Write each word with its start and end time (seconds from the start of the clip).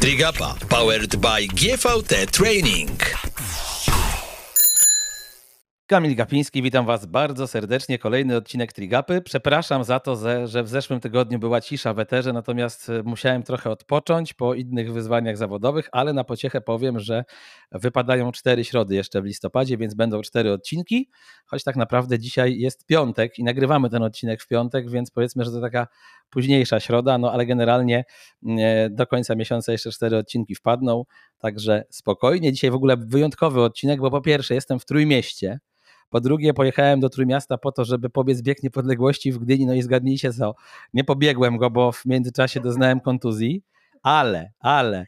Trigapa 0.00 0.68
powered 0.68 1.20
by 1.20 1.46
GVT 1.46 2.30
Training. 2.30 2.98
Kamil 5.92 6.16
Gapiński, 6.16 6.62
witam 6.62 6.86
Was 6.86 7.06
bardzo 7.06 7.46
serdecznie. 7.46 7.98
Kolejny 7.98 8.36
odcinek 8.36 8.72
Trigapy. 8.72 9.22
Przepraszam 9.22 9.84
za 9.84 10.00
to, 10.00 10.16
że 10.46 10.62
w 10.62 10.68
zeszłym 10.68 11.00
tygodniu 11.00 11.38
była 11.38 11.60
cisza 11.60 11.94
w 11.94 11.98
eterze, 11.98 12.32
natomiast 12.32 12.88
e, 12.88 13.02
musiałem 13.02 13.42
trochę 13.42 13.70
odpocząć 13.70 14.34
po 14.34 14.54
innych 14.54 14.92
wyzwaniach 14.92 15.36
zawodowych, 15.36 15.88
ale 15.92 16.12
na 16.12 16.24
pociechę 16.24 16.60
powiem, 16.60 17.00
że 17.00 17.24
wypadają 17.72 18.32
cztery 18.32 18.64
środy 18.64 18.94
jeszcze 18.94 19.22
w 19.22 19.24
listopadzie, 19.24 19.76
więc 19.76 19.94
będą 19.94 20.22
cztery 20.22 20.52
odcinki, 20.52 21.10
choć 21.46 21.64
tak 21.64 21.76
naprawdę 21.76 22.18
dzisiaj 22.18 22.58
jest 22.58 22.86
piątek 22.86 23.38
i 23.38 23.44
nagrywamy 23.44 23.90
ten 23.90 24.02
odcinek 24.02 24.42
w 24.42 24.48
piątek, 24.48 24.90
więc 24.90 25.10
powiedzmy, 25.10 25.44
że 25.44 25.50
to 25.50 25.60
taka 25.60 25.86
późniejsza 26.30 26.80
środa, 26.80 27.18
no 27.18 27.32
ale 27.32 27.46
generalnie 27.46 28.04
e, 28.58 28.90
do 28.90 29.06
końca 29.06 29.34
miesiąca 29.34 29.72
jeszcze 29.72 29.90
cztery 29.90 30.16
odcinki 30.16 30.54
wpadną, 30.54 31.04
także 31.38 31.84
spokojnie. 31.90 32.52
Dzisiaj 32.52 32.70
w 32.70 32.74
ogóle 32.74 32.96
wyjątkowy 32.96 33.62
odcinek, 33.62 34.00
bo 34.00 34.10
po 34.10 34.20
pierwsze 34.20 34.54
jestem 34.54 34.78
w 34.78 34.84
Trójmieście, 34.84 35.58
po 36.12 36.20
drugie, 36.20 36.54
pojechałem 36.54 37.00
do 37.00 37.08
Trójmiasta 37.08 37.58
po 37.58 37.72
to, 37.72 37.84
żeby 37.84 38.10
pobiec 38.10 38.42
bieg 38.42 38.62
niepodległości 38.62 39.32
w 39.32 39.38
Gdyni. 39.38 39.66
No 39.66 39.74
i 39.74 39.82
zgadnijcie 39.82 40.32
co, 40.32 40.54
nie 40.94 41.04
pobiegłem 41.04 41.56
go, 41.56 41.70
bo 41.70 41.92
w 41.92 42.06
międzyczasie 42.06 42.60
doznałem 42.60 43.00
kontuzji, 43.00 43.62
ale, 44.02 44.52
ale 44.60 45.06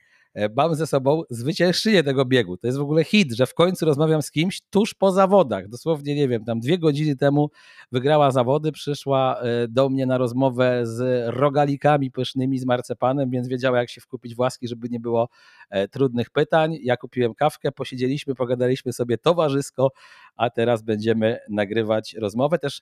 mam 0.56 0.74
ze 0.74 0.86
sobą 0.86 1.22
zwyciężczynię 1.30 2.02
tego 2.02 2.24
biegu. 2.24 2.56
To 2.56 2.66
jest 2.66 2.78
w 2.78 2.82
ogóle 2.82 3.04
hit, 3.04 3.32
że 3.32 3.46
w 3.46 3.54
końcu 3.54 3.86
rozmawiam 3.86 4.22
z 4.22 4.30
kimś 4.30 4.60
tuż 4.70 4.94
po 4.94 5.12
zawodach. 5.12 5.68
Dosłownie, 5.68 6.14
nie 6.14 6.28
wiem, 6.28 6.44
tam 6.44 6.60
dwie 6.60 6.78
godziny 6.78 7.16
temu 7.16 7.50
wygrała 7.92 8.30
zawody, 8.30 8.72
przyszła 8.72 9.40
e, 9.40 9.68
do 9.68 9.88
mnie 9.88 10.06
na 10.06 10.18
rozmowę 10.18 10.80
z 10.86 11.28
rogalikami 11.34 12.10
pysznymi, 12.10 12.58
z 12.58 12.66
marcepanem, 12.66 13.30
więc 13.30 13.48
wiedziała 13.48 13.78
jak 13.78 13.90
się 13.90 14.00
wkupić 14.00 14.34
właski, 14.34 14.68
żeby 14.68 14.88
nie 14.88 15.00
było 15.00 15.28
e, 15.70 15.88
trudnych 15.88 16.30
pytań. 16.30 16.76
Ja 16.82 16.96
kupiłem 16.96 17.34
kawkę, 17.34 17.72
posiedzieliśmy, 17.72 18.34
pogadaliśmy 18.34 18.92
sobie 18.92 19.18
towarzysko, 19.18 19.90
a 20.36 20.50
teraz 20.50 20.82
będziemy 20.82 21.38
nagrywać 21.50 22.14
rozmowę. 22.14 22.58
Też 22.58 22.80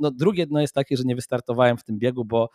no, 0.00 0.10
drugie 0.10 0.46
dno 0.46 0.60
jest 0.60 0.74
takie, 0.74 0.96
że 0.96 1.04
nie 1.04 1.16
wystartowałem 1.16 1.76
w 1.76 1.84
tym 1.84 1.98
biegu, 1.98 2.24
bo 2.24 2.48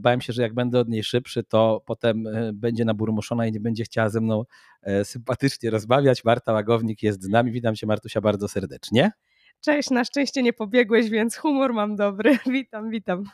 bałem 0.00 0.20
się, 0.20 0.32
że 0.32 0.42
jak 0.42 0.54
będę 0.54 0.78
od 0.78 0.88
niej 0.88 1.04
szybszy, 1.04 1.44
to 1.44 1.82
potem 1.86 2.28
będzie 2.52 2.84
naburmuszona 2.84 3.46
i 3.46 3.52
nie 3.52 3.60
będzie 3.60 3.84
chciała 3.84 4.08
ze 4.08 4.20
mną 4.20 4.44
e, 4.82 5.04
sympatycznie 5.04 5.70
rozmawiać. 5.70 6.24
Marta 6.24 6.52
Łagownik 6.52 7.02
jest 7.02 7.22
z 7.22 7.28
nami. 7.28 7.52
Witam 7.52 7.74
cię 7.74 7.86
Martusia 7.86 8.20
bardzo 8.20 8.48
serdecznie. 8.48 9.12
Cześć, 9.60 9.90
na 9.90 10.04
szczęście 10.04 10.42
nie 10.42 10.52
pobiegłeś, 10.52 11.10
więc 11.10 11.36
humor 11.36 11.72
mam 11.72 11.96
dobry. 11.96 12.38
Witam, 12.46 12.90
witam. 12.90 13.24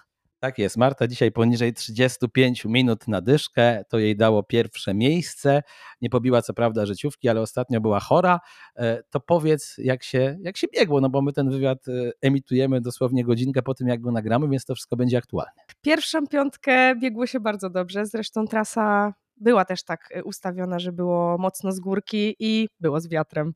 Tak 0.43 0.59
jest, 0.59 0.77
Marta 0.77 1.09
dzisiaj 1.09 1.33
poniżej 1.33 1.73
35 1.73 2.65
minut 2.65 3.09
na 3.09 3.21
dyszkę, 3.21 3.85
to 3.89 3.99
jej 3.99 4.17
dało 4.17 4.43
pierwsze 4.43 4.95
miejsce. 4.95 5.63
Nie 6.01 6.11
pobiła 6.11 6.43
co 6.43 6.55
prawda 6.55 6.87
życiówki, 6.87 7.29
ale 7.29 7.41
ostatnio 7.41 7.81
była 7.81 8.01
chora. 8.01 8.41
E, 8.77 9.03
to 9.03 9.21
powiedz, 9.21 9.75
jak 9.79 10.03
się, 10.03 10.39
jak 10.41 10.57
się 10.57 10.67
biegło, 10.75 11.01
no 11.01 11.11
bo 11.11 11.23
my 11.23 11.33
ten 11.33 11.51
wywiad 11.51 11.89
e, 11.89 11.93
emitujemy 12.23 12.81
dosłownie 12.81 13.25
godzinkę 13.25 13.63
po 13.63 13.75
tym, 13.75 13.89
jak 13.89 14.01
go 14.01 14.13
nagramy, 14.13 14.49
więc 14.49 14.65
to 14.65 14.75
wszystko 14.75 14.97
będzie 14.97 15.19
aktualne. 15.19 15.63
Pierwszą 15.83 16.27
piątkę 16.27 16.97
biegło 16.97 17.27
się 17.27 17.41
bardzo 17.41 17.71
dobrze, 17.71 18.07
zresztą 18.07 18.47
trasa 18.47 19.15
była 19.37 19.65
też 19.65 19.85
tak 19.85 20.09
y, 20.17 20.25
ustawiona, 20.25 20.79
że 20.79 20.93
było 20.93 21.39
mocno 21.39 21.73
z 21.73 21.81
górki 21.81 22.37
i 22.39 22.69
było 22.81 23.01
z 23.01 23.09
wiatrem. 23.09 23.53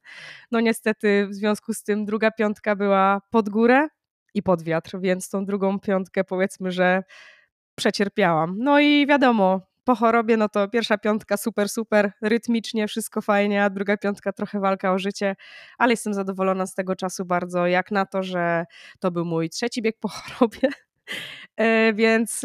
No 0.50 0.60
niestety 0.60 1.26
w 1.26 1.34
związku 1.34 1.74
z 1.74 1.82
tym 1.82 2.04
druga 2.04 2.30
piątka 2.30 2.76
była 2.76 3.20
pod 3.30 3.48
górę 3.48 3.88
i 4.36 4.42
pod 4.42 4.62
wiatr, 4.62 4.98
więc 5.00 5.30
tą 5.30 5.44
drugą 5.44 5.80
piątkę 5.80 6.24
powiedzmy, 6.24 6.72
że 6.72 7.02
przecierpiałam. 7.74 8.56
No 8.58 8.80
i 8.80 9.06
wiadomo, 9.06 9.60
po 9.84 9.94
chorobie, 9.94 10.36
no 10.36 10.48
to 10.48 10.68
pierwsza 10.68 10.98
piątka 10.98 11.36
super, 11.36 11.68
super, 11.68 12.12
rytmicznie, 12.22 12.88
wszystko 12.88 13.22
fajnie, 13.22 13.64
a 13.64 13.70
druga 13.70 13.96
piątka 13.96 14.32
trochę 14.32 14.60
walka 14.60 14.92
o 14.92 14.98
życie, 14.98 15.36
ale 15.78 15.92
jestem 15.92 16.14
zadowolona 16.14 16.66
z 16.66 16.74
tego 16.74 16.96
czasu 16.96 17.24
bardzo, 17.24 17.66
jak 17.66 17.90
na 17.90 18.06
to, 18.06 18.22
że 18.22 18.64
to 19.00 19.10
był 19.10 19.24
mój 19.24 19.50
trzeci 19.50 19.82
bieg 19.82 19.96
po 20.00 20.08
chorobie, 20.14 20.68
E, 21.56 21.92
więc 21.94 22.42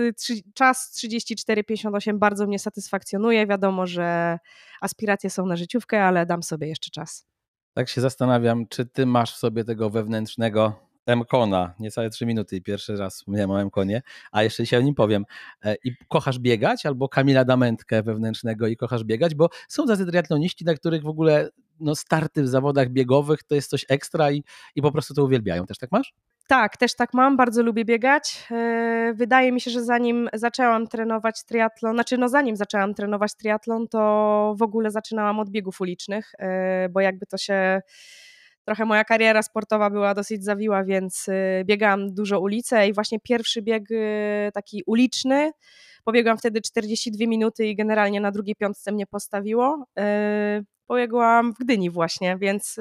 czas 0.53 0.95
34,58 0.97 2.17
bardzo 2.17 2.47
mnie 2.47 2.59
satysfakcjonuje. 2.59 3.47
Wiadomo, 3.47 3.87
że 3.87 4.37
aspiracje 4.81 5.29
są 5.29 5.45
na 5.45 5.55
życiówkę, 5.55 6.03
ale 6.03 6.25
dam 6.25 6.43
sobie 6.43 6.67
jeszcze 6.67 6.91
czas. 6.91 7.27
Tak 7.73 7.89
się 7.89 8.01
zastanawiam, 8.01 8.67
czy 8.67 8.85
ty 8.85 9.05
masz 9.05 9.33
w 9.33 9.37
sobie 9.37 9.63
tego 9.63 9.89
wewnętrznego 9.89 10.90
M-Kona, 11.05 11.73
niecałe 11.79 12.09
3 12.09 12.25
minuty 12.25 12.55
i 12.55 12.61
pierwszy 12.61 12.97
raz 12.97 13.15
wspomniałem 13.15 13.51
o 13.51 13.61
M-Konie, 13.61 14.01
a 14.31 14.43
jeszcze 14.43 14.65
się 14.65 14.77
o 14.77 14.81
nim 14.81 14.95
powiem. 14.95 15.25
E, 15.63 15.75
I 15.83 15.95
kochasz 16.07 16.39
biegać 16.39 16.85
albo 16.85 17.09
Kamila 17.09 17.45
Damentkę 17.45 18.03
wewnętrznego 18.03 18.67
i 18.67 18.77
kochasz 18.77 19.03
biegać, 19.03 19.35
bo 19.35 19.49
są 19.67 19.87
tacy 19.87 20.05
triatloniści, 20.05 20.65
na 20.65 20.73
których 20.73 21.03
w 21.03 21.07
ogóle 21.07 21.49
no, 21.79 21.95
starty 21.95 22.43
w 22.43 22.47
zawodach 22.47 22.89
biegowych 22.89 23.43
to 23.43 23.55
jest 23.55 23.69
coś 23.69 23.85
ekstra 23.89 24.31
i, 24.31 24.43
i 24.75 24.81
po 24.81 24.91
prostu 24.91 25.13
to 25.13 25.23
uwielbiają. 25.23 25.65
Też 25.65 25.77
tak 25.77 25.91
masz? 25.91 26.13
Tak, 26.47 26.77
też 26.77 26.95
tak 26.95 27.13
mam, 27.13 27.37
bardzo 27.37 27.63
lubię 27.63 27.85
biegać. 27.85 28.47
E, 28.51 29.13
wydaje 29.15 29.51
mi 29.51 29.61
się, 29.61 29.71
że 29.71 29.83
zanim 29.83 30.29
zaczęłam 30.33 30.87
trenować 30.87 31.43
triatlon, 31.43 31.95
znaczy 31.95 32.17
no 32.17 32.29
zanim 32.29 32.55
zaczęłam 32.55 32.93
trenować 32.93 33.35
triatlon, 33.35 33.87
to 33.87 34.55
w 34.57 34.61
ogóle 34.61 34.91
zaczynałam 34.91 35.39
od 35.39 35.49
biegów 35.49 35.81
ulicznych, 35.81 36.31
e, 36.39 36.89
bo 36.89 36.99
jakby 36.99 37.25
to 37.25 37.37
się 37.37 37.81
trochę 38.65 38.85
moja 38.85 39.03
kariera 39.03 39.43
sportowa 39.43 39.89
była 39.89 40.13
dosyć 40.13 40.43
zawiła, 40.43 40.83
więc 40.83 41.25
e, 41.29 41.63
biegałam 41.65 42.13
dużo 42.13 42.39
ulicę 42.39 42.87
i 42.87 42.93
właśnie 42.93 43.19
pierwszy 43.19 43.61
bieg 43.61 43.83
taki 44.53 44.83
uliczny, 44.85 45.51
pobiegłam 46.03 46.37
wtedy 46.37 46.61
42 46.61 47.27
minuty 47.27 47.67
i 47.67 47.75
generalnie 47.75 48.21
na 48.21 48.31
drugiej 48.31 48.55
piątce 48.55 48.91
mnie 48.91 49.07
postawiło. 49.07 49.85
Pobiegłam 50.87 51.53
w 51.53 51.57
Gdyni 51.57 51.89
właśnie, 51.89 52.37
więc 52.37 52.79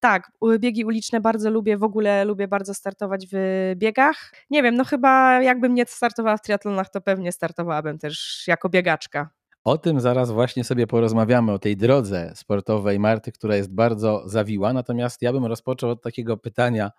tak, 0.00 0.32
biegi 0.58 0.84
uliczne 0.84 1.20
bardzo 1.20 1.50
lubię, 1.50 1.76
w 1.76 1.82
ogóle 1.82 2.24
lubię 2.24 2.48
bardzo 2.48 2.74
startować 2.74 3.26
w 3.32 3.36
biegach. 3.76 4.32
Nie 4.50 4.62
wiem, 4.62 4.74
no 4.74 4.84
chyba 4.84 5.42
jakbym 5.42 5.74
nie 5.74 5.86
startowała 5.86 6.36
w 6.36 6.42
triatlonach, 6.42 6.90
to 6.90 7.00
pewnie 7.00 7.32
startowałabym 7.32 7.98
też 7.98 8.44
jako 8.46 8.68
biegaczka. 8.68 9.30
O 9.64 9.78
tym 9.78 10.00
zaraz 10.00 10.30
właśnie 10.30 10.64
sobie 10.64 10.86
porozmawiamy, 10.86 11.52
o 11.52 11.58
tej 11.58 11.76
drodze 11.76 12.32
sportowej 12.34 12.98
Marty, 12.98 13.32
która 13.32 13.56
jest 13.56 13.74
bardzo 13.74 14.22
zawiła. 14.26 14.72
Natomiast 14.72 15.22
ja 15.22 15.32
bym 15.32 15.46
rozpoczął 15.46 15.90
od 15.90 16.02
takiego 16.02 16.36
pytania 16.36 16.90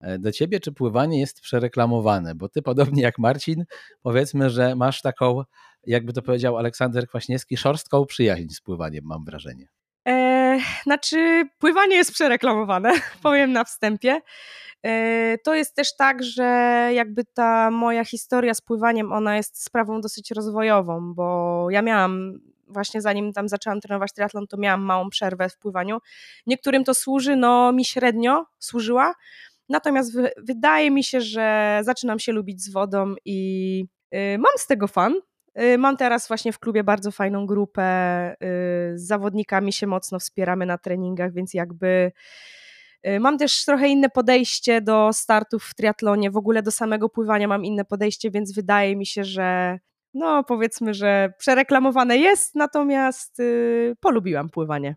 e, 0.00 0.18
do 0.18 0.32
ciebie, 0.32 0.60
czy 0.60 0.72
pływanie 0.72 1.20
jest 1.20 1.40
przereklamowane? 1.40 2.34
Bo 2.34 2.48
ty, 2.48 2.62
podobnie 2.72 3.02
jak 3.02 3.18
Marcin, 3.18 3.64
powiedzmy, 4.02 4.50
że 4.50 4.76
masz 4.76 5.02
taką, 5.02 5.42
jakby 5.86 6.12
to 6.12 6.22
powiedział 6.22 6.56
Aleksander 6.58 7.08
Kwaśniewski, 7.08 7.56
szorstką 7.56 8.06
przyjaźń 8.06 8.48
z 8.48 8.60
pływaniem, 8.60 9.04
mam 9.04 9.24
wrażenie. 9.24 9.68
E, 10.08 10.33
znaczy, 10.82 11.48
pływanie 11.58 11.96
jest 11.96 12.12
przereklamowane, 12.12 12.92
powiem 13.22 13.52
na 13.52 13.64
wstępie. 13.64 14.20
E, 14.82 15.38
to 15.44 15.54
jest 15.54 15.74
też 15.74 15.96
tak, 15.96 16.22
że 16.22 16.44
jakby 16.94 17.24
ta 17.24 17.70
moja 17.70 18.04
historia 18.04 18.54
z 18.54 18.60
pływaniem, 18.60 19.12
ona 19.12 19.36
jest 19.36 19.64
sprawą 19.64 20.00
dosyć 20.00 20.30
rozwojową, 20.30 21.14
bo 21.14 21.66
ja 21.70 21.82
miałam 21.82 22.40
właśnie 22.68 23.00
zanim 23.00 23.32
tam 23.32 23.48
zaczęłam 23.48 23.80
trenować 23.80 24.12
triatlon, 24.12 24.46
to 24.46 24.56
miałam 24.56 24.82
małą 24.82 25.10
przerwę 25.10 25.48
w 25.48 25.58
pływaniu. 25.58 25.98
Niektórym 26.46 26.84
to 26.84 26.94
służy, 26.94 27.36
no 27.36 27.72
mi 27.72 27.84
średnio 27.84 28.46
służyła, 28.58 29.14
natomiast 29.68 30.12
wydaje 30.36 30.90
mi 30.90 31.04
się, 31.04 31.20
że 31.20 31.80
zaczynam 31.82 32.18
się 32.18 32.32
lubić 32.32 32.62
z 32.62 32.72
wodą 32.72 33.14
i 33.24 33.86
y, 34.14 34.38
mam 34.38 34.52
z 34.56 34.66
tego 34.66 34.88
fan, 34.88 35.14
mam 35.78 35.96
teraz 35.96 36.28
właśnie 36.28 36.52
w 36.52 36.58
klubie 36.58 36.84
bardzo 36.84 37.10
fajną 37.10 37.46
grupę. 37.46 37.82
Y, 38.32 38.98
z 38.98 39.06
zawodnikami 39.06 39.72
się 39.72 39.86
mocno 39.86 40.18
wspieramy 40.18 40.66
na 40.66 40.78
treningach, 40.78 41.32
więc 41.32 41.54
jakby 41.54 42.12
y, 43.06 43.20
mam 43.20 43.38
też 43.38 43.64
trochę 43.64 43.88
inne 43.88 44.10
podejście 44.10 44.80
do 44.80 45.10
startów 45.12 45.64
w 45.64 45.74
triatlonie. 45.74 46.30
W 46.30 46.36
ogóle 46.36 46.62
do 46.62 46.70
samego 46.70 47.08
pływania 47.08 47.48
mam 47.48 47.64
inne 47.64 47.84
podejście, 47.84 48.30
więc 48.30 48.54
wydaje 48.54 48.96
mi 48.96 49.06
się, 49.06 49.24
że 49.24 49.78
no 50.14 50.44
powiedzmy, 50.44 50.94
że 50.94 51.32
przereklamowane 51.38 52.16
jest, 52.16 52.54
natomiast 52.54 53.42
polubiłam 54.00 54.50
pływanie 54.50 54.96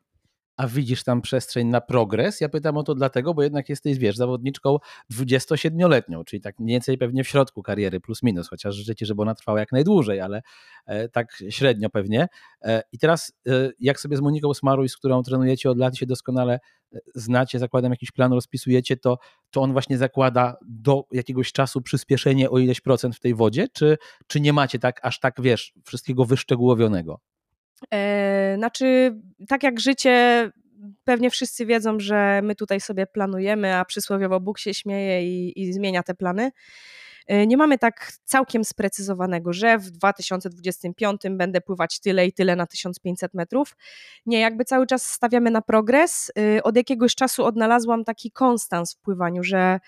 a 0.57 0.68
widzisz 0.68 1.04
tam 1.04 1.21
przestrzeń 1.21 1.68
na 1.68 1.81
progres? 1.81 2.42
Ja 2.42 2.50
pytam 2.50 2.77
o 2.77 2.83
to 2.83 2.95
dlatego, 2.95 3.33
bo 3.33 3.44
jednak 3.44 3.69
jesteś, 3.69 3.98
wiesz, 3.98 4.15
zawodniczką 4.15 4.77
27-letnią, 5.13 6.24
czyli 6.25 6.42
tak 6.42 6.59
mniej 6.59 6.75
więcej 6.75 6.98
pewnie 6.98 7.24
w 7.24 7.27
środku 7.27 7.63
kariery, 7.63 8.00
plus 8.00 8.24
minus, 8.24 8.50
chociaż 8.50 8.75
życzę 8.75 8.95
Ci, 8.95 9.06
żeby 9.06 9.21
ona 9.21 9.36
trwała 9.36 9.59
jak 9.59 9.71
najdłużej, 9.71 10.21
ale 10.21 10.42
e, 10.86 11.09
tak 11.09 11.44
średnio 11.50 11.89
pewnie. 11.89 12.27
E, 12.62 12.81
I 12.92 12.98
teraz 12.98 13.33
e, 13.48 13.51
jak 13.80 14.00
sobie 14.00 14.18
z 14.18 14.21
Moniką 14.21 14.54
Smaruj, 14.54 14.89
z 14.89 14.98
którą 14.98 15.24
trenujecie 15.24 15.71
od 15.71 15.77
lat 15.77 15.98
się 15.98 16.06
doskonale 16.06 16.60
znacie, 17.15 17.60
zakładam 17.60 17.92
jakiś 17.92 18.12
plan, 18.12 18.33
rozpisujecie, 18.33 18.98
to, 18.98 19.18
to 19.51 19.62
on 19.62 19.71
właśnie 19.71 19.98
zakłada 19.98 20.57
do 20.68 21.03
jakiegoś 21.12 21.51
czasu 21.51 21.81
przyspieszenie 21.81 22.50
o 22.50 22.60
ileś 22.60 22.81
procent 22.81 23.15
w 23.15 23.19
tej 23.19 23.36
wodzie, 23.36 23.68
czy, 23.74 23.98
czy 24.27 24.39
nie 24.39 24.53
macie 24.53 24.80
tak 24.80 25.00
aż 25.03 25.19
tak, 25.19 25.42
wiesz, 25.42 25.74
wszystkiego 25.86 26.25
wyszczegółowionego? 26.25 27.19
E, 27.94 28.53
znaczy, 28.57 29.18
tak 29.47 29.63
jak 29.63 29.79
życie, 29.79 30.51
pewnie 31.03 31.29
wszyscy 31.29 31.65
wiedzą, 31.65 32.00
że 32.00 32.41
my 32.44 32.56
tutaj 32.56 32.79
sobie 32.81 33.07
planujemy, 33.07 33.75
a 33.75 33.85
przysłowiowo 33.85 34.39
Bóg 34.39 34.59
się 34.59 34.74
śmieje 34.74 35.24
i, 35.24 35.62
i 35.62 35.74
zmienia 35.74 36.03
te 36.03 36.15
plany. 36.15 36.51
Y, 37.31 37.47
nie 37.47 37.57
mamy 37.57 37.77
tak 37.77 38.12
całkiem 38.24 38.65
sprecyzowanego, 38.65 39.53
że 39.53 39.77
w 39.77 39.91
2025 39.91 41.21
będę 41.29 41.62
pływać 41.62 42.00
tyle 42.00 42.25
i 42.25 42.33
tyle 42.33 42.56
na 42.56 42.68
1500 42.68 43.33
metrów. 43.33 43.75
Nie, 44.25 44.39
jakby 44.39 44.65
cały 44.65 44.88
czas 44.88 45.12
stawiamy 45.12 45.51
na 45.51 45.62
progres. 45.62 46.31
Y, 46.57 46.63
od 46.63 46.75
jakiegoś 46.75 47.15
czasu 47.15 47.45
odnalazłam 47.45 48.03
taki 48.03 48.31
konstans 48.31 48.94
w 48.94 49.00
pływaniu, 49.00 49.44
że 49.44 49.79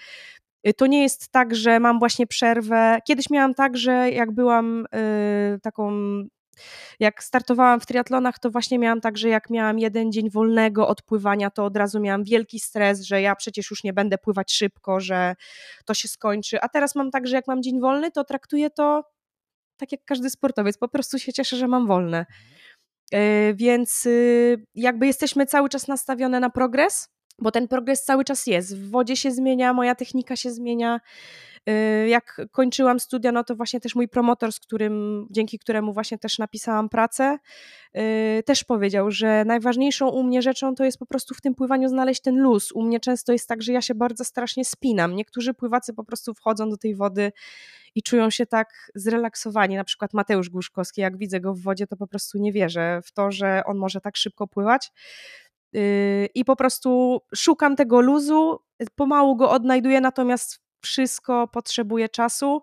to 0.78 0.88
nie 0.88 1.04
jest 1.04 1.30
tak, 1.30 1.56
że 1.56 1.80
mam 1.80 2.00
właśnie 2.00 2.28
przerwę. 2.28 3.00
Kiedyś 3.08 3.30
miałam 3.30 3.54
tak, 3.54 3.78
że 3.78 4.12
jak 4.12 4.32
byłam 4.32 4.86
taką 5.62 5.92
jak 7.00 7.24
startowałam 7.24 7.80
w 7.80 7.86
triatlonach, 7.86 8.40
to 8.40 8.50
właśnie 8.50 8.80
miałam 8.80 9.02
tak, 9.02 9.18
że 9.18 9.30
jak 9.30 9.50
miałam 9.50 9.80
jeden 9.80 10.12
dzień 10.12 10.30
wolnego 10.30 10.88
od 10.88 11.02
pływania, 11.02 11.50
to 11.50 11.66
od 11.66 11.78
razu 11.78 12.00
miałam 12.00 12.24
wielki 12.24 12.60
stres, 12.60 13.02
że 13.02 13.22
ja 13.22 13.36
przecież 13.36 13.70
już 13.72 13.84
nie 13.84 13.94
będę 13.94 14.18
pływać 14.18 14.52
szybko, 14.52 15.00
że 15.00 15.36
to 15.86 15.94
się 15.94 16.08
skończy. 16.08 16.62
A 16.62 16.70
teraz 16.70 16.96
mam 16.96 17.12
tak, 17.12 17.28
że 17.28 17.36
jak 17.36 17.48
mam 17.48 17.64
dzień 17.64 17.80
wolny, 17.80 18.12
to 18.12 18.24
traktuję 18.24 18.70
to 18.70 19.04
tak 19.78 19.92
jak 19.92 20.06
każdy 20.06 20.30
sportowiec, 20.30 20.78
po 20.78 20.88
prostu 20.88 21.20
się 21.20 21.34
cieszę, 21.34 21.58
że 21.58 21.68
mam 21.68 21.88
wolne. 21.88 22.26
E, 23.12 23.54
więc 23.54 24.06
y, 24.06 24.66
jakby 24.76 25.08
jesteśmy 25.08 25.46
cały 25.46 25.70
czas 25.70 25.88
nastawione 25.88 26.40
na 26.40 26.50
progres, 26.50 27.10
bo 27.40 27.52
ten 27.52 27.68
progres 27.68 28.04
cały 28.04 28.24
czas 28.24 28.48
jest. 28.48 28.78
W 28.78 28.90
wodzie 28.90 29.16
się 29.16 29.32
zmienia, 29.32 29.74
moja 29.74 29.96
technika 29.96 30.36
się 30.36 30.52
zmienia. 30.52 31.00
Y, 31.70 32.08
jak 32.08 32.42
kończyłam 32.52 33.00
studia, 33.00 33.32
no 33.32 33.44
to 33.44 33.56
właśnie 33.56 33.80
też 33.80 33.96
mój 33.96 34.08
promotor, 34.08 34.52
z 34.52 34.60
którym, 34.60 35.28
dzięki 35.32 35.60
któremu 35.60 35.94
właśnie 35.94 36.18
też 36.18 36.40
napisałam 36.40 36.90
pracę, 36.90 37.38
y, 37.98 38.44
też 38.46 38.64
powiedział, 38.64 39.12
że 39.12 39.46
najważniejszą 39.46 40.10
u 40.10 40.24
mnie 40.24 40.42
rzeczą 40.42 40.76
to 40.76 40.86
jest 40.86 40.98
po 40.98 41.06
prostu 41.06 41.36
w 41.36 41.42
tym 41.42 41.56
pływaniu 41.56 41.90
znaleźć 41.90 42.22
ten 42.22 42.40
luz. 42.40 42.72
U 42.72 42.84
mnie 42.84 43.00
często 43.00 43.32
jest 43.32 43.48
tak, 43.48 43.62
że 43.62 43.74
ja 43.74 43.82
się 43.82 43.96
bardzo 43.96 44.26
strasznie 44.26 44.66
spinam. 44.66 45.16
Niektórzy 45.16 45.54
pływacy 45.54 45.94
po 45.94 46.04
prostu 46.04 46.34
wchodzą 46.34 46.70
do 46.70 46.78
tej 46.78 46.96
wody 46.96 47.32
i 47.96 48.04
czują 48.04 48.30
się 48.30 48.46
tak 48.46 48.92
zrelaksowani. 48.96 49.76
Na 49.76 49.84
przykład 49.84 50.14
Mateusz 50.14 50.50
Głuszkowski, 50.50 51.02
jak 51.02 51.18
widzę 51.18 51.40
go 51.40 51.54
w 51.54 51.62
wodzie, 51.62 51.88
to 51.88 51.98
po 51.98 52.08
prostu 52.08 52.38
nie 52.38 52.52
wierzę 52.52 53.02
w 53.06 53.12
to, 53.12 53.32
że 53.32 53.62
on 53.66 53.78
może 53.78 54.02
tak 54.02 54.18
szybko 54.18 54.48
pływać. 54.48 54.92
Y, 55.76 56.30
I 56.36 56.46
po 56.46 56.56
prostu 56.56 57.22
szukam 57.36 57.76
tego 57.76 58.02
luzu, 58.02 58.60
pomału 58.96 59.36
go 59.36 59.52
odnajduję, 59.52 60.02
natomiast 60.02 60.69
wszystko 60.82 61.48
potrzebuje 61.48 62.10
czasu. 62.10 62.62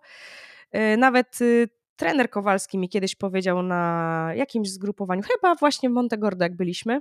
Y, 0.75 0.97
nawet 0.97 1.41
y, 1.41 1.69
trener 1.97 2.31
Kowalski 2.31 2.79
mi 2.79 2.89
kiedyś 2.89 3.15
powiedział 3.15 3.63
na 3.63 4.31
jakimś 4.35 4.71
zgrupowaniu, 4.71 5.23
chyba 5.23 5.55
właśnie 5.55 5.91
w 5.91 5.93
Montegordo, 5.93 6.45
jak 6.45 6.57
byliśmy, 6.57 7.01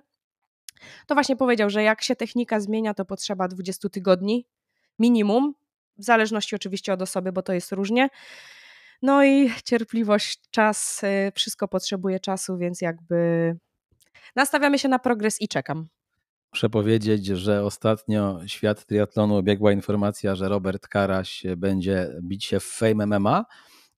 to 1.08 1.16
właśnie 1.16 1.36
powiedział, 1.36 1.70
że 1.70 1.84
jak 1.84 2.02
się 2.02 2.16
technika 2.16 2.60
zmienia, 2.60 2.94
to 2.94 3.06
potrzeba 3.06 3.48
20 3.48 3.90
tygodni 3.90 4.48
minimum, 5.00 5.54
w 5.98 6.04
zależności 6.04 6.56
oczywiście 6.56 6.94
od 6.94 7.02
osoby, 7.02 7.32
bo 7.32 7.42
to 7.42 7.54
jest 7.54 7.72
różnie. 7.72 8.10
No 9.02 9.24
i 9.24 9.52
cierpliwość, 9.64 10.42
czas, 10.52 11.04
y, 11.04 11.32
wszystko 11.36 11.68
potrzebuje 11.68 12.20
czasu, 12.20 12.58
więc 12.58 12.82
jakby 12.82 13.56
nastawiamy 14.36 14.80
się 14.80 14.90
na 14.90 15.00
progres 15.00 15.42
i 15.42 15.48
czekam. 15.48 15.88
Muszę 16.56 16.69
powiedzieć, 16.69 17.25
że 17.25 17.63
ostatnio 17.63 18.40
świat 18.48 18.86
triatlonu 18.86 19.36
obiegła 19.36 19.72
informacja, 19.72 20.36
że 20.36 20.50
Robert 20.50 20.88
Karaś 20.88 21.44
będzie 21.57 22.10
bić 22.22 22.46
się 22.46 22.60
w 22.60 22.63
Fame 22.63 23.06
MMA 23.06 23.46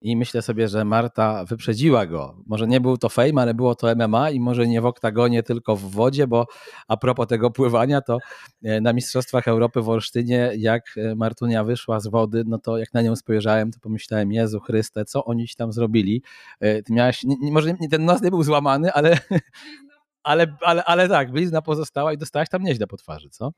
i 0.01 0.15
myślę 0.15 0.41
sobie, 0.41 0.67
że 0.67 0.85
Marta 0.85 1.45
wyprzedziła 1.45 2.05
go. 2.05 2.37
Może 2.47 2.67
nie 2.67 2.81
był 2.81 2.97
to 2.97 3.09
Fame, 3.09 3.41
ale 3.41 3.53
było 3.53 3.75
to 3.75 3.95
MMA 3.95 4.29
i 4.29 4.39
może 4.39 4.67
nie 4.67 4.81
w 4.81 4.85
oktagonie, 4.85 5.43
tylko 5.43 5.75
w 5.75 5.81
wodzie, 5.81 6.27
bo 6.27 6.45
a 6.87 6.97
propos 6.97 7.27
tego 7.27 7.51
pływania, 7.51 8.01
to 8.01 8.17
e, 8.63 8.81
na 8.81 8.93
Mistrzostwach 8.93 9.47
Europy 9.47 9.81
w 9.81 9.89
Olsztynie, 9.89 10.51
jak 10.57 10.83
e, 10.97 11.15
Martunia 11.15 11.63
wyszła 11.63 11.99
z 11.99 12.07
wody, 12.07 12.43
no 12.47 12.57
to 12.59 12.77
jak 12.77 12.93
na 12.93 13.01
nią 13.01 13.15
spojrzałem, 13.15 13.71
to 13.71 13.79
pomyślałem, 13.79 14.31
Jezu 14.31 14.59
Chryste, 14.59 15.05
co 15.05 15.25
oni 15.25 15.47
tam 15.57 15.73
zrobili? 15.73 16.23
E, 16.59 16.83
ty 16.83 16.93
miałaś, 16.93 17.25
może 17.51 17.73
ten 17.91 18.05
nos 18.05 18.21
nie 18.21 18.29
był 18.29 18.43
złamany, 18.43 18.93
ale 18.93 19.17
ale, 20.27 20.47
ale, 20.61 20.83
ale 20.83 21.09
tak, 21.09 21.31
blizna 21.31 21.61
pozostała 21.61 22.13
i 22.13 22.17
dostałaś 22.17 22.49
tam 22.49 22.63
nieźle 22.63 22.87
po 22.87 22.97
twarzy, 22.97 23.29
co? 23.29 23.51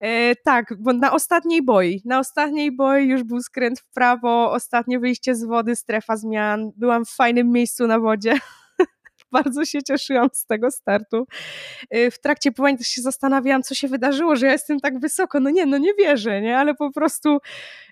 E, 0.00 0.34
tak, 0.36 0.74
bo 0.78 0.92
na 0.92 1.12
ostatniej 1.12 1.62
boi, 1.62 2.02
na 2.04 2.18
ostatniej 2.18 2.76
boi 2.76 3.08
już 3.08 3.22
był 3.22 3.40
skręt 3.40 3.80
w 3.80 3.90
prawo, 3.94 4.52
ostatnie 4.52 4.98
wyjście 4.98 5.34
z 5.34 5.44
wody, 5.44 5.76
strefa 5.76 6.16
zmian, 6.16 6.70
byłam 6.76 7.04
w 7.04 7.10
fajnym 7.10 7.52
miejscu 7.52 7.86
na 7.86 8.00
wodzie. 8.00 8.34
Bardzo 9.34 9.64
się 9.64 9.82
cieszyłam 9.82 10.28
z 10.32 10.46
tego 10.46 10.70
startu. 10.70 11.26
E, 11.90 12.10
w 12.10 12.20
trakcie 12.20 12.52
pływania 12.52 12.78
też 12.78 12.86
się 12.86 13.02
zastanawiałam, 13.02 13.62
co 13.62 13.74
się 13.74 13.88
wydarzyło, 13.88 14.36
że 14.36 14.46
ja 14.46 14.52
jestem 14.52 14.80
tak 14.80 15.00
wysoko. 15.00 15.40
No 15.40 15.50
nie, 15.50 15.66
no 15.66 15.78
nie 15.78 15.94
wierzę, 15.94 16.40
nie? 16.40 16.58
Ale 16.58 16.74
po 16.74 16.90
prostu 16.92 17.38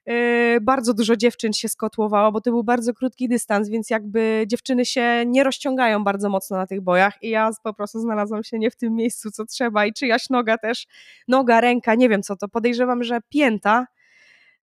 Yy, 0.07 0.61
bardzo 0.61 0.95
dużo 0.95 1.17
dziewczyn 1.17 1.53
się 1.53 1.69
skotłowało, 1.69 2.33
bo 2.33 2.41
to 2.41 2.51
był 2.51 2.65
bardzo 2.65 2.95
krótki 2.95 3.29
dystans, 3.29 3.69
więc 3.69 3.91
jakby 3.91 4.45
dziewczyny 4.47 4.85
się 4.85 5.25
nie 5.27 5.45
rozciągają 5.45 6.05
bardzo 6.05 6.29
mocno 6.29 6.57
na 6.57 6.67
tych 6.67 6.81
bojach 6.81 7.23
i 7.23 7.31
ja 7.31 7.51
po 7.63 7.75
prostu 7.75 8.01
znalazłam 8.01 8.45
się 8.45 8.59
nie 8.59 8.71
w 8.71 8.77
tym 8.77 8.95
miejscu, 8.95 9.31
co 9.31 9.47
trzeba 9.47 9.87
i 9.87 9.93
czyjaś 9.93 10.31
noga 10.31 10.59
też, 10.59 10.87
noga, 11.29 11.61
ręka, 11.61 11.95
nie 11.95 12.09
wiem 12.09 12.23
co 12.23 12.37
to, 12.37 12.49
podejrzewam, 12.49 13.05
że 13.05 13.21
pięta, 13.29 13.87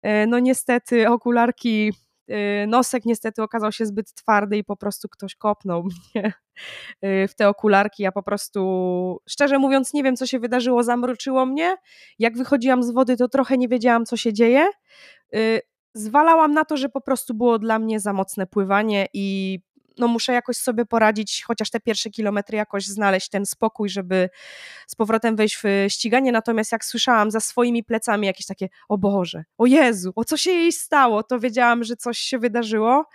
yy, 0.04 0.28
no 0.28 0.40
niestety 0.40 1.10
okularki 1.10 1.94
nosek 2.68 3.06
niestety 3.06 3.44
okazał 3.44 3.72
się 3.72 3.86
zbyt 3.86 4.14
twardy 4.14 4.58
i 4.58 4.64
po 4.64 4.76
prostu 4.76 5.10
ktoś 5.10 5.36
kopnął 5.36 5.84
mnie 6.16 6.34
w 7.02 7.36
te 7.36 7.50
okularki. 7.50 8.04
Ja 8.04 8.12
po 8.12 8.24
prostu, 8.24 9.22
szczerze 9.30 9.60
mówiąc, 9.60 9.94
nie 9.94 10.04
wiem, 10.04 10.16
co 10.16 10.26
się 10.26 10.40
wydarzyło, 10.40 10.84
zamroczyło 10.84 11.46
mnie. 11.46 11.76
Jak 12.20 12.38
wychodziłam 12.38 12.84
z 12.84 12.92
wody, 12.92 13.18
to 13.18 13.30
trochę 13.30 13.58
nie 13.58 13.68
wiedziałam, 13.68 14.06
co 14.06 14.18
się 14.18 14.34
dzieje. 14.34 14.68
Y, 15.36 15.62
zwalałam 15.94 16.54
na 16.54 16.66
to, 16.66 16.78
że 16.78 16.90
po 16.90 17.02
prostu 17.02 17.34
było 17.34 17.60
dla 17.60 17.80
mnie 17.80 18.00
za 18.00 18.14
mocne 18.14 18.48
pływanie 18.48 19.08
i 19.14 19.60
no 20.00 20.07
muszę 20.07 20.34
jakoś 20.34 20.57
sobie 20.57 20.86
poradzić, 20.86 21.44
chociaż 21.48 21.69
te 21.69 21.80
pierwsze 21.80 22.10
kilometry 22.10 22.57
jakoś 22.57 22.86
znaleźć 22.86 23.30
ten 23.30 23.46
spokój, 23.46 23.90
żeby 23.90 24.30
z 24.88 24.96
powrotem 24.96 25.36
wejść 25.36 25.57
w 25.63 25.63
ściganie. 25.90 26.31
Natomiast 26.31 26.72
jak 26.72 26.86
słyszałam 26.86 27.31
za 27.31 27.40
swoimi 27.40 27.84
plecami 27.84 28.28
jakieś 28.28 28.46
takie, 28.46 28.69
o 28.90 28.98
Boże, 28.98 29.44
o 29.57 29.66
Jezu, 29.66 30.13
o 30.16 30.25
co 30.25 30.38
się 30.38 30.51
jej 30.51 30.72
stało, 30.72 31.24
to 31.24 31.40
wiedziałam, 31.40 31.84
że 31.84 31.96
coś 31.96 32.18
się 32.18 32.40
wydarzyło. 32.40 33.06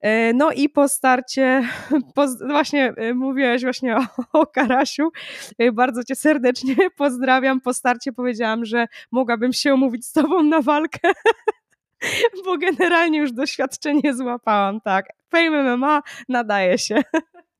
E, 0.00 0.32
no 0.32 0.52
i 0.52 0.68
po 0.68 0.88
starcie, 0.88 1.62
po, 2.14 2.26
właśnie 2.46 2.92
e, 2.96 3.14
mówiłeś 3.14 3.62
właśnie 3.62 3.96
o, 3.96 4.06
o 4.32 4.46
Karasiu, 4.46 5.10
e, 5.58 5.72
bardzo 5.72 6.04
cię 6.04 6.16
serdecznie 6.16 6.76
pozdrawiam. 6.98 7.60
Po 7.60 7.74
starcie 7.74 8.12
powiedziałam, 8.12 8.64
że 8.64 8.86
mogłabym 9.10 9.52
się 9.52 9.74
umówić 9.74 10.06
z 10.06 10.12
tobą 10.12 10.42
na 10.42 10.62
walkę, 10.62 11.12
bo 12.44 12.58
generalnie 12.58 13.18
już 13.18 13.32
doświadczenie 13.32 14.14
złapałam, 14.14 14.80
tak. 14.80 15.06
Fame 15.30 15.76
MMA 15.76 16.02
nadaje 16.28 16.78
się. 16.78 17.02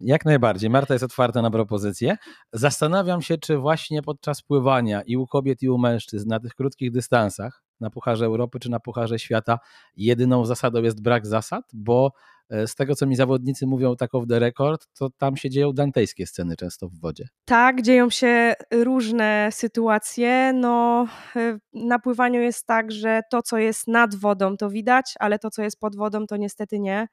Jak 0.00 0.24
najbardziej. 0.24 0.70
Marta 0.70 0.94
jest 0.94 1.04
otwarta 1.04 1.42
na 1.42 1.50
propozycje. 1.50 2.16
Zastanawiam 2.52 3.22
się, 3.22 3.38
czy 3.38 3.58
właśnie 3.58 4.02
podczas 4.02 4.42
pływania 4.42 5.02
i 5.02 5.16
u 5.16 5.26
kobiet, 5.26 5.62
i 5.62 5.68
u 5.68 5.78
mężczyzn 5.78 6.28
na 6.28 6.40
tych 6.40 6.54
krótkich 6.54 6.90
dystansach, 6.90 7.62
na 7.80 7.90
Pucharze 7.90 8.26
Europy 8.26 8.58
czy 8.60 8.70
na 8.70 8.80
Pucharze 8.80 9.18
Świata, 9.18 9.58
jedyną 9.96 10.44
zasadą 10.44 10.82
jest 10.82 11.02
brak 11.02 11.26
zasad, 11.26 11.64
bo 11.72 12.12
z 12.50 12.74
tego, 12.74 12.94
co 12.94 13.06
mi 13.06 13.16
zawodnicy 13.16 13.66
mówią 13.66 13.96
tak 13.96 14.14
off 14.14 14.24
the 14.28 14.38
record, 14.38 14.86
to 14.98 15.10
tam 15.18 15.36
się 15.36 15.50
dzieją 15.50 15.72
dantejskie 15.72 16.26
sceny 16.26 16.56
często 16.56 16.88
w 16.88 17.00
wodzie. 17.00 17.28
Tak, 17.44 17.82
dzieją 17.82 18.10
się 18.10 18.54
różne 18.72 19.48
sytuacje. 19.52 20.52
No, 20.52 21.06
e, 21.36 21.58
na 21.72 21.98
pływaniu 21.98 22.40
jest 22.40 22.66
tak, 22.66 22.92
że 22.92 23.20
to, 23.30 23.42
co 23.42 23.58
jest 23.58 23.88
nad 23.88 24.14
wodą, 24.14 24.56
to 24.56 24.70
widać, 24.70 25.14
ale 25.18 25.38
to, 25.38 25.50
co 25.50 25.62
jest 25.62 25.80
pod 25.80 25.96
wodą, 25.96 26.26
to 26.26 26.36
niestety 26.36 26.78
nie. 26.78 27.08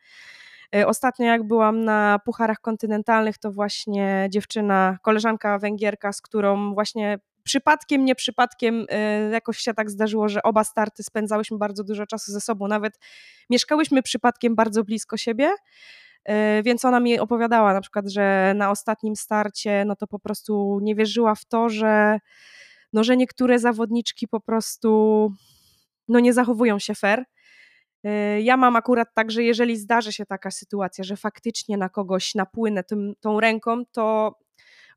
E, 0.76 0.88
ostatnio 0.88 1.26
jak 1.26 1.44
byłam 1.44 1.86
na 1.86 2.20
pucharach 2.26 2.60
kontynentalnych, 2.60 3.38
to 3.38 3.52
właśnie 3.52 4.28
dziewczyna, 4.30 4.98
koleżanka 5.02 5.60
Węgierka, 5.60 6.14
z 6.14 6.22
którą 6.22 6.74
właśnie 6.74 7.20
przypadkiem, 7.44 8.06
nie 8.06 8.16
przypadkiem 8.16 8.86
e, 8.90 9.30
jakoś 9.30 9.58
się 9.58 9.74
tak 9.74 9.90
zdarzyło, 9.90 10.30
że 10.30 10.44
oba 10.44 10.64
starty 10.64 11.04
spędzałyśmy 11.04 11.58
bardzo 11.58 11.84
dużo 11.84 12.06
czasu 12.06 12.32
ze 12.32 12.42
sobą, 12.42 12.68
nawet 12.68 13.00
mieszkałyśmy 13.50 14.04
przypadkiem 14.04 14.56
bardzo 14.56 14.84
blisko 14.84 15.18
siebie. 15.18 15.52
E, 16.26 16.64
więc 16.64 16.86
ona 16.86 17.00
mi 17.00 17.20
opowiadała 17.20 17.74
na 17.74 17.82
przykład, 17.82 18.10
że 18.10 18.54
na 18.56 18.72
ostatnim 18.72 19.16
starcie 19.16 19.84
no 19.86 19.96
to 19.96 20.08
po 20.08 20.20
prostu 20.20 20.80
nie 20.82 20.96
wierzyła 20.96 21.36
w 21.36 21.46
to, 21.46 21.70
że, 21.70 22.20
no, 22.94 23.04
że 23.04 23.18
niektóre 23.18 23.60
zawodniczki 23.60 24.28
po 24.28 24.40
prostu 24.40 25.32
no 26.08 26.20
nie 26.20 26.34
zachowują 26.34 26.80
się 26.80 26.96
fair 26.96 27.24
Y, 28.08 28.42
ja 28.42 28.58
mam 28.58 28.76
akurat 28.76 29.14
tak, 29.14 29.32
że 29.32 29.44
jeżeli 29.44 29.78
zdarzy 29.78 30.14
się 30.14 30.26
taka 30.26 30.52
sytuacja, 30.52 31.04
że 31.04 31.18
faktycznie 31.18 31.78
na 31.78 31.90
kogoś 31.90 32.36
napłynę 32.36 32.84
tym, 32.84 33.14
tą 33.20 33.40
ręką, 33.40 33.86
to 33.92 34.36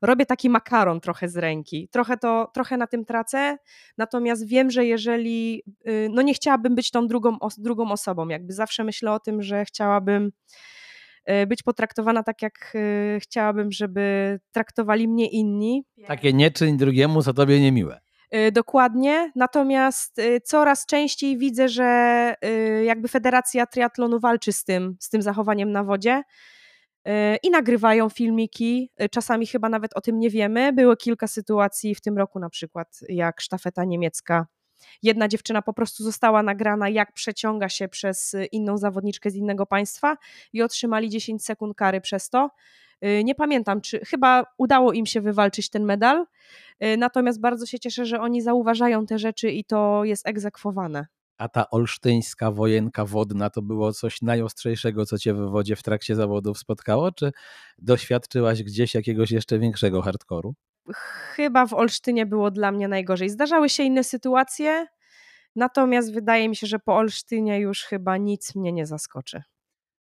robię 0.01 0.25
taki 0.25 0.49
makaron 0.49 1.01
trochę 1.01 1.29
z 1.29 1.37
ręki. 1.37 1.89
Trochę, 1.91 2.17
to, 2.17 2.51
trochę 2.53 2.77
na 2.77 2.87
tym 2.87 3.05
tracę, 3.05 3.57
natomiast 3.97 4.47
wiem, 4.47 4.71
że 4.71 4.85
jeżeli, 4.85 5.63
y, 5.87 6.09
no 6.11 6.21
nie 6.21 6.33
chciałabym 6.33 6.75
być 6.75 6.91
tą 6.91 7.07
drugą, 7.07 7.37
drugą 7.57 7.91
osobą, 7.91 8.27
jakby 8.27 8.53
zawsze 8.53 8.83
myślę 8.83 9.11
o 9.11 9.19
tym, 9.19 9.41
że 9.41 9.65
chciałabym 9.65 10.31
y, 11.29 11.47
być 11.47 11.63
potraktowana 11.63 12.23
tak, 12.23 12.41
jak 12.41 12.77
chciałabym, 13.19 13.71
żeby 13.71 14.39
traktowali 14.51 15.07
mnie 15.07 15.29
inni. 15.29 15.83
Takie 16.07 16.33
nie 16.33 16.51
czyń 16.51 16.77
drugiemu, 16.77 17.21
co 17.21 17.33
tobie 17.33 17.61
niemiłe. 17.61 17.99
Y, 18.35 18.51
dokładnie, 18.51 19.31
natomiast 19.35 20.19
y, 20.19 20.41
coraz 20.41 20.85
częściej 20.85 21.37
widzę, 21.37 21.69
że 21.69 22.33
y, 22.45 22.83
jakby 22.85 23.07
Federacja 23.07 23.65
Triatlonu 23.65 24.19
walczy 24.19 24.53
z 24.53 24.63
tym, 24.63 24.97
z 24.99 25.09
tym 25.09 25.21
zachowaniem 25.21 25.71
na 25.71 25.83
wodzie 25.83 26.23
i 27.43 27.49
nagrywają 27.49 28.09
filmiki. 28.09 28.91
Czasami 29.11 29.47
chyba 29.47 29.69
nawet 29.69 29.97
o 29.97 30.01
tym 30.01 30.19
nie 30.19 30.29
wiemy. 30.29 30.73
Było 30.73 30.95
kilka 30.95 31.27
sytuacji 31.27 31.95
w 31.95 32.01
tym 32.01 32.17
roku, 32.17 32.39
na 32.39 32.49
przykład 32.49 32.99
jak 33.09 33.41
sztafeta 33.41 33.85
niemiecka. 33.85 34.47
Jedna 35.03 35.27
dziewczyna 35.27 35.61
po 35.61 35.73
prostu 35.73 36.03
została 36.03 36.43
nagrana, 36.43 36.89
jak 36.89 37.13
przeciąga 37.13 37.69
się 37.69 37.87
przez 37.87 38.35
inną 38.51 38.77
zawodniczkę 38.77 39.31
z 39.31 39.35
innego 39.35 39.65
państwa 39.65 40.17
i 40.53 40.61
otrzymali 40.61 41.09
10 41.09 41.45
sekund 41.45 41.77
kary 41.77 42.01
przez 42.01 42.29
to. 42.29 42.49
Y, 43.05 43.23
nie 43.23 43.35
pamiętam, 43.35 43.81
czy 43.81 44.05
chyba 44.05 44.43
udało 44.57 44.93
im 44.93 45.05
się 45.05 45.21
wywalczyć 45.21 45.69
ten 45.69 45.83
medal, 45.83 46.25
y, 46.83 46.97
natomiast 46.97 47.39
bardzo 47.39 47.65
się 47.65 47.79
cieszę, 47.79 48.05
że 48.05 48.19
oni 48.19 48.41
zauważają 48.41 49.05
te 49.05 49.19
rzeczy 49.19 49.51
i 49.51 49.63
to 49.63 50.03
jest 50.03 50.27
egzekwowane. 50.27 51.07
A 51.37 51.49
ta 51.49 51.69
olsztyńska 51.69 52.51
wojenka 52.51 53.05
wodna 53.05 53.49
to 53.49 53.61
było 53.61 53.93
coś 53.93 54.21
najostrzejszego, 54.21 55.05
co 55.05 55.17
cię 55.17 55.33
w 55.33 55.37
wodzie 55.37 55.75
w 55.75 55.83
trakcie 55.83 56.15
zawodów 56.15 56.57
spotkało, 56.57 57.11
czy 57.11 57.31
doświadczyłaś 57.77 58.63
gdzieś 58.63 58.95
jakiegoś 58.95 59.31
jeszcze 59.31 59.59
większego 59.59 60.01
hardkoru? 60.01 60.55
Chyba 61.35 61.65
w 61.65 61.73
Olsztynie 61.73 62.25
było 62.25 62.51
dla 62.51 62.71
mnie 62.71 62.87
najgorzej. 62.87 63.29
Zdarzały 63.29 63.69
się 63.69 63.83
inne 63.83 64.03
sytuacje, 64.03 64.87
natomiast 65.55 66.13
wydaje 66.13 66.49
mi 66.49 66.55
się, 66.55 66.67
że 66.67 66.79
po 66.79 66.95
Olsztynie 66.95 67.59
już 67.59 67.83
chyba 67.83 68.17
nic 68.17 68.55
mnie 68.55 68.73
nie 68.73 68.85
zaskoczy. 68.85 69.41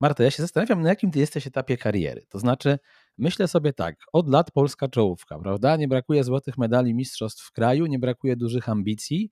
Marta, 0.01 0.23
ja 0.23 0.31
się 0.31 0.43
zastanawiam, 0.43 0.81
na 0.81 0.89
jakim 0.89 1.11
ty 1.11 1.19
jesteś 1.19 1.47
etapie 1.47 1.77
kariery. 1.77 2.25
To 2.29 2.39
znaczy, 2.39 2.79
myślę 3.17 3.47
sobie 3.47 3.73
tak, 3.73 3.95
od 4.13 4.29
lat 4.29 4.51
polska 4.51 4.87
czołówka, 4.87 5.39
prawda? 5.39 5.75
Nie 5.75 5.87
brakuje 5.87 6.23
złotych 6.23 6.57
medali 6.57 6.93
mistrzostw 6.93 7.43
w 7.43 7.51
kraju, 7.51 7.85
nie 7.85 7.99
brakuje 7.99 8.35
dużych 8.35 8.69
ambicji, 8.69 9.31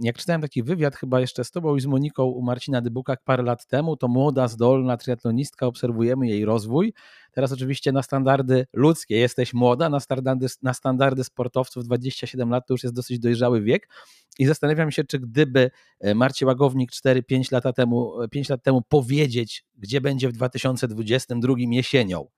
jak 0.00 0.18
czytałem 0.18 0.42
taki 0.42 0.62
wywiad 0.62 0.96
chyba 0.96 1.20
jeszcze 1.20 1.44
z 1.44 1.50
tobą 1.50 1.76
i 1.76 1.80
z 1.80 1.86
Moniką 1.86 2.24
u 2.24 2.42
Marcina 2.42 2.80
Dybuka 2.80 3.16
parę 3.24 3.42
lat 3.42 3.66
temu, 3.66 3.96
to 3.96 4.08
młoda, 4.08 4.48
zdolna 4.48 4.96
triatlonistka, 4.96 5.66
obserwujemy 5.66 6.28
jej 6.28 6.44
rozwój. 6.44 6.94
Teraz 7.32 7.52
oczywiście 7.52 7.92
na 7.92 8.02
standardy 8.02 8.66
ludzkie 8.72 9.16
jesteś 9.16 9.54
młoda, 9.54 9.88
na 9.88 10.00
standardy, 10.00 10.46
na 10.62 10.74
standardy 10.74 11.24
sportowców 11.24 11.84
27 11.84 12.50
lat 12.50 12.66
to 12.66 12.74
już 12.74 12.82
jest 12.82 12.94
dosyć 12.94 13.18
dojrzały 13.18 13.62
wiek 13.62 13.88
i 14.38 14.46
zastanawiam 14.46 14.90
się, 14.90 15.04
czy 15.04 15.18
gdyby 15.18 15.70
e, 16.00 16.14
Marcie 16.14 16.46
Łagownik 16.46 16.90
4-5 16.92 17.52
lat 17.52 17.76
temu, 17.76 18.12
5 18.30 18.48
lat 18.48 18.62
temu 18.62 18.82
powiedzieć, 18.88 19.64
gdzie 19.74 20.00
będzie 20.00 20.28
w 20.28 20.32
2022 20.32 21.54
jesienią, 21.58 22.28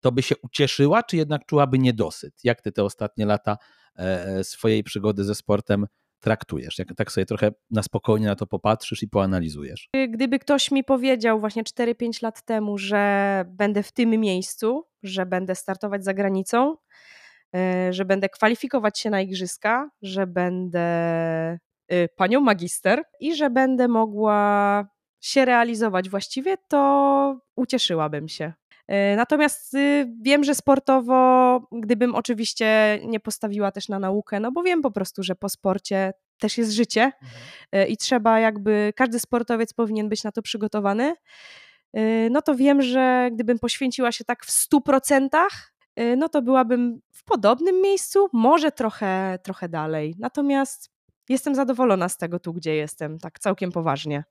to 0.00 0.12
by 0.12 0.22
się 0.22 0.34
ucieszyła, 0.42 1.02
czy 1.02 1.16
jednak 1.16 1.46
czułaby 1.46 1.78
niedosyt? 1.78 2.34
Jak 2.44 2.62
ty 2.62 2.72
te 2.72 2.84
ostatnie 2.84 3.26
lata 3.26 3.56
e, 3.98 4.24
e, 4.24 4.44
swojej 4.44 4.84
przygody 4.84 5.24
ze 5.24 5.34
sportem 5.34 5.86
traktujesz? 6.20 6.78
Jak 6.78 6.94
tak 6.96 7.12
sobie 7.12 7.26
trochę 7.26 7.52
na 7.70 7.82
spokojnie 7.82 8.26
na 8.26 8.36
to 8.36 8.46
popatrzysz 8.46 9.02
i 9.02 9.08
poanalizujesz? 9.08 9.88
Gdyby 10.08 10.38
ktoś 10.38 10.70
mi 10.70 10.84
powiedział 10.84 11.40
właśnie 11.40 11.62
4-5 11.62 12.22
lat 12.22 12.42
temu, 12.42 12.78
że 12.78 13.44
będę 13.48 13.82
w 13.82 13.92
tym 13.92 14.10
miejscu, 14.10 14.86
że 15.02 15.26
będę 15.26 15.54
startować 15.54 16.04
za 16.04 16.14
granicą, 16.14 16.76
e, 17.56 17.92
że 17.92 18.04
będę 18.04 18.28
kwalifikować 18.28 18.98
się 18.98 19.10
na 19.10 19.20
igrzyska, 19.20 19.90
że 20.02 20.26
będę 20.26 21.58
y, 21.92 22.08
panią 22.16 22.40
magister 22.40 23.02
i 23.20 23.34
że 23.34 23.50
będę 23.50 23.88
mogła 23.88 24.84
się 25.20 25.44
realizować 25.44 26.10
właściwie, 26.10 26.56
to 26.68 27.40
ucieszyłabym 27.56 28.28
się. 28.28 28.52
E, 28.90 29.16
natomiast 29.16 29.74
y, 29.74 30.12
wiem, 30.22 30.44
że 30.44 30.54
sportowo, 30.54 31.60
gdybym 31.72 32.14
oczywiście 32.14 32.98
nie 33.04 33.20
postawiła 33.20 33.72
też 33.72 33.88
na 33.88 33.98
naukę, 33.98 34.40
no 34.40 34.52
bo 34.52 34.62
wiem 34.62 34.82
po 34.82 34.90
prostu, 34.90 35.22
że 35.22 35.34
po 35.34 35.48
sporcie 35.48 36.12
też 36.38 36.58
jest 36.58 36.72
życie 36.72 37.02
mhm. 37.02 37.40
E, 37.72 37.86
i 37.86 37.96
trzeba 37.96 38.40
jakby, 38.40 38.92
każdy 38.96 39.18
sportowiec 39.20 39.72
powinien 39.72 40.08
być 40.08 40.24
na 40.24 40.32
to 40.32 40.42
przygotowany. 40.42 41.14
E, 41.92 42.30
no 42.30 42.42
to 42.42 42.54
wiem, 42.54 42.82
że 42.82 43.30
gdybym 43.32 43.58
poświęciła 43.58 44.12
się 44.12 44.24
tak 44.24 44.44
w 44.44 44.50
100%, 44.50 45.28
no 46.16 46.28
to 46.28 46.42
byłabym 46.42 47.00
w 47.12 47.24
podobnym 47.24 47.82
miejscu, 47.82 48.28
może 48.32 48.72
trochę, 48.72 49.38
trochę 49.42 49.68
dalej. 49.68 50.14
Natomiast 50.18 50.90
jestem 51.28 51.54
zadowolona 51.54 52.08
z 52.08 52.16
tego 52.16 52.38
tu, 52.38 52.52
gdzie 52.52 52.74
jestem, 52.74 53.18
tak 53.18 53.38
całkiem 53.38 53.72
poważnie. 53.72 54.24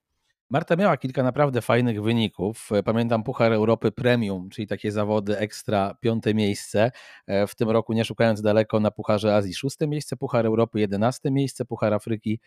Marta 0.51 0.75
miała 0.75 0.97
kilka 0.97 1.23
naprawdę 1.23 1.61
fajnych 1.61 2.03
wyników. 2.03 2.69
E, 2.71 2.83
pamiętam 2.83 3.23
Puchar 3.23 3.53
Europy 3.53 3.91
Premium, 3.91 4.49
czyli 4.49 4.67
takie 4.67 4.91
zawody 4.91 5.37
ekstra, 5.37 5.95
piąte 6.01 6.33
miejsce. 6.33 6.91
E, 7.27 7.47
w 7.47 7.55
tym 7.55 7.69
roku, 7.69 7.93
nie 7.93 8.05
szukając 8.05 8.41
daleko, 8.41 8.79
na 8.79 8.91
Pucharze 8.91 9.35
Azji 9.35 9.53
szóste 9.53 9.87
miejsce, 9.87 10.17
Puchar 10.17 10.45
Europy 10.45 10.79
jedenaste 10.79 11.31
miejsce, 11.31 11.65
Puchar 11.65 11.93
Afryki 11.93 12.39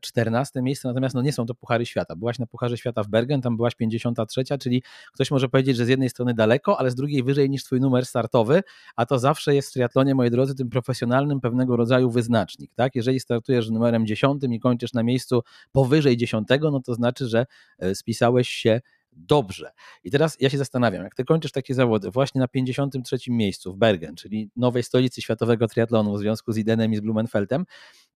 14 0.00 0.62
miejsce, 0.62 0.88
natomiast 0.88 1.14
no 1.14 1.22
nie 1.22 1.32
są 1.32 1.46
to 1.46 1.54
Puchary 1.54 1.86
Świata. 1.86 2.16
Byłaś 2.16 2.38
na 2.38 2.46
Pucharze 2.46 2.76
Świata 2.76 3.02
w 3.02 3.08
Bergen, 3.08 3.40
tam 3.40 3.56
byłaś 3.56 3.74
53, 3.74 4.44
czyli 4.60 4.82
ktoś 5.12 5.30
może 5.30 5.48
powiedzieć, 5.48 5.76
że 5.76 5.84
z 5.84 5.88
jednej 5.88 6.10
strony 6.10 6.34
daleko, 6.34 6.78
ale 6.78 6.90
z 6.90 6.94
drugiej 6.94 7.22
wyżej 7.22 7.50
niż 7.50 7.64
twój 7.64 7.80
numer 7.80 8.06
startowy, 8.06 8.62
a 8.96 9.06
to 9.06 9.18
zawsze 9.18 9.54
jest 9.54 9.70
w 9.70 9.72
triatlonie, 9.72 10.14
moi 10.14 10.30
drodzy, 10.30 10.54
tym 10.54 10.70
profesjonalnym 10.70 11.40
pewnego 11.40 11.76
rodzaju 11.76 12.10
wyznacznik. 12.10 12.74
Tak? 12.74 12.94
Jeżeli 12.94 13.20
startujesz 13.20 13.70
numerem 13.70 14.06
10 14.06 14.42
i 14.50 14.60
kończysz 14.60 14.92
na 14.92 15.02
miejscu 15.02 15.42
powyżej 15.72 16.16
10, 16.16 16.48
no 16.60 16.80
to 16.80 16.94
znaczy, 16.94 17.28
że 17.28 17.46
e, 17.78 17.94
spisałeś 17.94 18.48
się 18.48 18.80
dobrze. 19.12 19.70
I 20.04 20.10
teraz 20.10 20.36
ja 20.40 20.50
się 20.50 20.58
zastanawiam, 20.58 21.04
jak 21.04 21.14
ty 21.14 21.24
kończysz 21.24 21.52
takie 21.52 21.74
zawody 21.74 22.10
właśnie 22.10 22.38
na 22.38 22.48
53 22.48 23.16
miejscu 23.28 23.72
w 23.72 23.76
Bergen, 23.76 24.14
czyli 24.14 24.50
nowej 24.56 24.82
stolicy 24.82 25.22
światowego 25.22 25.68
triatlonu 25.68 26.14
w 26.14 26.18
związku 26.18 26.52
z 26.52 26.56
Idenem 26.58 26.92
i 26.92 26.96
z 26.96 27.00
Blumenfeldem, 27.00 27.64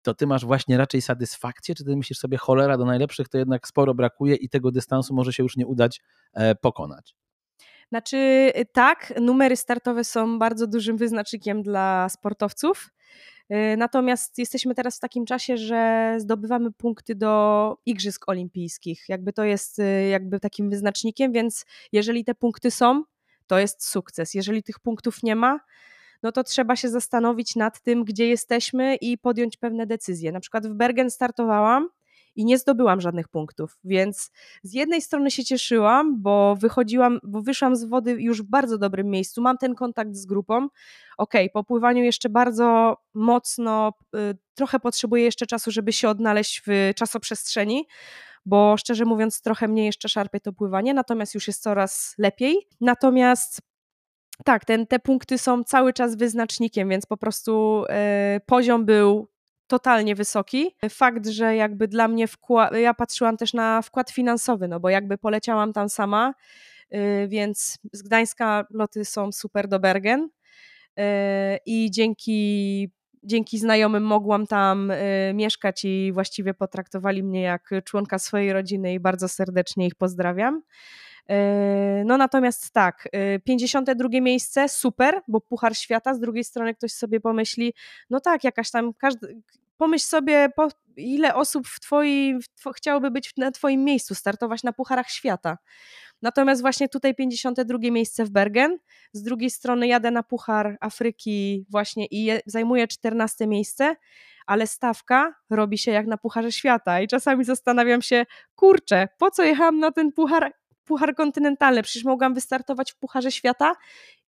to 0.02 0.14
ty 0.14 0.26
masz 0.26 0.44
właśnie 0.44 0.78
raczej 0.78 1.02
satysfakcję, 1.02 1.74
czy 1.74 1.84
ty 1.84 1.96
myślisz 1.96 2.18
sobie, 2.18 2.38
cholera, 2.38 2.78
do 2.78 2.84
najlepszych 2.84 3.28
to 3.28 3.38
jednak 3.38 3.68
sporo 3.68 3.94
brakuje 3.94 4.34
i 4.34 4.48
tego 4.48 4.70
dystansu 4.70 5.14
może 5.14 5.32
się 5.32 5.42
już 5.42 5.56
nie 5.56 5.66
udać 5.66 6.00
e, 6.34 6.54
pokonać? 6.54 7.16
Znaczy, 7.88 8.16
y, 8.56 8.66
tak, 8.72 9.12
numery 9.20 9.56
startowe 9.56 10.04
są 10.04 10.38
bardzo 10.38 10.66
dużym 10.66 10.96
wyznacznikiem 10.96 11.62
dla 11.62 12.08
sportowców. 12.08 12.90
Y, 13.50 13.76
natomiast 13.76 14.38
jesteśmy 14.38 14.74
teraz 14.74 14.96
w 14.96 15.00
takim 15.00 15.26
czasie, 15.26 15.56
że 15.56 16.14
zdobywamy 16.18 16.72
punkty 16.72 17.14
do 17.14 17.76
Igrzysk 17.86 18.28
Olimpijskich. 18.28 19.04
Jakby 19.08 19.32
to 19.32 19.44
jest 19.44 19.78
y, 19.78 20.08
jakby 20.08 20.40
takim 20.40 20.70
wyznacznikiem, 20.70 21.32
więc 21.32 21.64
jeżeli 21.92 22.24
te 22.24 22.34
punkty 22.34 22.70
są, 22.70 23.04
to 23.46 23.58
jest 23.58 23.86
sukces. 23.86 24.34
Jeżeli 24.34 24.62
tych 24.62 24.78
punktów 24.78 25.22
nie 25.22 25.36
ma, 25.36 25.60
no 26.22 26.32
to 26.32 26.44
trzeba 26.44 26.76
się 26.76 26.88
zastanowić 26.88 27.56
nad 27.56 27.80
tym, 27.80 28.04
gdzie 28.04 28.28
jesteśmy 28.28 28.96
i 28.96 29.18
podjąć 29.18 29.56
pewne 29.56 29.86
decyzje. 29.86 30.32
Na 30.32 30.40
przykład 30.40 30.66
w 30.66 30.74
Bergen 30.74 31.10
startowałam 31.10 31.88
i 32.36 32.44
nie 32.44 32.58
zdobyłam 32.58 33.00
żadnych 33.00 33.28
punktów, 33.28 33.78
więc 33.84 34.30
z 34.62 34.74
jednej 34.74 35.02
strony 35.02 35.30
się 35.30 35.44
cieszyłam, 35.44 36.22
bo 36.22 36.56
wychodziłam, 36.56 37.18
bo 37.22 37.42
wyszłam 37.42 37.76
z 37.76 37.84
wody 37.84 38.12
już 38.12 38.42
w 38.42 38.46
bardzo 38.46 38.78
dobrym 38.78 39.10
miejscu, 39.10 39.42
mam 39.42 39.58
ten 39.58 39.74
kontakt 39.74 40.14
z 40.14 40.26
grupą. 40.26 40.68
Ok, 41.18 41.32
po 41.52 41.64
pływaniu 41.64 42.04
jeszcze 42.04 42.28
bardzo 42.28 42.96
mocno, 43.14 43.92
y, 44.16 44.38
trochę 44.54 44.80
potrzebuję 44.80 45.24
jeszcze 45.24 45.46
czasu, 45.46 45.70
żeby 45.70 45.92
się 45.92 46.08
odnaleźć 46.08 46.62
w 46.66 46.92
czasoprzestrzeni, 46.96 47.86
bo 48.46 48.76
szczerze 48.76 49.04
mówiąc, 49.04 49.42
trochę 49.42 49.68
mnie 49.68 49.86
jeszcze 49.86 50.08
szarpie 50.08 50.40
to 50.40 50.52
pływanie, 50.52 50.94
natomiast 50.94 51.34
już 51.34 51.46
jest 51.46 51.62
coraz 51.62 52.14
lepiej. 52.18 52.68
Natomiast 52.80 53.60
tak, 54.44 54.64
ten, 54.64 54.86
te 54.86 54.98
punkty 54.98 55.38
są 55.38 55.64
cały 55.64 55.92
czas 55.92 56.16
wyznacznikiem, 56.16 56.88
więc 56.88 57.06
po 57.06 57.16
prostu 57.16 57.84
y, 58.36 58.40
poziom 58.46 58.84
był 58.84 59.28
totalnie 59.70 60.14
wysoki. 60.14 60.76
Fakt, 60.90 61.26
że 61.26 61.56
jakby 61.56 61.88
dla 61.88 62.08
mnie 62.08 62.28
wkład, 62.28 62.74
ja 62.76 62.94
patrzyłam 62.94 63.36
też 63.36 63.54
na 63.54 63.82
wkład 63.82 64.10
finansowy, 64.10 64.68
no 64.68 64.80
bo 64.80 64.88
jakby 64.88 65.18
poleciałam 65.18 65.72
tam 65.72 65.88
sama, 65.88 66.34
y, 66.94 67.28
więc 67.28 67.78
z 67.92 68.02
Gdańska 68.02 68.66
loty 68.70 69.04
są 69.04 69.32
super 69.32 69.68
do 69.68 69.80
Bergen 69.80 70.20
y, 70.22 71.02
i 71.66 71.90
dzięki 71.90 72.90
dzięki 73.22 73.58
znajomym 73.58 74.02
mogłam 74.02 74.46
tam 74.46 74.90
y, 74.90 75.32
mieszkać 75.34 75.84
i 75.84 76.10
właściwie 76.12 76.54
potraktowali 76.54 77.22
mnie 77.22 77.42
jak 77.42 77.70
członka 77.84 78.18
swojej 78.18 78.52
rodziny 78.52 78.94
i 78.94 79.00
bardzo 79.00 79.28
serdecznie 79.28 79.86
ich 79.86 79.94
pozdrawiam. 79.94 80.62
E, 81.28 82.02
no 82.06 82.16
natomiast 82.16 82.70
tak, 82.70 83.08
52 83.44 84.08
e, 84.12 84.20
miejsce, 84.20 84.68
super, 84.68 85.20
bo 85.28 85.40
Puchar 85.40 85.76
Świata, 85.76 86.14
z 86.14 86.20
drugiej 86.20 86.44
strony 86.44 86.74
ktoś 86.74 86.92
sobie 86.92 87.20
pomyśli, 87.20 87.74
no 88.10 88.20
tak, 88.20 88.44
jakaś 88.44 88.70
tam, 88.70 88.94
każdy, 88.94 89.42
pomyśl 89.76 90.06
sobie, 90.06 90.48
po, 90.56 90.68
ile 90.96 91.34
osób 91.34 91.68
w 91.68 91.80
twoim, 91.80 92.40
w, 92.42 92.72
chciałoby 92.76 93.10
być 93.10 93.32
na 93.36 93.50
twoim 93.50 93.84
miejscu, 93.84 94.14
startować 94.14 94.62
na 94.62 94.72
Pucharach 94.72 95.10
Świata. 95.10 95.58
Natomiast 96.22 96.60
właśnie 96.62 96.88
tutaj 96.88 97.14
52 97.14 97.78
miejsce 97.82 98.24
w 98.24 98.30
Bergen, 98.30 98.78
z 99.12 99.22
drugiej 99.22 99.50
strony 99.50 99.86
jadę 99.86 100.10
na 100.10 100.22
Puchar 100.22 100.76
Afryki 100.80 101.66
właśnie 101.70 102.06
i 102.06 102.24
je, 102.24 102.40
zajmuję 102.46 102.88
14 102.88 103.46
miejsce, 103.46 103.96
ale 104.46 104.66
stawka 104.66 105.34
robi 105.50 105.78
się 105.78 105.90
jak 105.90 106.06
na 106.06 106.16
Pucharze 106.16 106.52
Świata 106.52 107.00
i 107.00 107.08
czasami 107.08 107.44
zastanawiam 107.44 108.02
się, 108.02 108.26
kurczę, 108.54 109.08
po 109.18 109.30
co 109.30 109.42
jechałam 109.42 109.78
na 109.78 109.92
ten 109.92 110.12
Puchar 110.12 110.52
Puchar 110.90 111.14
Kontynentalny. 111.14 111.82
Przecież 111.82 112.04
mogłam 112.04 112.34
wystartować 112.34 112.92
w 112.92 112.96
Pucharze 112.96 113.32
Świata 113.32 113.74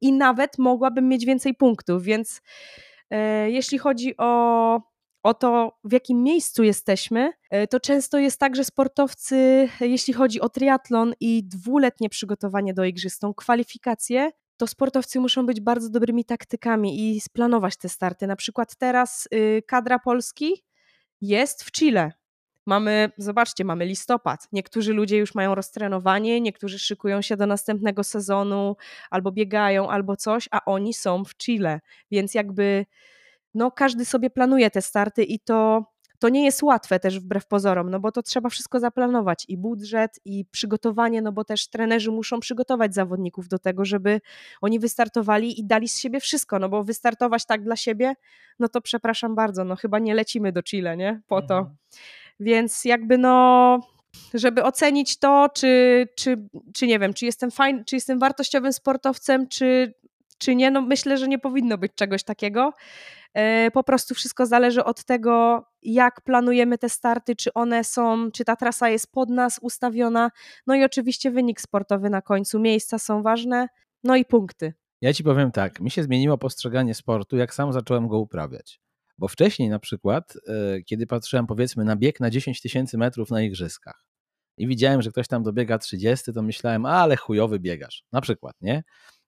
i 0.01 0.13
nawet 0.13 0.59
mogłabym 0.59 1.09
mieć 1.09 1.27
więcej 1.27 1.55
punktów, 1.55 2.03
więc 2.03 2.43
e, 3.11 3.51
jeśli 3.51 3.79
chodzi 3.79 4.15
o, 4.19 4.81
o 5.23 5.35
to, 5.35 5.79
w 5.85 5.93
jakim 5.93 6.23
miejscu 6.23 6.63
jesteśmy, 6.63 7.33
e, 7.51 7.67
to 7.67 7.81
często 7.81 8.19
jest 8.19 8.41
tak, 8.41 8.57
że 8.57 8.65
sportowcy, 8.65 9.69
jeśli 9.81 10.15
chodzi 10.15 10.41
o 10.41 10.49
triatlon 10.49 11.15
i 11.21 11.45
dwuletnie 11.45 12.09
przygotowanie 12.09 12.75
do 12.75 12.85
igrzysk, 12.85 13.21
tą 13.21 13.35
kwalifikację, 13.35 14.31
to 14.57 14.67
sportowcy 14.67 15.21
muszą 15.21 15.47
być 15.47 15.61
bardzo 15.61 15.91
dobrymi 15.91 16.25
taktykami 16.25 17.17
i 17.17 17.21
splanować 17.21 17.77
te 17.77 17.89
starty. 17.89 18.27
Na 18.27 18.37
przykład 18.37 18.77
teraz 18.77 19.29
y, 19.35 19.63
kadra 19.67 19.99
Polski 19.99 20.65
jest 21.21 21.65
w 21.65 21.73
Chile. 21.73 22.22
Mamy, 22.67 23.11
zobaczcie, 23.19 23.65
mamy 23.65 23.85
listopad. 23.85 24.49
Niektórzy 24.53 24.93
ludzie 24.93 25.19
już 25.19 25.35
mają 25.35 25.55
roztrenowanie, 25.55 26.41
niektórzy 26.41 26.79
szykują 26.79 27.23
się 27.23 27.37
do 27.37 27.47
następnego 27.47 28.05
sezonu, 28.05 28.77
albo 29.11 29.33
biegają, 29.33 29.91
albo 29.91 30.17
coś, 30.17 30.49
a 30.51 30.65
oni 30.65 30.95
są 30.95 31.25
w 31.25 31.37
Chile. 31.37 31.81
Więc 32.11 32.35
jakby 32.35 32.87
no 33.55 33.71
każdy 33.71 34.05
sobie 34.05 34.31
planuje 34.31 34.71
te 34.71 34.83
starty 34.83 35.25
i 35.25 35.41
to, 35.41 35.85
to 36.19 36.29
nie 36.29 36.45
jest 36.45 36.63
łatwe 36.63 37.01
też 37.01 37.21
wbrew 37.21 37.47
pozorom, 37.47 37.91
no 37.91 38.01
bo 38.01 38.13
to 38.13 38.23
trzeba 38.23 38.49
wszystko 38.49 38.81
zaplanować 38.81 39.45
i 39.49 39.59
budżet, 39.59 40.21
i 40.25 40.45
przygotowanie, 40.45 41.23
no 41.23 41.33
bo 41.33 41.45
też 41.45 41.69
trenerzy 41.69 42.11
muszą 42.11 42.41
przygotować 42.41 42.95
zawodników 42.95 43.49
do 43.49 43.59
tego, 43.59 43.85
żeby 43.85 44.21
oni 44.61 44.79
wystartowali 44.79 45.61
i 45.61 45.65
dali 45.65 45.89
z 45.89 45.99
siebie 45.99 46.21
wszystko, 46.21 46.59
no 46.59 46.69
bo 46.69 46.85
wystartować 46.85 47.47
tak 47.47 47.65
dla 47.65 47.77
siebie, 47.77 48.15
no 48.59 48.69
to 48.69 48.81
przepraszam 48.81 49.35
bardzo, 49.35 49.65
no 49.65 49.77
chyba 49.77 49.99
nie 49.99 50.15
lecimy 50.15 50.53
do 50.53 50.63
Chile, 50.63 50.97
nie? 50.97 51.21
Po 51.27 51.43
to. 51.43 51.71
Więc 52.41 52.85
jakby 52.85 53.19
no 53.19 53.81
żeby 54.35 54.63
ocenić 54.63 55.19
to, 55.19 55.49
czy, 55.55 56.07
czy, 56.17 56.49
czy 56.75 56.87
nie 56.87 56.99
wiem, 56.99 57.15
czy 57.15 57.27
jestem 57.27 57.51
fajny, 57.51 57.85
czy 57.85 57.97
jestem 57.97 58.19
wartościowym 58.19 58.73
sportowcem, 58.73 59.49
czy, 59.49 59.95
czy 60.39 60.55
nie, 60.55 60.71
no 60.71 60.81
myślę, 60.81 61.19
że 61.19 61.29
nie 61.29 61.39
powinno 61.39 61.79
być 61.79 61.93
czegoś 61.95 62.25
takiego. 62.25 62.73
E, 63.35 63.71
po 63.71 63.85
prostu 63.85 64.15
wszystko 64.15 64.47
zależy 64.47 64.85
od 64.85 65.05
tego, 65.05 65.65
jak 65.83 66.21
planujemy 66.21 66.79
te 66.79 66.89
starty, 66.89 67.37
czy 67.37 67.53
one 67.53 67.85
są, 67.85 68.31
czy 68.31 68.45
ta 68.45 68.57
trasa 68.57 68.89
jest 68.89 69.13
pod 69.13 69.31
nas 69.31 69.59
ustawiona. 69.63 70.31
No 70.67 70.75
i 70.75 70.85
oczywiście 70.85 71.31
wynik 71.31 71.61
sportowy 71.61 72.11
na 72.11 72.23
końcu. 72.23 72.59
Miejsca 72.59 72.99
są 72.99 73.23
ważne, 73.23 73.69
no 74.05 74.17
i 74.17 74.25
punkty. 74.25 74.75
Ja 75.01 75.13
ci 75.13 75.25
powiem 75.25 75.53
tak, 75.53 75.81
mi 75.81 75.91
się 75.91 76.03
zmieniło 76.03 76.39
postrzeganie 76.39 76.95
sportu, 76.95 77.37
jak 77.37 77.55
sam 77.55 77.73
zacząłem 77.73 78.09
go 78.09 78.19
uprawiać. 78.19 78.81
Bo 79.19 79.29
wcześniej 79.29 79.69
na 79.69 79.79
przykład, 79.79 80.35
e, 80.49 80.83
kiedy 80.83 81.07
patrzyłem 81.07 81.47
powiedzmy 81.47 81.85
na 81.85 81.97
bieg 81.97 82.21
na 82.21 82.31
10 82.31 82.61
tysięcy 82.61 82.99
metrów 82.99 83.31
na 83.31 83.43
igrzyskach 83.43 84.05
i 84.57 84.67
widziałem, 84.67 85.03
że 85.03 85.11
ktoś 85.11 85.29
tam 85.29 85.43
dobiega 85.43 85.79
30, 85.79 86.33
to 86.33 86.43
myślałem, 86.43 86.87
ale 86.87 87.17
chujowy 87.17 87.61
biegasz. 87.61 88.05
Na 88.13 88.21
przykład, 88.21 88.57
nie? 88.61 88.83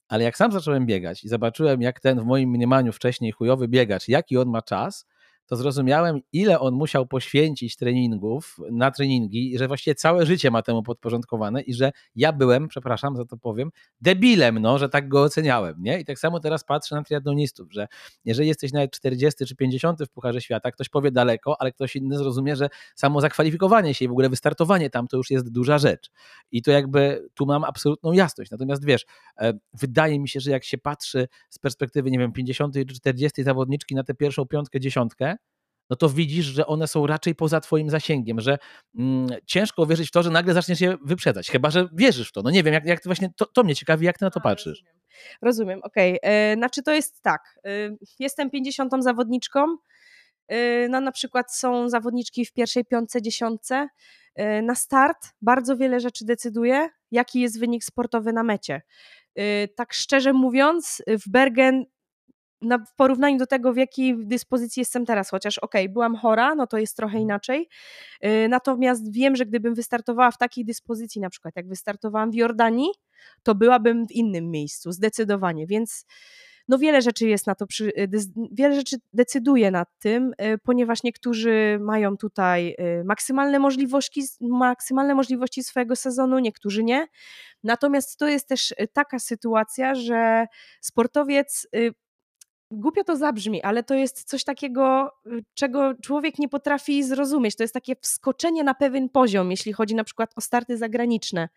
Ale 0.08 0.24
jak 0.24 0.36
sam 0.36 0.52
zacząłem 0.52 0.86
biegać 0.86 1.24
i 1.24 1.28
zobaczyłem, 1.28 1.82
jak 1.82 2.00
ten 2.00 2.20
w 2.20 2.24
moim 2.24 2.50
mniemaniu 2.50 2.92
wcześniej 2.92 3.32
chujowy 3.32 3.68
biegacz, 3.68 4.08
jaki 4.08 4.36
on 4.38 4.48
ma 4.48 4.62
czas, 4.62 5.06
to 5.46 5.56
zrozumiałem, 5.56 6.20
ile 6.32 6.60
on 6.60 6.74
musiał 6.74 7.06
poświęcić 7.06 7.76
treningów 7.76 8.56
na 8.72 8.90
treningi, 8.90 9.58
że 9.58 9.68
właściwie 9.68 9.94
całe 9.94 10.26
życie 10.26 10.50
ma 10.50 10.62
temu 10.62 10.82
podporządkowane 10.82 11.62
i 11.62 11.74
że 11.74 11.92
ja 12.16 12.32
byłem, 12.32 12.68
przepraszam 12.68 13.16
za 13.16 13.24
to 13.24 13.36
powiem, 13.36 13.70
debilem, 14.00 14.58
no, 14.58 14.78
że 14.78 14.88
tak 14.88 15.08
go 15.08 15.22
oceniałem. 15.22 15.74
Nie? 15.78 16.00
I 16.00 16.04
tak 16.04 16.18
samo 16.18 16.40
teraz 16.40 16.64
patrzę 16.64 16.94
na 16.94 17.02
triatlonistów, 17.02 17.72
że 17.72 17.86
jeżeli 18.24 18.48
jesteś 18.48 18.72
nawet 18.72 18.90
40 18.90 19.46
czy 19.46 19.56
50 19.56 20.02
w 20.02 20.08
Pucharze 20.08 20.40
Świata, 20.40 20.70
ktoś 20.70 20.88
powie 20.88 21.10
daleko, 21.10 21.60
ale 21.60 21.72
ktoś 21.72 21.96
inny 21.96 22.18
zrozumie, 22.18 22.56
że 22.56 22.68
samo 22.94 23.20
zakwalifikowanie 23.20 23.94
się 23.94 24.04
i 24.04 24.08
w 24.08 24.10
ogóle 24.10 24.28
wystartowanie 24.28 24.90
tam 24.90 25.08
to 25.08 25.16
już 25.16 25.30
jest 25.30 25.50
duża 25.50 25.78
rzecz. 25.78 26.10
I 26.50 26.62
to 26.62 26.70
jakby 26.70 27.28
tu 27.34 27.46
mam 27.46 27.64
absolutną 27.64 28.12
jasność. 28.12 28.50
Natomiast 28.50 28.84
wiesz, 28.84 29.06
e, 29.38 29.52
wydaje 29.72 30.20
mi 30.20 30.28
się, 30.28 30.40
że 30.40 30.50
jak 30.50 30.64
się 30.64 30.78
patrzy 30.78 31.28
z 31.50 31.58
perspektywy, 31.58 32.10
nie 32.10 32.18
wiem, 32.18 32.32
50 32.32 32.74
czy 32.74 32.94
40 32.94 33.42
zawodniczki 33.42 33.94
na 33.94 34.04
tę 34.04 34.14
pierwszą 34.14 34.46
piątkę, 34.46 34.80
dziesiątkę, 34.80 35.33
no 35.90 35.96
to 35.96 36.08
widzisz, 36.08 36.46
że 36.46 36.66
one 36.66 36.88
są 36.88 37.06
raczej 37.06 37.34
poza 37.34 37.60
twoim 37.60 37.90
zasięgiem, 37.90 38.40
że 38.40 38.58
mm, 38.98 39.28
ciężko 39.46 39.82
uwierzyć 39.82 40.08
w 40.08 40.10
to, 40.10 40.22
że 40.22 40.30
nagle 40.30 40.54
zaczniesz 40.54 40.80
je 40.80 40.96
wyprzedzać, 41.04 41.50
chyba, 41.50 41.70
że 41.70 41.88
wierzysz 41.92 42.28
w 42.28 42.32
to. 42.32 42.42
No 42.42 42.50
nie 42.50 42.62
wiem, 42.62 42.74
jak, 42.74 42.84
jak 42.84 43.00
to 43.00 43.08
właśnie, 43.08 43.30
to, 43.36 43.46
to 43.46 43.62
mnie 43.62 43.74
ciekawi, 43.74 44.06
jak 44.06 44.18
ty 44.18 44.24
na 44.24 44.30
to 44.30 44.40
patrzysz. 44.40 44.78
Rozumiem, 44.78 44.98
rozumiem 45.42 45.80
okej. 45.82 46.20
Okay. 46.20 46.30
E, 46.30 46.54
znaczy 46.54 46.82
to 46.82 46.92
jest 46.92 47.22
tak, 47.22 47.60
e, 47.64 47.70
jestem 48.18 48.50
50 48.50 48.92
zawodniczką, 48.98 49.76
e, 50.48 50.88
no 50.88 51.00
na 51.00 51.12
przykład 51.12 51.54
są 51.54 51.88
zawodniczki 51.88 52.46
w 52.46 52.52
pierwszej 52.52 52.84
piątce, 52.84 53.22
dziesiątce, 53.22 53.88
na 54.62 54.74
start 54.74 55.28
bardzo 55.42 55.76
wiele 55.76 56.00
rzeczy 56.00 56.24
decyduje, 56.24 56.88
jaki 57.10 57.40
jest 57.40 57.60
wynik 57.60 57.84
sportowy 57.84 58.32
na 58.32 58.42
mecie. 58.42 58.82
Tak 59.76 59.92
szczerze 59.92 60.32
mówiąc, 60.32 61.02
w 61.06 61.30
Bergen 61.30 61.84
na, 62.64 62.78
w 62.78 62.94
porównaniu 62.96 63.38
do 63.38 63.46
tego, 63.46 63.72
w 63.72 63.76
jakiej 63.76 64.26
dyspozycji 64.26 64.80
jestem 64.80 65.06
teraz, 65.06 65.30
chociaż 65.30 65.58
okej, 65.58 65.84
okay, 65.84 65.92
byłam 65.92 66.16
chora, 66.16 66.54
no 66.54 66.66
to 66.66 66.78
jest 66.78 66.96
trochę 66.96 67.12
mhm. 67.12 67.22
inaczej. 67.22 67.68
Yy, 68.22 68.48
natomiast 68.48 69.12
wiem, 69.12 69.36
że 69.36 69.46
gdybym 69.46 69.74
wystartowała 69.74 70.30
w 70.30 70.38
takiej 70.38 70.64
dyspozycji, 70.64 71.20
na 71.20 71.30
przykład 71.30 71.56
jak 71.56 71.68
wystartowałam 71.68 72.30
w 72.30 72.34
Jordanii, 72.34 72.88
to 73.42 73.54
byłabym 73.54 74.06
w 74.06 74.12
innym 74.12 74.50
miejscu, 74.50 74.92
zdecydowanie. 74.92 75.66
Więc 75.66 76.06
no 76.68 76.78
wiele 76.78 77.02
rzeczy 77.02 77.28
jest 77.28 77.46
na 77.46 77.54
to, 77.54 77.66
przy, 77.66 77.84
y, 77.84 78.08
wiele 78.52 78.74
rzeczy 78.74 78.96
decyduje 79.12 79.70
nad 79.70 79.88
tym, 79.98 80.32
y, 80.32 80.58
ponieważ 80.58 81.02
niektórzy 81.02 81.78
mają 81.80 82.16
tutaj 82.16 82.76
y, 83.00 83.04
maksymalne 83.04 83.58
możliwości, 83.58 84.22
maksymalne 84.40 85.14
możliwości 85.14 85.64
swojego 85.64 85.96
sezonu, 85.96 86.38
niektórzy 86.38 86.84
nie. 86.84 87.06
Natomiast 87.64 88.18
to 88.18 88.28
jest 88.28 88.48
też 88.48 88.74
taka 88.92 89.18
sytuacja, 89.18 89.94
że 89.94 90.46
sportowiec 90.80 91.66
głupio 92.70 93.04
to 93.04 93.16
zabrzmi, 93.16 93.62
ale 93.62 93.82
to 93.82 93.94
jest 93.94 94.24
coś 94.24 94.44
takiego, 94.44 95.10
y, 95.26 95.44
czego 95.54 95.94
człowiek 96.02 96.38
nie 96.38 96.48
potrafi 96.48 97.04
zrozumieć. 97.04 97.56
To 97.56 97.62
jest 97.64 97.74
takie 97.74 97.96
wskoczenie 98.00 98.64
na 98.64 98.74
pewien 98.74 99.08
poziom, 99.08 99.50
jeśli 99.50 99.72
chodzi 99.72 99.94
na 99.94 100.04
przykład 100.04 100.32
o 100.36 100.40
starty 100.40 100.76
zagraniczne. 100.76 101.48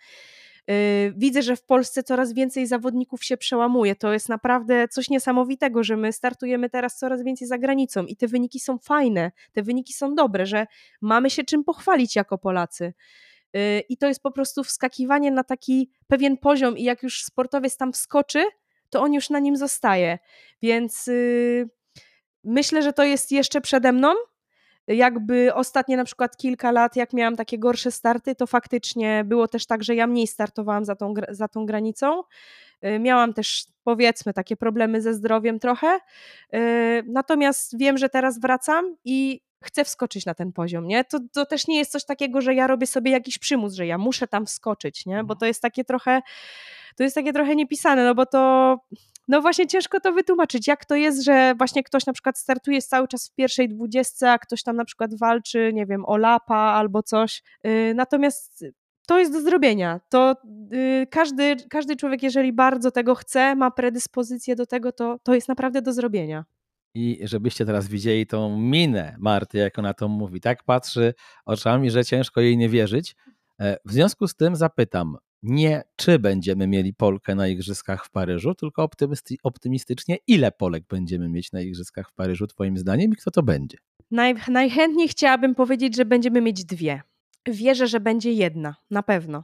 Y, 0.72 1.14
widzę, 1.18 1.42
że 1.42 1.56
w 1.56 1.64
Polsce 1.64 2.04
coraz 2.04 2.34
więcej 2.34 2.68
zawodników 2.68 3.24
się 3.24 3.38
przełamuje. 3.38 3.96
To 3.96 4.14
jest 4.14 4.30
naprawdę 4.30 4.88
coś 4.88 5.10
niesamowitego, 5.10 5.84
że 5.84 5.98
my 5.98 6.14
startujemy 6.14 6.70
teraz 6.70 6.98
coraz 6.98 7.24
więcej 7.24 7.48
za 7.48 7.58
granicą 7.58 8.06
i 8.06 8.16
te 8.16 8.28
wyniki 8.28 8.60
są 8.60 8.78
fajne, 8.78 9.32
te 9.54 9.64
wyniki 9.64 9.94
są 9.94 10.16
dobre, 10.16 10.46
że 10.46 10.68
mamy 11.02 11.30
się 11.30 11.44
czym 11.44 11.64
pochwalić 11.64 12.16
jako 12.16 12.38
Polacy. 12.38 12.94
Y, 13.56 13.84
I 13.90 13.98
to 13.98 14.08
jest 14.08 14.22
po 14.24 14.32
prostu 14.32 14.64
wskakiwanie 14.64 15.32
na 15.32 15.44
taki 15.44 15.90
pewien 16.08 16.38
poziom, 16.38 16.78
i 16.78 16.84
jak 16.84 17.04
już 17.04 17.24
sportowiec 17.24 17.78
tam 17.78 17.94
wskoczy, 17.94 18.44
to 18.90 19.02
on 19.02 19.14
już 19.14 19.30
na 19.30 19.40
nim 19.40 19.58
zostaje. 19.58 20.20
Więc 20.62 21.08
yy, 21.08 21.70
myślę, 22.44 22.82
że 22.82 22.94
to 22.94 23.04
jest 23.04 23.32
jeszcze 23.32 23.62
przede 23.62 23.92
mną. 23.92 24.14
Jakby 24.88 25.54
ostatnie 25.54 25.98
na 25.98 26.04
przykład 26.04 26.38
kilka 26.38 26.72
lat, 26.72 26.96
jak 26.96 27.14
miałam 27.14 27.36
takie 27.36 27.60
gorsze 27.60 27.92
starty, 27.92 28.36
to 28.36 28.48
faktycznie 28.48 29.24
było 29.26 29.48
też 29.48 29.66
tak, 29.66 29.84
że 29.84 29.96
ja 29.96 30.08
mniej 30.08 30.28
startowałam 30.28 30.86
za 30.86 30.96
tą, 30.96 31.14
za 31.30 31.48
tą 31.48 31.66
granicą. 31.66 32.24
Yy, 32.82 33.00
miałam 33.00 33.34
też 33.34 33.66
powiedzmy 33.84 34.34
takie 34.34 34.56
problemy 34.56 35.02
ze 35.02 35.14
zdrowiem 35.14 35.60
trochę. 35.60 36.00
Yy, 36.52 36.60
natomiast 37.08 37.78
wiem, 37.78 37.98
że 37.98 38.10
teraz 38.10 38.40
wracam 38.40 38.96
i 39.06 39.47
chcę 39.64 39.86
wskoczyć 39.86 40.26
na 40.26 40.34
ten 40.34 40.54
poziom, 40.54 40.88
nie? 40.88 41.04
To, 41.04 41.20
to 41.34 41.46
też 41.46 41.68
nie 41.68 41.78
jest 41.78 41.92
coś 41.92 42.06
takiego, 42.06 42.42
że 42.42 42.54
ja 42.54 42.68
robię 42.68 42.88
sobie 42.88 43.12
jakiś 43.12 43.38
przymus, 43.38 43.74
że 43.74 43.88
ja 43.88 43.98
muszę 43.98 44.28
tam 44.28 44.46
wskoczyć, 44.46 45.06
nie? 45.06 45.16
Bo 45.16 45.20
mhm. 45.34 45.40
to 45.40 45.46
jest 45.46 45.62
takie 45.62 45.84
trochę 45.84 46.22
to 46.96 47.04
jest 47.04 47.16
takie 47.16 47.34
trochę 47.34 47.56
niepisane, 47.56 48.04
no 48.06 48.16
bo 48.16 48.26
to 48.26 48.76
no 49.28 49.42
właśnie 49.42 49.68
ciężko 49.68 50.00
to 50.00 50.14
wytłumaczyć, 50.14 50.68
jak 50.68 50.86
to 50.86 50.96
jest, 50.96 51.24
że 51.24 51.56
właśnie 51.58 51.84
ktoś 51.84 52.06
na 52.06 52.14
przykład 52.14 52.38
startuje 52.38 52.82
cały 52.82 53.08
czas 53.08 53.30
w 53.30 53.36
pierwszej 53.36 53.70
dwudziestce, 53.70 54.32
a 54.32 54.38
ktoś 54.38 54.64
tam 54.64 54.76
na 54.76 54.86
przykład 54.86 55.20
walczy, 55.20 55.72
nie 55.74 55.86
wiem, 55.86 56.06
o 56.06 56.18
lapa 56.18 56.56
albo 56.56 57.04
coś. 57.04 57.44
Y, 57.68 57.94
natomiast 57.96 58.66
to 59.08 59.20
jest 59.20 59.32
do 59.32 59.42
zrobienia. 59.42 60.00
To 60.10 60.36
y, 60.74 61.08
każdy, 61.12 61.56
każdy 61.70 61.96
człowiek, 61.96 62.24
jeżeli 62.24 62.54
bardzo 62.54 62.92
tego 62.92 63.16
chce, 63.16 63.56
ma 63.56 63.72
predyspozycję 63.72 64.56
do 64.56 64.66
tego, 64.66 64.92
to, 64.92 65.20
to 65.24 65.36
jest 65.36 65.48
naprawdę 65.48 65.82
do 65.82 65.94
zrobienia. 65.94 66.46
I 66.98 67.28
żebyście 67.28 67.66
teraz 67.66 67.88
widzieli 67.88 68.28
tą 68.28 68.58
minę 68.60 69.16
Marty, 69.20 69.58
jak 69.58 69.80
ona 69.80 69.94
to 69.94 70.08
mówi. 70.08 70.42
Tak 70.42 70.64
patrzy 70.64 71.14
oczami, 71.46 71.92
że 71.92 72.06
ciężko 72.06 72.42
jej 72.42 72.58
nie 72.58 72.70
wierzyć. 72.70 73.16
E, 73.60 73.78
w 73.86 73.92
związku 73.92 74.28
z 74.28 74.36
tym 74.36 74.56
zapytam, 74.56 75.18
nie 75.44 75.84
czy 75.96 76.20
będziemy 76.20 76.68
mieli 76.68 76.94
Polkę 76.94 77.36
na 77.36 77.48
Igrzyskach 77.48 78.06
w 78.06 78.12
Paryżu, 78.12 78.56
tylko 78.56 78.90
optymistycznie 79.44 80.18
ile 80.28 80.52
Polek 80.52 80.84
będziemy 80.90 81.30
mieć 81.30 81.52
na 81.52 81.62
Igrzyskach 81.62 82.10
w 82.10 82.14
Paryżu, 82.14 82.48
Twoim 82.48 82.78
zdaniem, 82.78 83.12
i 83.12 83.16
kto 83.16 83.32
to 83.32 83.44
będzie? 83.44 83.78
Naj, 84.12 84.36
najchętniej 84.48 85.08
chciałabym 85.08 85.56
powiedzieć, 85.56 85.96
że 85.96 86.06
będziemy 86.06 86.42
mieć 86.42 86.66
dwie. 86.66 87.02
Wierzę, 87.46 87.88
że 87.88 88.00
będzie 88.00 88.32
jedna, 88.32 88.76
na 88.92 89.04
pewno. 89.04 89.44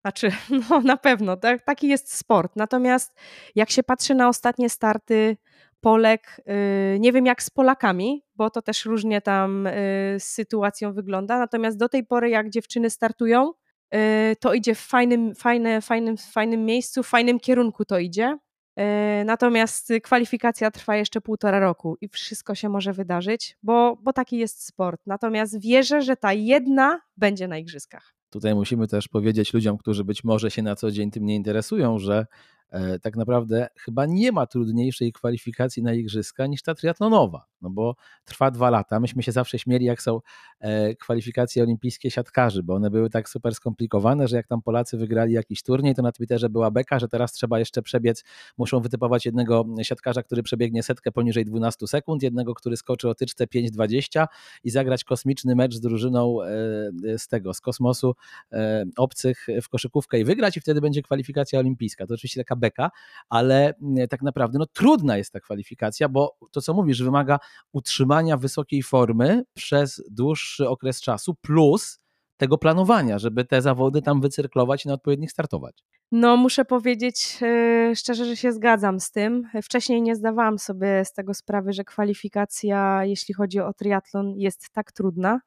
Znaczy, 0.00 0.32
no 0.70 0.80
na 0.80 0.96
pewno, 0.96 1.36
tak, 1.36 1.62
taki 1.64 1.88
jest 1.88 2.14
sport. 2.14 2.56
Natomiast 2.56 3.14
jak 3.54 3.70
się 3.70 3.82
patrzy 3.82 4.14
na 4.14 4.28
ostatnie 4.28 4.70
starty 4.70 5.36
Polek, 5.80 6.40
yy, 6.46 7.00
nie 7.00 7.12
wiem 7.12 7.26
jak 7.26 7.42
z 7.42 7.50
Polakami, 7.50 8.24
bo 8.34 8.50
to 8.50 8.62
też 8.62 8.84
różnie 8.84 9.20
tam 9.20 9.64
yy, 9.64 10.20
z 10.20 10.24
sytuacją 10.24 10.92
wygląda. 10.92 11.38
Natomiast 11.38 11.78
do 11.78 11.88
tej 11.88 12.06
pory, 12.06 12.30
jak 12.30 12.50
dziewczyny 12.50 12.90
startują, 12.90 13.52
Y, 13.94 14.36
to 14.36 14.54
idzie 14.54 14.74
w 14.74 14.80
fajnym, 14.80 15.34
fajne, 15.34 15.80
fajnym, 15.80 16.16
fajnym 16.16 16.64
miejscu, 16.64 17.02
w 17.02 17.06
fajnym 17.06 17.40
kierunku 17.40 17.84
to 17.84 17.98
idzie. 17.98 18.38
Natomiast 19.24 19.92
kwalifikacja 20.02 20.70
trwa 20.70 20.96
jeszcze 20.96 21.20
półtora 21.20 21.60
roku 21.60 21.96
i 22.00 22.08
wszystko 22.08 22.54
się 22.54 22.68
może 22.68 22.92
wydarzyć, 22.92 23.56
bo, 23.62 23.96
bo 24.02 24.12
taki 24.12 24.38
jest 24.38 24.66
sport. 24.66 25.00
Natomiast 25.06 25.60
wierzę, 25.60 26.02
że 26.02 26.16
ta 26.16 26.32
jedna 26.32 27.00
będzie 27.16 27.48
na 27.48 27.58
igrzyskach. 27.58 28.14
Tutaj 28.30 28.54
musimy 28.54 28.88
też 28.88 29.08
powiedzieć 29.08 29.54
ludziom, 29.54 29.78
którzy 29.78 30.04
być 30.04 30.24
może 30.24 30.50
się 30.50 30.62
na 30.62 30.76
co 30.76 30.90
dzień 30.90 31.10
tym 31.10 31.24
nie 31.24 31.34
interesują, 31.34 31.98
że 31.98 32.26
tak 33.02 33.16
naprawdę 33.16 33.68
chyba 33.76 34.06
nie 34.06 34.32
ma 34.32 34.46
trudniejszej 34.46 35.12
kwalifikacji 35.12 35.82
na 35.82 35.92
igrzyska 35.92 36.46
niż 36.46 36.62
ta 36.62 36.74
triatlonowa, 36.74 37.46
no 37.62 37.70
bo 37.70 37.96
trwa 38.24 38.50
dwa 38.50 38.70
lata. 38.70 39.00
Myśmy 39.00 39.22
się 39.22 39.32
zawsze 39.32 39.58
śmieli, 39.58 39.84
jak 39.84 40.02
są 40.02 40.20
e, 40.60 40.94
kwalifikacje 40.94 41.62
olimpijskie 41.62 42.10
siatkarzy, 42.10 42.62
bo 42.62 42.74
one 42.74 42.90
były 42.90 43.10
tak 43.10 43.28
super 43.28 43.54
skomplikowane, 43.54 44.28
że 44.28 44.36
jak 44.36 44.46
tam 44.46 44.62
Polacy 44.62 44.96
wygrali 44.96 45.32
jakiś 45.32 45.62
turniej, 45.62 45.94
to 45.94 46.02
na 46.02 46.12
Twitterze 46.12 46.48
była 46.48 46.70
beka, 46.70 46.98
że 46.98 47.08
teraz 47.08 47.32
trzeba 47.32 47.58
jeszcze 47.58 47.82
przebiec, 47.82 48.24
muszą 48.58 48.80
wytypować 48.80 49.26
jednego 49.26 49.66
siatkarza, 49.82 50.22
który 50.22 50.42
przebiegnie 50.42 50.82
setkę 50.82 51.12
poniżej 51.12 51.44
12 51.44 51.86
sekund, 51.86 52.22
jednego, 52.22 52.54
który 52.54 52.76
skoczy 52.76 53.08
o 53.08 53.14
tyczce 53.14 53.46
5,20 53.46 54.26
i 54.64 54.70
zagrać 54.70 55.04
kosmiczny 55.04 55.54
mecz 55.54 55.74
z 55.74 55.80
drużyną 55.80 56.42
e, 56.42 56.48
z 57.18 57.28
tego, 57.28 57.54
z 57.54 57.60
kosmosu 57.60 58.14
obcych 58.96 59.46
w 59.62 59.68
koszykówkę 59.68 60.20
i 60.20 60.24
wygrać 60.24 60.56
i 60.56 60.60
wtedy 60.60 60.80
będzie 60.80 61.02
kwalifikacja 61.02 61.58
olimpijska. 61.58 62.06
To 62.06 62.14
oczywiście 62.14 62.40
taka 62.40 62.56
beka, 62.60 62.90
ale 63.28 63.74
mm, 63.82 64.08
tak 64.08 64.22
naprawdę 64.22 64.58
no, 64.58 64.66
trudna 64.66 65.16
jest 65.16 65.32
ta 65.32 65.40
kwalifikacja, 65.40 66.08
bo 66.08 66.36
to 66.52 66.60
co 66.60 66.74
mówisz, 66.74 67.02
wymaga 67.02 67.38
utrzymania 67.72 68.36
wysokiej 68.36 68.82
formy 68.82 69.42
przez 69.54 70.02
dłuższy 70.10 70.68
okres 70.68 71.00
czasu, 71.00 71.34
plus 71.34 72.00
tego 72.36 72.58
planowania, 72.58 73.18
żeby 73.18 73.44
te 73.44 73.62
zawody 73.62 74.02
tam 74.02 74.20
wycyrklować 74.20 74.84
i 74.84 74.88
na 74.88 74.94
odpowiednich 74.94 75.30
startować. 75.30 75.84
No, 76.12 76.36
muszę 76.36 76.64
powiedzieć 76.64 77.40
yy, 77.40 77.96
szczerze, 77.96 78.24
że 78.24 78.36
się 78.36 78.52
zgadzam 78.52 79.00
z 79.00 79.10
tym. 79.10 79.48
Wcześniej 79.62 80.02
nie 80.02 80.16
zdawałam 80.16 80.58
sobie 80.58 81.04
z 81.04 81.12
tego 81.12 81.34
sprawy, 81.34 81.72
że 81.72 81.84
kwalifikacja, 81.84 83.04
jeśli 83.04 83.34
chodzi 83.34 83.60
o 83.60 83.72
triatlon, 83.72 84.34
jest 84.36 84.70
tak 84.72 84.92
trudna. 84.92 85.40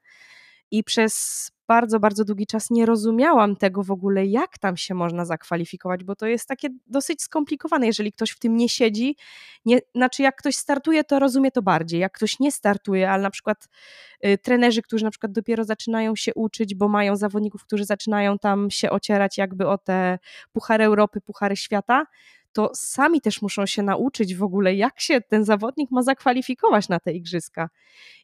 I 0.73 0.83
przez 0.83 1.51
bardzo, 1.67 1.99
bardzo 1.99 2.25
długi 2.25 2.47
czas 2.47 2.69
nie 2.69 2.86
rozumiałam 2.86 3.55
tego 3.55 3.83
w 3.83 3.91
ogóle, 3.91 4.25
jak 4.25 4.57
tam 4.57 4.77
się 4.77 4.93
można 4.93 5.25
zakwalifikować, 5.25 6.03
bo 6.03 6.15
to 6.15 6.25
jest 6.25 6.47
takie 6.47 6.69
dosyć 6.88 7.21
skomplikowane. 7.21 7.86
Jeżeli 7.86 8.12
ktoś 8.12 8.31
w 8.31 8.39
tym 8.39 8.57
nie 8.57 8.69
siedzi, 8.69 9.15
nie, 9.65 9.79
znaczy 9.95 10.23
jak 10.23 10.36
ktoś 10.36 10.55
startuje, 10.55 11.03
to 11.03 11.19
rozumie 11.19 11.51
to 11.51 11.62
bardziej. 11.62 11.99
Jak 11.99 12.13
ktoś 12.13 12.39
nie 12.39 12.51
startuje, 12.51 13.12
ale 13.12 13.23
na 13.23 13.29
przykład 13.29 13.67
y, 14.25 14.38
trenerzy, 14.38 14.81
którzy 14.81 15.03
na 15.03 15.12
przykład 15.12 15.31
dopiero 15.31 15.63
zaczynają 15.63 16.15
się 16.15 16.33
uczyć, 16.33 16.75
bo 16.75 16.88
mają 16.88 17.15
zawodników, 17.15 17.63
którzy 17.63 17.86
zaczynają 17.86 18.39
tam 18.39 18.71
się 18.71 18.89
ocierać 18.89 19.38
jakby 19.38 19.67
o 19.67 19.77
te 19.77 20.19
puchary 20.53 20.83
Europy, 20.83 21.21
puchary 21.21 21.55
świata, 21.55 22.05
to 22.53 22.71
sami 22.73 23.21
też 23.21 23.41
muszą 23.41 23.65
się 23.65 23.83
nauczyć 23.83 24.35
w 24.35 24.43
ogóle, 24.43 24.75
jak 24.75 24.99
się 24.99 25.21
ten 25.21 25.45
zawodnik 25.45 25.91
ma 25.91 26.03
zakwalifikować 26.03 26.89
na 26.89 26.99
te 26.99 27.13
igrzyska. 27.13 27.69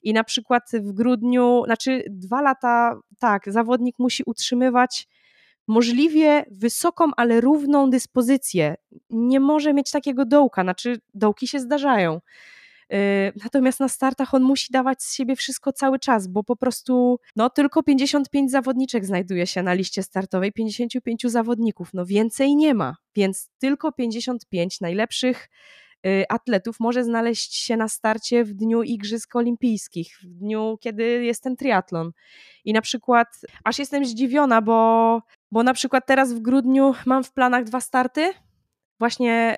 I 0.04 0.14
na 0.14 0.24
przykład 0.24 0.64
w 0.74 0.92
grudniu, 0.92 1.64
znaczy 1.66 2.04
dwa 2.10 2.42
lata, 2.42 3.00
tak, 3.20 3.52
zawodnik 3.52 3.96
musi 4.00 4.24
utrzymywać 4.26 5.08
możliwie 5.68 6.46
wysoką, 6.52 7.12
ale 7.18 7.42
równą 7.42 7.90
dyspozycję. 7.90 8.76
Nie 9.10 9.40
może 9.40 9.74
mieć 9.74 9.92
takiego 9.92 10.26
dołka, 10.26 10.64
znaczy 10.64 11.02
dołki 11.14 11.48
się 11.48 11.60
zdarzają 11.60 12.22
natomiast 13.44 13.80
na 13.80 13.90
startach 13.90 14.34
on 14.34 14.44
musi 14.44 14.68
dawać 14.72 15.04
z 15.04 15.14
siebie 15.14 15.36
wszystko 15.36 15.74
cały 15.74 16.00
czas, 16.00 16.28
bo 16.28 16.44
po 16.44 16.56
prostu 16.56 17.20
no, 17.36 17.50
tylko 17.50 17.84
55 17.84 18.52
zawodniczek 18.52 19.06
znajduje 19.06 19.48
się 19.48 19.64
na 19.64 19.74
liście 19.74 20.04
startowej, 20.04 20.52
55 20.52 21.22
zawodników, 21.24 21.90
no 21.94 22.06
więcej 22.06 22.56
nie 22.56 22.74
ma, 22.74 22.96
więc 23.16 23.50
tylko 23.60 23.92
55 23.92 24.82
najlepszych 24.82 25.50
y, 26.08 26.24
atletów 26.30 26.80
może 26.80 27.04
znaleźć 27.04 27.56
się 27.56 27.78
na 27.78 27.88
starcie 27.88 28.44
w 28.44 28.54
dniu 28.54 28.84
Igrzysk 28.84 29.36
Olimpijskich, 29.36 30.18
w 30.24 30.26
dniu, 30.26 30.78
kiedy 30.82 31.04
jest 31.04 31.44
ten 31.44 31.56
triatlon. 31.56 32.12
I 32.66 32.74
na 32.74 32.82
przykład, 32.82 33.28
aż 33.64 33.80
jestem 33.80 34.06
zdziwiona, 34.06 34.62
bo, 34.62 35.22
bo 35.52 35.64
na 35.64 35.74
przykład 35.74 36.06
teraz 36.08 36.34
w 36.34 36.40
grudniu 36.40 36.94
mam 37.06 37.24
w 37.24 37.34
planach 37.34 37.64
dwa 37.64 37.82
starty, 37.82 38.34
właśnie 39.00 39.58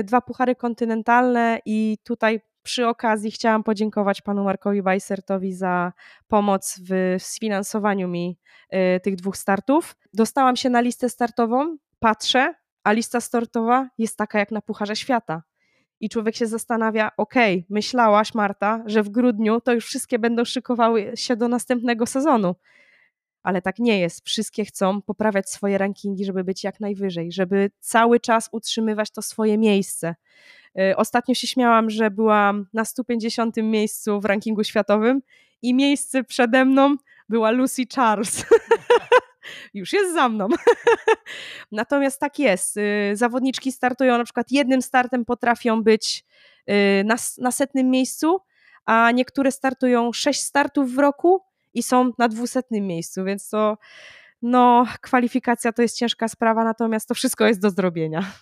y, 0.00 0.04
dwa 0.04 0.20
puchary 0.20 0.54
kontynentalne 0.54 1.58
i 1.66 1.98
tutaj 2.04 2.40
przy 2.62 2.86
okazji 2.86 3.30
chciałam 3.30 3.62
podziękować 3.62 4.22
panu 4.22 4.44
Markowi 4.44 4.82
Weissertowi 4.82 5.52
za 5.52 5.92
pomoc 6.28 6.80
w 6.88 7.16
sfinansowaniu 7.18 8.08
mi 8.08 8.38
y, 8.96 9.00
tych 9.00 9.16
dwóch 9.16 9.36
startów. 9.36 9.96
Dostałam 10.14 10.56
się 10.56 10.70
na 10.70 10.80
listę 10.80 11.08
startową, 11.08 11.76
patrzę, 11.98 12.54
a 12.84 12.92
lista 12.92 13.20
startowa 13.20 13.88
jest 13.98 14.16
taka 14.16 14.38
jak 14.38 14.50
na 14.50 14.60
Pucharze 14.60 14.96
Świata. 14.96 15.42
I 16.00 16.08
człowiek 16.08 16.36
się 16.36 16.46
zastanawia, 16.46 17.10
okej, 17.16 17.54
okay, 17.58 17.66
myślałaś 17.70 18.34
Marta, 18.34 18.82
że 18.86 19.02
w 19.02 19.08
grudniu 19.08 19.60
to 19.60 19.72
już 19.72 19.86
wszystkie 19.86 20.18
będą 20.18 20.44
szykowały 20.44 21.12
się 21.14 21.36
do 21.36 21.48
następnego 21.48 22.06
sezonu. 22.06 22.54
Ale 23.42 23.62
tak 23.62 23.78
nie 23.78 24.00
jest. 24.00 24.26
Wszystkie 24.26 24.64
chcą 24.64 25.02
poprawiać 25.02 25.50
swoje 25.50 25.78
rankingi, 25.78 26.24
żeby 26.24 26.44
być 26.44 26.64
jak 26.64 26.80
najwyżej, 26.80 27.32
żeby 27.32 27.70
cały 27.80 28.20
czas 28.20 28.48
utrzymywać 28.52 29.10
to 29.10 29.22
swoje 29.22 29.58
miejsce. 29.58 30.14
Y, 30.78 30.96
ostatnio 30.96 31.34
się 31.34 31.46
śmiałam, 31.46 31.90
że 31.90 32.10
byłam 32.10 32.66
na 32.72 32.84
150 32.84 33.56
miejscu 33.56 34.20
w 34.20 34.24
rankingu 34.24 34.64
światowym 34.64 35.22
i 35.62 35.74
miejsce 35.74 36.24
przede 36.24 36.64
mną 36.64 36.96
była 37.28 37.50
Lucy 37.50 37.82
Charles. 37.94 38.44
Już 39.74 39.92
jest 39.92 40.14
za 40.14 40.28
mną. 40.28 40.48
Natomiast 41.72 42.20
tak 42.20 42.38
jest. 42.38 42.76
Y, 42.76 43.12
zawodniczki 43.14 43.72
startują 43.72 44.18
na 44.18 44.24
przykład 44.24 44.50
jednym 44.50 44.82
startem 44.82 45.24
potrafią 45.24 45.82
być 45.82 46.24
y, 46.70 47.04
na, 47.04 47.16
na 47.38 47.52
setnym 47.52 47.90
miejscu, 47.90 48.40
a 48.84 49.10
niektóre 49.10 49.52
startują 49.52 50.12
sześć 50.12 50.40
startów 50.40 50.94
w 50.94 50.98
roku 50.98 51.42
i 51.74 51.82
są 51.82 52.12
na 52.18 52.28
dwusetnym 52.28 52.86
miejscu, 52.86 53.24
więc 53.24 53.48
to 53.48 53.78
no, 54.42 54.86
kwalifikacja 55.00 55.72
to 55.72 55.82
jest 55.82 55.96
ciężka 55.96 56.28
sprawa, 56.28 56.64
natomiast 56.64 57.08
to 57.08 57.14
wszystko 57.14 57.46
jest 57.46 57.60
do 57.60 57.70
zrobienia. 57.70 58.32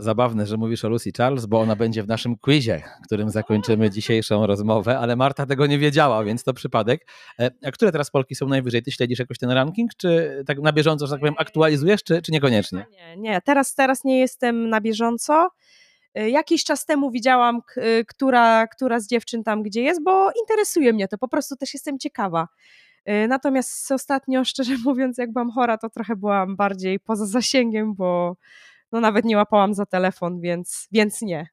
Zabawne, 0.00 0.46
że 0.46 0.56
mówisz 0.56 0.84
o 0.84 0.88
Lucy 0.88 1.10
Charles, 1.16 1.46
bo 1.46 1.60
ona 1.60 1.76
będzie 1.76 2.02
w 2.02 2.08
naszym 2.08 2.36
quizie, 2.36 2.82
którym 3.04 3.30
zakończymy 3.30 3.90
dzisiejszą 3.90 4.46
rozmowę, 4.46 4.98
ale 4.98 5.16
Marta 5.16 5.46
tego 5.46 5.66
nie 5.66 5.78
wiedziała, 5.78 6.24
więc 6.24 6.44
to 6.44 6.54
przypadek. 6.54 7.06
E, 7.38 7.50
a 7.64 7.70
które 7.70 7.92
teraz 7.92 8.10
Polki 8.10 8.34
są 8.34 8.48
najwyżej? 8.48 8.82
Ty 8.82 8.92
śledzisz 8.92 9.18
jakoś 9.18 9.38
ten 9.38 9.50
ranking, 9.50 9.90
czy 9.96 10.42
tak 10.46 10.58
na 10.58 10.72
bieżąco, 10.72 11.06
że 11.06 11.12
tak 11.12 11.20
powiem, 11.20 11.34
aktualizujesz, 11.38 12.04
czy, 12.04 12.22
czy 12.22 12.32
niekoniecznie? 12.32 12.86
Nie, 12.90 13.16
nie, 13.16 13.40
teraz, 13.40 13.74
teraz 13.74 14.04
nie 14.04 14.18
jestem 14.18 14.70
na 14.70 14.80
bieżąco. 14.80 15.50
E, 16.14 16.30
jakiś 16.30 16.64
czas 16.64 16.86
temu 16.86 17.10
widziałam, 17.10 17.60
e, 17.76 18.04
która, 18.04 18.66
która 18.66 19.00
z 19.00 19.06
dziewczyn 19.06 19.44
tam 19.44 19.62
gdzie 19.62 19.82
jest, 19.82 20.04
bo 20.04 20.30
interesuje 20.40 20.92
mnie 20.92 21.08
to, 21.08 21.18
po 21.18 21.28
prostu 21.28 21.56
też 21.56 21.74
jestem 21.74 21.98
ciekawa. 21.98 22.48
Natomiast 23.28 23.92
ostatnio, 23.92 24.44
szczerze 24.44 24.74
mówiąc, 24.84 25.18
jak 25.18 25.32
byłam 25.32 25.50
chora, 25.50 25.78
to 25.78 25.90
trochę 25.90 26.16
byłam 26.16 26.56
bardziej 26.56 27.00
poza 27.00 27.26
zasięgiem, 27.26 27.94
bo 27.94 28.36
no 28.92 29.00
nawet 29.00 29.24
nie 29.24 29.36
łapałam 29.36 29.74
za 29.74 29.86
telefon, 29.86 30.40
więc, 30.40 30.88
więc 30.92 31.22
nie. 31.22 31.48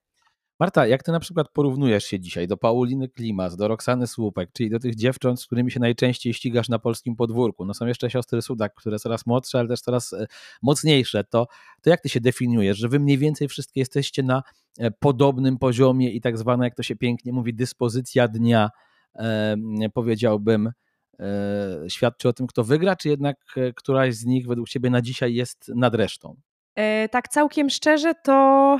Marta, 0.59 0.87
jak 0.87 1.03
ty 1.03 1.11
na 1.11 1.19
przykład 1.19 1.47
porównujesz 1.53 2.05
się 2.05 2.19
dzisiaj 2.19 2.47
do 2.47 2.57
Pauliny 2.57 3.09
Klimas, 3.09 3.55
do 3.57 3.67
Roxany 3.67 4.07
Słupek, 4.07 4.49
czyli 4.53 4.69
do 4.69 4.79
tych 4.79 4.95
dziewcząt, 4.95 5.41
z 5.41 5.45
którymi 5.45 5.71
się 5.71 5.79
najczęściej 5.79 6.33
ścigasz 6.33 6.69
na 6.69 6.79
polskim 6.79 7.15
podwórku? 7.15 7.65
No 7.65 7.73
są 7.73 7.85
jeszcze 7.85 8.09
siostry 8.09 8.41
Sudak, 8.41 8.73
które 8.75 8.99
coraz 8.99 9.25
młodsze, 9.25 9.59
ale 9.59 9.67
też 9.67 9.81
coraz 9.81 10.13
e, 10.13 10.27
mocniejsze. 10.61 11.23
To, 11.23 11.47
to 11.81 11.89
jak 11.89 12.01
ty 12.01 12.09
się 12.09 12.19
definiujesz, 12.21 12.77
że 12.77 12.89
wy 12.89 12.99
mniej 12.99 13.17
więcej 13.17 13.47
wszystkie 13.47 13.79
jesteście 13.79 14.23
na 14.23 14.43
e, 14.79 14.91
podobnym 14.91 15.57
poziomie 15.57 16.11
i 16.11 16.21
tak 16.21 16.37
zwana, 16.37 16.65
jak 16.65 16.75
to 16.75 16.83
się 16.83 16.95
pięknie 16.95 17.33
mówi, 17.33 17.53
dyspozycja 17.53 18.27
dnia, 18.27 18.69
e, 19.15 19.55
powiedziałbym, 19.93 20.71
e, 21.19 21.89
świadczy 21.89 22.29
o 22.29 22.33
tym, 22.33 22.47
kto 22.47 22.63
wygra, 22.63 22.95
czy 22.95 23.09
jednak 23.09 23.37
e, 23.57 23.73
któraś 23.73 24.15
z 24.15 24.25
nich 24.25 24.47
według 24.47 24.69
ciebie 24.69 24.89
na 24.89 25.01
dzisiaj 25.01 25.33
jest 25.33 25.71
nad 25.75 25.95
resztą? 25.95 26.35
E, 26.75 27.09
tak 27.09 27.29
całkiem 27.29 27.69
szczerze, 27.69 28.13
to 28.23 28.77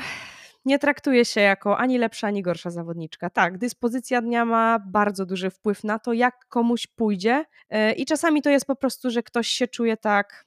nie 0.66 0.80
traktuje 0.80 1.26
się 1.26 1.42
jako 1.42 1.78
ani 1.78 1.98
lepsza, 1.98 2.28
ani 2.28 2.42
gorsza 2.42 2.70
zawodniczka. 2.70 3.30
Tak, 3.30 3.58
dyspozycja 3.58 4.22
dnia 4.22 4.46
ma 4.46 4.80
bardzo 4.80 5.26
duży 5.26 5.50
wpływ 5.50 5.84
na 5.84 6.00
to, 6.00 6.14
jak 6.14 6.46
komuś 6.48 6.88
pójdzie 6.88 7.46
e, 7.70 7.94
i 7.94 8.06
czasami 8.06 8.42
to 8.42 8.50
jest 8.50 8.66
po 8.66 8.76
prostu, 8.76 9.10
że 9.10 9.24
ktoś 9.24 9.48
się 9.48 9.68
czuje 9.68 9.98
tak 9.98 10.46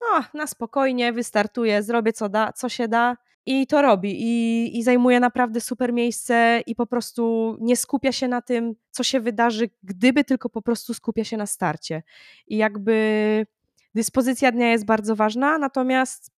no, 0.00 0.24
na 0.34 0.46
spokojnie, 0.46 1.12
wystartuje, 1.12 1.82
zrobię 1.82 2.12
co, 2.12 2.28
da, 2.28 2.52
co 2.52 2.68
się 2.68 2.88
da 2.88 3.16
i 3.46 3.66
to 3.66 3.82
robi 3.82 4.22
i, 4.22 4.78
i 4.78 4.82
zajmuje 4.82 5.20
naprawdę 5.20 5.60
super 5.60 5.92
miejsce 5.92 6.60
i 6.66 6.74
po 6.74 6.86
prostu 6.86 7.56
nie 7.60 7.76
skupia 7.76 8.12
się 8.12 8.28
na 8.28 8.42
tym, 8.42 8.74
co 8.90 9.02
się 9.02 9.20
wydarzy, 9.20 9.70
gdyby 9.82 10.24
tylko 10.24 10.48
po 10.48 10.62
prostu 10.62 10.94
skupia 10.94 11.24
się 11.24 11.36
na 11.36 11.46
starcie. 11.46 12.02
I 12.46 12.56
jakby 12.56 13.46
dyspozycja 13.94 14.52
dnia 14.52 14.70
jest 14.70 14.84
bardzo 14.84 15.16
ważna, 15.16 15.58
natomiast 15.58 16.33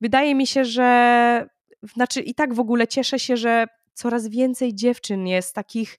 wydaje 0.00 0.34
mi 0.34 0.46
się, 0.46 0.64
że 0.64 1.48
znaczy 1.94 2.20
i 2.20 2.34
tak 2.34 2.54
w 2.54 2.60
ogóle 2.60 2.88
cieszę 2.88 3.18
się, 3.18 3.36
że 3.36 3.66
coraz 3.94 4.28
więcej 4.28 4.74
dziewczyn 4.74 5.26
jest 5.26 5.54
takich 5.54 5.98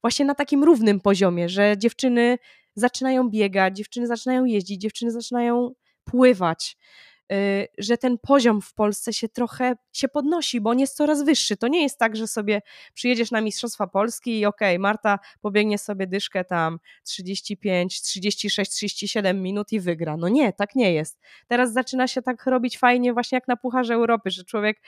właśnie 0.00 0.24
na 0.24 0.34
takim 0.34 0.64
równym 0.64 1.00
poziomie, 1.00 1.48
że 1.48 1.78
dziewczyny 1.78 2.38
zaczynają 2.74 3.30
biegać, 3.30 3.76
dziewczyny 3.76 4.06
zaczynają 4.06 4.44
jeździć, 4.44 4.80
dziewczyny 4.80 5.10
zaczynają 5.10 5.70
pływać. 6.04 6.76
Y, 7.32 7.68
że 7.78 7.98
ten 7.98 8.18
poziom 8.18 8.62
w 8.62 8.74
Polsce 8.74 9.12
się 9.12 9.28
trochę 9.28 9.76
się 9.92 10.08
podnosi, 10.08 10.60
bo 10.60 10.70
on 10.70 10.78
jest 10.78 10.96
coraz 10.96 11.24
wyższy. 11.24 11.56
To 11.56 11.68
nie 11.68 11.82
jest 11.82 11.98
tak, 11.98 12.16
że 12.16 12.26
sobie 12.26 12.62
przyjedziesz 12.94 13.30
na 13.30 13.40
Mistrzostwa 13.40 13.86
Polski 13.86 14.38
i 14.38 14.46
okej, 14.46 14.68
okay, 14.68 14.78
Marta 14.78 15.18
pobiegnie 15.40 15.78
sobie 15.78 16.06
dyszkę 16.06 16.44
tam 16.44 16.78
35, 17.04 18.02
36, 18.02 18.70
37 18.70 19.42
minut 19.42 19.72
i 19.72 19.80
wygra. 19.80 20.16
No 20.16 20.28
nie, 20.28 20.52
tak 20.52 20.74
nie 20.74 20.92
jest. 20.92 21.20
Teraz 21.48 21.72
zaczyna 21.72 22.08
się 22.08 22.22
tak 22.22 22.46
robić 22.46 22.78
fajnie 22.78 23.12
właśnie 23.12 23.36
jak 23.36 23.48
na 23.48 23.56
Pucharze 23.56 23.94
Europy, 23.94 24.30
że 24.30 24.44
człowiek 24.44 24.80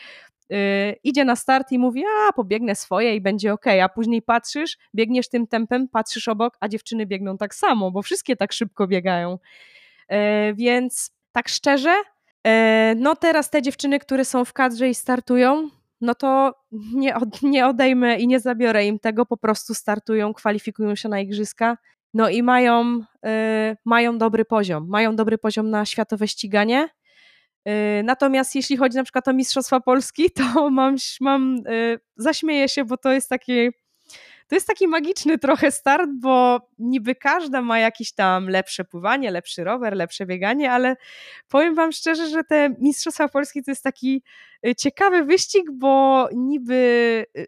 yy, 0.49 0.59
idzie 1.05 1.25
na 1.25 1.37
start 1.37 1.73
i 1.73 1.79
mówi, 1.79 2.05
a 2.29 2.33
pobiegnę 2.33 2.75
swoje 2.75 3.15
i 3.15 3.21
będzie 3.21 3.53
ok, 3.53 3.67
a 3.83 3.89
później 3.89 4.23
patrzysz, 4.23 4.79
biegniesz 4.95 5.29
tym 5.29 5.47
tempem, 5.47 5.89
patrzysz 5.89 6.29
obok, 6.29 6.57
a 6.61 6.69
dziewczyny 6.69 7.07
biegną 7.07 7.39
tak 7.39 7.55
samo, 7.55 7.91
bo 7.91 8.03
wszystkie 8.03 8.37
tak 8.37 8.53
szybko 8.53 8.87
biegają. 8.87 9.39
Yy, 10.11 10.17
więc 10.55 11.13
tak 11.33 11.49
szczerze, 11.49 11.95
no 12.97 13.17
teraz 13.17 13.51
te 13.51 13.63
dziewczyny, 13.63 13.99
które 13.99 14.25
są 14.25 14.45
w 14.45 14.53
kadrze 14.53 14.89
i 14.89 14.95
startują, 14.95 15.71
no 16.01 16.15
to 16.15 16.55
nie, 16.95 17.17
od, 17.17 17.43
nie 17.43 17.67
odejmę 17.67 18.19
i 18.19 18.27
nie 18.27 18.41
zabiorę 18.41 18.87
im 18.87 18.99
tego, 18.99 19.27
po 19.27 19.37
prostu 19.37 19.75
startują, 19.75 20.35
kwalifikują 20.35 20.95
się 20.95 21.09
na 21.09 21.21
igrzyska, 21.21 21.77
no 22.15 22.29
i 22.29 22.43
mają, 22.43 23.01
y, 23.27 23.77
mają 23.85 24.19
dobry 24.19 24.45
poziom, 24.45 24.89
mają 24.89 25.17
dobry 25.17 25.39
poziom 25.39 25.71
na 25.71 25.85
światowe 25.85 26.29
ściganie. 26.29 26.89
Y, 27.69 28.03
natomiast 28.05 28.55
jeśli 28.55 28.77
chodzi 28.77 28.97
na 28.97 29.03
przykład 29.03 29.29
o 29.29 29.33
Mistrzostwa 29.33 29.81
Polski, 29.81 30.31
to 30.55 30.71
mam, 30.71 30.97
mam 31.21 31.57
y, 31.67 31.99
zaśmieję 32.17 32.69
się, 32.69 32.85
bo 32.85 32.97
to 32.97 33.13
jest 33.13 33.29
takie 33.29 33.71
to 34.49 34.55
jest 34.55 34.67
taki 34.67 34.89
magiczny 34.89 35.39
trochę 35.39 35.71
start, 35.71 36.11
bo 36.21 36.61
niby 36.79 37.15
każda 37.15 37.63
ma 37.63 37.79
jakieś 37.79 38.13
tam 38.13 38.49
lepsze 38.49 38.85
pływanie, 38.85 39.31
lepszy 39.31 39.65
rower, 39.65 39.97
lepsze 39.97 40.27
bieganie, 40.27 40.73
ale 40.73 40.97
powiem 41.49 41.75
Wam 41.75 41.93
szczerze, 41.93 42.29
że 42.29 42.45
te 42.45 42.75
Mistrzostwa 42.79 43.29
Polski 43.29 43.63
to 43.63 43.71
jest 43.71 43.85
taki 43.85 44.23
y, 44.67 44.75
ciekawy 44.75 45.25
wyścig, 45.25 45.71
bo 45.73 46.29
niby 46.33 46.75
y, 47.39 47.47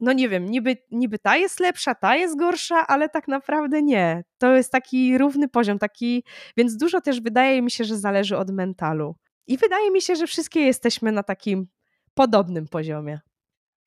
no 0.00 0.12
nie 0.12 0.28
wiem, 0.28 0.46
niby, 0.46 0.76
niby 0.90 1.18
ta 1.18 1.36
jest 1.36 1.60
lepsza, 1.60 1.94
ta 1.94 2.16
jest 2.16 2.38
gorsza, 2.38 2.86
ale 2.86 3.08
tak 3.08 3.28
naprawdę 3.28 3.82
nie. 3.82 4.24
To 4.38 4.56
jest 4.56 4.72
taki 4.72 5.18
równy 5.18 5.48
poziom, 5.48 5.78
taki, 5.78 6.24
więc 6.56 6.76
dużo 6.76 7.00
też 7.00 7.20
wydaje 7.20 7.62
mi 7.62 7.70
się, 7.70 7.84
że 7.84 7.96
zależy 7.96 8.36
od 8.36 8.50
mentalu. 8.50 9.16
I 9.46 9.58
wydaje 9.58 9.90
mi 9.90 10.02
się, 10.02 10.16
że 10.16 10.26
wszystkie 10.26 10.60
jesteśmy 10.60 11.12
na 11.12 11.22
takim 11.22 11.66
podobnym 12.14 12.68
poziomie. 12.68 13.20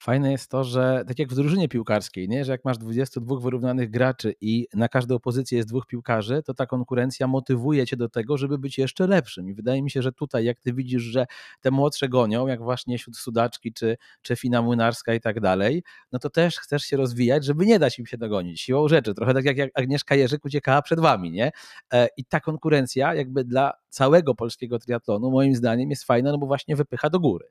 Fajne 0.04 0.32
jest 0.32 0.52
to, 0.52 0.64
że 0.64 1.04
tak 1.08 1.20
jak 1.20 1.30
w 1.30 1.36
drużynie 1.36 1.70
piłkarskiej, 1.70 2.30
nie? 2.30 2.46
że 2.46 2.52
jak 2.52 2.66
masz 2.66 2.78
22 2.78 3.40
wyrównanych 3.40 3.90
graczy 3.90 4.36
i 4.42 4.68
na 4.74 4.90
każdą 4.90 5.20
pozycję 5.20 5.58
jest 5.58 5.70
dwóch 5.70 5.88
piłkarzy, 5.88 6.44
to 6.44 6.54
ta 6.54 6.66
konkurencja 6.66 7.28
motywuje 7.28 7.86
cię 7.86 7.98
do 7.98 8.10
tego, 8.10 8.38
żeby 8.38 8.58
być 8.58 8.78
jeszcze 8.78 9.08
lepszym. 9.08 9.50
I 9.50 9.54
wydaje 9.54 9.82
mi 9.82 9.92
się, 9.92 10.02
że 10.02 10.12
tutaj, 10.12 10.46
jak 10.46 10.60
ty 10.60 10.74
widzisz, 10.74 11.04
że 11.04 11.26
te 11.62 11.72
młodsze 11.72 12.10
gonią, 12.10 12.48
jak 12.48 12.62
właśnie 12.62 12.98
Sudaczki 13.14 13.74
czy, 13.74 13.98
czy 14.22 14.36
Fina 14.36 14.62
Młynarska 14.62 15.14
i 15.14 15.20
tak 15.22 15.40
dalej, 15.40 15.84
no 16.12 16.20
to 16.20 16.30
też 16.30 16.60
chcesz 16.60 16.84
się 16.84 16.98
rozwijać, 16.98 17.46
żeby 17.46 17.66
nie 17.66 17.80
dać 17.80 18.00
im 18.00 18.06
się 18.06 18.18
dogonić. 18.18 18.62
Siłą 18.62 18.88
rzeczy, 18.88 19.14
trochę 19.14 19.34
tak 19.34 19.46
jak 19.46 19.70
Agnieszka 19.74 20.16
Jerzyk 20.16 20.46
uciekała 20.46 20.82
przed 20.82 21.00
wami, 21.00 21.32
nie? 21.32 21.52
E, 21.94 22.08
I 22.18 22.26
ta 22.26 22.40
konkurencja 22.40 23.14
jakby 23.16 23.44
dla 23.44 23.74
całego 23.90 24.36
polskiego 24.36 24.80
triatlonu 24.80 25.32
moim 25.32 25.56
zdaniem 25.56 25.90
jest 25.90 26.04
fajna, 26.04 26.32
no 26.32 26.38
bo 26.38 26.48
właśnie 26.48 26.76
wypycha 26.76 27.10
do 27.10 27.20
góry. 27.20 27.46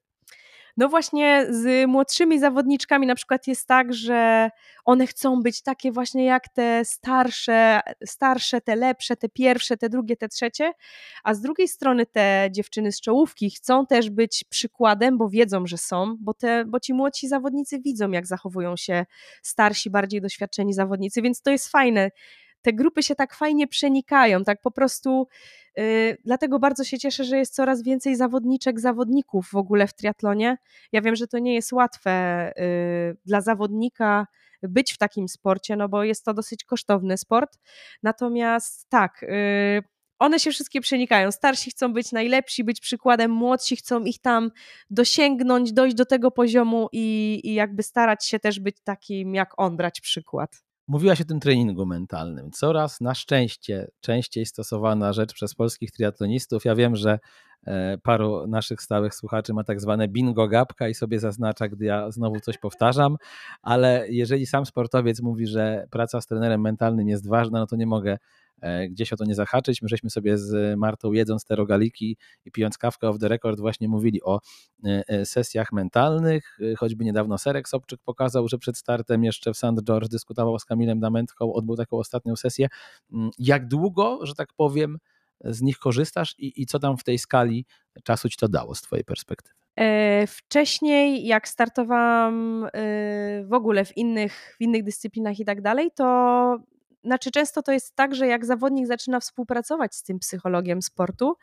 No 0.76 0.88
właśnie 0.88 1.46
z 1.50 1.88
młodszymi 1.88 2.40
zawodniczkami 2.40 3.06
na 3.06 3.14
przykład 3.14 3.46
jest 3.46 3.68
tak, 3.68 3.94
że 3.94 4.50
one 4.84 5.06
chcą 5.06 5.42
być 5.42 5.62
takie 5.62 5.92
właśnie 5.92 6.24
jak 6.24 6.48
te 6.48 6.84
starsze, 6.84 7.80
starsze, 8.04 8.60
te 8.60 8.76
lepsze, 8.76 9.16
te 9.16 9.28
pierwsze, 9.28 9.76
te 9.76 9.88
drugie, 9.88 10.16
te 10.16 10.28
trzecie, 10.28 10.72
a 11.24 11.34
z 11.34 11.40
drugiej 11.40 11.68
strony 11.68 12.06
te 12.06 12.48
dziewczyny 12.50 12.92
z 12.92 13.00
czołówki 13.00 13.50
chcą 13.50 13.86
też 13.86 14.10
być 14.10 14.44
przykładem, 14.48 15.18
bo 15.18 15.28
wiedzą, 15.28 15.66
że 15.66 15.78
są, 15.78 16.16
bo, 16.20 16.34
te, 16.34 16.64
bo 16.64 16.80
ci 16.80 16.94
młodsi 16.94 17.28
zawodnicy 17.28 17.80
widzą, 17.80 18.10
jak 18.10 18.26
zachowują 18.26 18.76
się 18.76 19.06
starsi, 19.42 19.90
bardziej 19.90 20.20
doświadczeni 20.20 20.74
zawodnicy, 20.74 21.22
więc 21.22 21.42
to 21.42 21.50
jest 21.50 21.68
fajne 21.68 22.10
te 22.62 22.72
grupy 22.72 23.02
się 23.02 23.14
tak 23.14 23.34
fajnie 23.34 23.66
przenikają, 23.66 24.44
tak 24.44 24.60
po 24.60 24.70
prostu. 24.70 25.26
Yy, 25.76 26.16
dlatego 26.24 26.58
bardzo 26.58 26.84
się 26.84 26.98
cieszę, 26.98 27.24
że 27.24 27.38
jest 27.38 27.54
coraz 27.54 27.82
więcej 27.82 28.16
zawodniczek, 28.16 28.80
zawodników 28.80 29.48
w 29.52 29.56
ogóle 29.56 29.86
w 29.86 29.94
triatlonie. 29.94 30.56
Ja 30.92 31.00
wiem, 31.00 31.16
że 31.16 31.26
to 31.26 31.38
nie 31.38 31.54
jest 31.54 31.72
łatwe 31.72 32.52
yy, 32.56 33.16
dla 33.26 33.40
zawodnika 33.40 34.26
być 34.62 34.92
w 34.92 34.98
takim 34.98 35.28
sporcie, 35.28 35.76
no 35.76 35.88
bo 35.88 36.04
jest 36.04 36.24
to 36.24 36.34
dosyć 36.34 36.64
kosztowny 36.64 37.18
sport. 37.18 37.58
Natomiast 38.02 38.88
tak, 38.88 39.22
yy, 39.22 39.82
one 40.18 40.40
się 40.40 40.50
wszystkie 40.50 40.80
przenikają. 40.80 41.32
Starsi 41.32 41.70
chcą 41.70 41.92
być 41.92 42.12
najlepsi, 42.12 42.64
być 42.64 42.80
przykładem, 42.80 43.30
młodsi 43.30 43.76
chcą 43.76 44.04
ich 44.04 44.20
tam 44.20 44.50
dosięgnąć, 44.90 45.72
dojść 45.72 45.96
do 45.96 46.06
tego 46.06 46.30
poziomu 46.30 46.88
i, 46.92 47.40
i 47.44 47.54
jakby 47.54 47.82
starać 47.82 48.26
się 48.26 48.38
też 48.38 48.60
być 48.60 48.76
takim 48.84 49.34
jak 49.34 49.54
on, 49.56 49.76
brać 49.76 50.00
przykład. 50.00 50.69
Mówiłaś 50.90 51.20
o 51.20 51.24
tym 51.24 51.40
treningu 51.40 51.86
mentalnym. 51.86 52.50
Coraz 52.50 53.00
na 53.00 53.14
szczęście 53.14 53.90
częściej 54.00 54.46
stosowana 54.46 55.12
rzecz 55.12 55.34
przez 55.34 55.54
polskich 55.54 55.90
triatlonistów. 55.90 56.64
Ja 56.64 56.74
wiem, 56.74 56.96
że 56.96 57.18
paru 58.02 58.46
naszych 58.46 58.82
stałych 58.82 59.14
słuchaczy 59.14 59.54
ma 59.54 59.64
tak 59.64 59.80
zwane 59.80 60.08
bingo 60.08 60.48
gapka 60.48 60.88
i 60.88 60.94
sobie 60.94 61.20
zaznacza, 61.20 61.68
gdy 61.68 61.84
ja 61.84 62.10
znowu 62.10 62.40
coś 62.40 62.58
powtarzam, 62.58 63.16
ale 63.62 64.06
jeżeli 64.08 64.46
sam 64.46 64.66
sportowiec 64.66 65.20
mówi, 65.20 65.46
że 65.46 65.86
praca 65.90 66.20
z 66.20 66.26
trenerem 66.26 66.60
mentalnym 66.60 67.08
jest 67.08 67.28
ważna, 67.28 67.58
no 67.58 67.66
to 67.66 67.76
nie 67.76 67.86
mogę 67.86 68.18
E, 68.60 68.88
gdzieś 68.88 69.12
o 69.12 69.16
to 69.16 69.24
nie 69.24 69.34
zahaczyć. 69.34 69.82
My 69.82 69.88
żeśmy 69.88 70.10
sobie 70.10 70.38
z 70.38 70.78
Martą 70.78 71.12
jedząc 71.12 71.44
te 71.44 71.56
rogaliki 71.56 72.16
i 72.44 72.50
pijąc 72.50 72.78
kawkę 72.78 73.08
off 73.08 73.18
the 73.18 73.28
record 73.28 73.60
właśnie 73.60 73.88
mówili 73.88 74.22
o 74.22 74.40
e, 74.84 75.02
e, 75.08 75.26
sesjach 75.26 75.72
mentalnych, 75.72 76.58
choćby 76.78 77.04
niedawno 77.04 77.38
Serek 77.38 77.68
Sobczyk 77.68 78.00
pokazał, 78.04 78.48
że 78.48 78.58
przed 78.58 78.78
startem 78.78 79.24
jeszcze 79.24 79.52
w 79.52 79.56
St. 79.56 79.82
George 79.84 80.08
dyskutował 80.08 80.58
z 80.58 80.64
Kamilem 80.64 81.00
Damentką, 81.00 81.52
odbył 81.52 81.76
taką 81.76 81.96
ostatnią 81.98 82.36
sesję. 82.36 82.68
Mm, 83.12 83.30
jak 83.38 83.68
długo, 83.68 84.26
że 84.26 84.34
tak 84.34 84.48
powiem, 84.56 84.98
z 85.44 85.62
nich 85.62 85.78
korzystasz 85.78 86.34
i, 86.38 86.62
i 86.62 86.66
co 86.66 86.78
tam 86.78 86.96
w 86.96 87.04
tej 87.04 87.18
skali 87.18 87.66
czasu 88.04 88.28
ci 88.28 88.36
to 88.36 88.48
dało 88.48 88.74
z 88.74 88.82
twojej 88.82 89.04
perspektywy? 89.04 89.54
Wcześniej, 90.26 91.26
jak 91.26 91.48
startowałam 91.48 92.66
w 93.44 93.52
ogóle 93.52 93.84
w 93.84 93.96
innych, 93.96 94.56
w 94.58 94.62
innych 94.62 94.84
dyscyplinach 94.84 95.40
i 95.40 95.44
tak 95.44 95.62
dalej, 95.62 95.90
to 95.96 96.58
znaczy 97.04 97.30
często 97.30 97.62
to 97.62 97.72
jest 97.72 97.96
tak, 97.96 98.14
że 98.14 98.26
jak 98.26 98.46
zawodnik 98.46 98.86
zaczyna 98.86 99.20
współpracować 99.20 99.94
z 99.94 100.02
tym 100.02 100.18
psychologiem 100.18 100.82
sportu, 100.82 101.36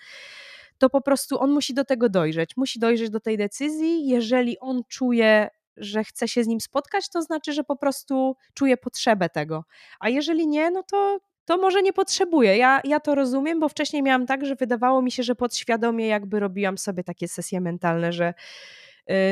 to 0.77 0.89
po 0.89 1.01
prostu 1.01 1.39
on 1.39 1.51
musi 1.51 1.73
do 1.73 1.85
tego 1.85 2.09
dojrzeć, 2.09 2.57
musi 2.57 2.79
dojrzeć 2.79 3.09
do 3.09 3.19
tej 3.19 3.37
decyzji. 3.37 4.07
Jeżeli 4.07 4.59
on 4.59 4.81
czuje, 4.89 5.49
że 5.77 6.03
chce 6.03 6.27
się 6.27 6.43
z 6.43 6.47
nim 6.47 6.61
spotkać, 6.61 7.09
to 7.09 7.21
znaczy, 7.21 7.53
że 7.53 7.63
po 7.63 7.75
prostu 7.75 8.35
czuje 8.53 8.77
potrzebę 8.77 9.29
tego. 9.29 9.63
A 9.99 10.09
jeżeli 10.09 10.47
nie, 10.47 10.71
no 10.71 10.83
to, 10.91 11.19
to 11.47 11.57
może 11.57 11.81
nie 11.81 11.93
potrzebuje. 11.93 12.57
Ja, 12.57 12.81
ja 12.83 12.99
to 12.99 13.15
rozumiem, 13.15 13.59
bo 13.59 13.69
wcześniej 13.69 14.03
miałam 14.03 14.25
tak, 14.25 14.45
że 14.45 14.55
wydawało 14.55 15.01
mi 15.01 15.11
się, 15.11 15.23
że 15.23 15.35
podświadomie 15.35 16.07
jakby 16.07 16.39
robiłam 16.39 16.77
sobie 16.77 17.03
takie 17.03 17.27
sesje 17.27 17.61
mentalne, 17.61 18.13
że 18.13 18.33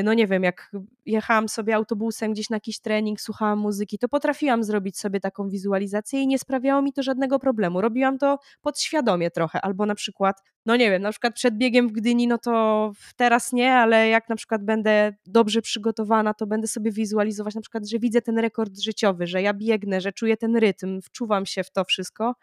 no 0.04 0.14
nie 0.14 0.26
wiem, 0.26 0.42
jak 0.42 0.72
jechałam 1.06 1.48
sobie 1.48 1.74
autobusem 1.74 2.32
gdzieś 2.32 2.50
na 2.50 2.56
jakiś 2.56 2.80
trening, 2.80 3.20
słuchałam 3.20 3.58
muzyki, 3.58 3.98
to 3.98 4.08
potrafiłam 4.08 4.64
zrobić 4.64 4.98
sobie 4.98 5.20
taką 5.20 5.48
wizualizację 5.48 6.22
i 6.22 6.26
nie 6.26 6.38
sprawiało 6.38 6.82
mi 6.82 6.92
to 6.92 7.02
żadnego 7.02 7.38
problemu. 7.38 7.80
Robiłam 7.80 8.18
to 8.18 8.38
podświadomie 8.60 9.30
trochę, 9.30 9.60
albo 9.60 9.86
na 9.86 9.94
przykład, 9.94 10.42
no 10.66 10.76
nie 10.76 10.90
wiem, 10.90 11.02
na 11.02 11.10
przykład 11.10 11.34
przed 11.34 11.56
biegiem 11.56 11.88
w 11.88 11.92
Gdyni, 11.92 12.26
no 12.26 12.38
to 12.38 12.92
teraz 13.16 13.52
nie, 13.52 13.74
ale 13.74 14.08
jak 14.08 14.28
na 14.28 14.36
przykład 14.36 14.64
będę 14.64 15.14
dobrze 15.26 15.62
przygotowana, 15.62 16.34
to 16.34 16.46
będę 16.46 16.66
sobie 16.66 16.90
wizualizować 16.90 17.54
na 17.54 17.60
przykład, 17.60 17.88
że 17.88 17.98
widzę 17.98 18.22
ten 18.22 18.38
rekord 18.38 18.78
życiowy, 18.78 19.26
że 19.26 19.42
ja 19.42 19.54
biegnę, 19.54 20.00
że 20.00 20.12
czuję 20.12 20.36
ten 20.36 20.56
rytm, 20.56 21.00
wczuwam 21.02 21.46
się 21.46 21.64
w 21.64 21.70
to 21.70 21.84
wszystko 21.84 22.34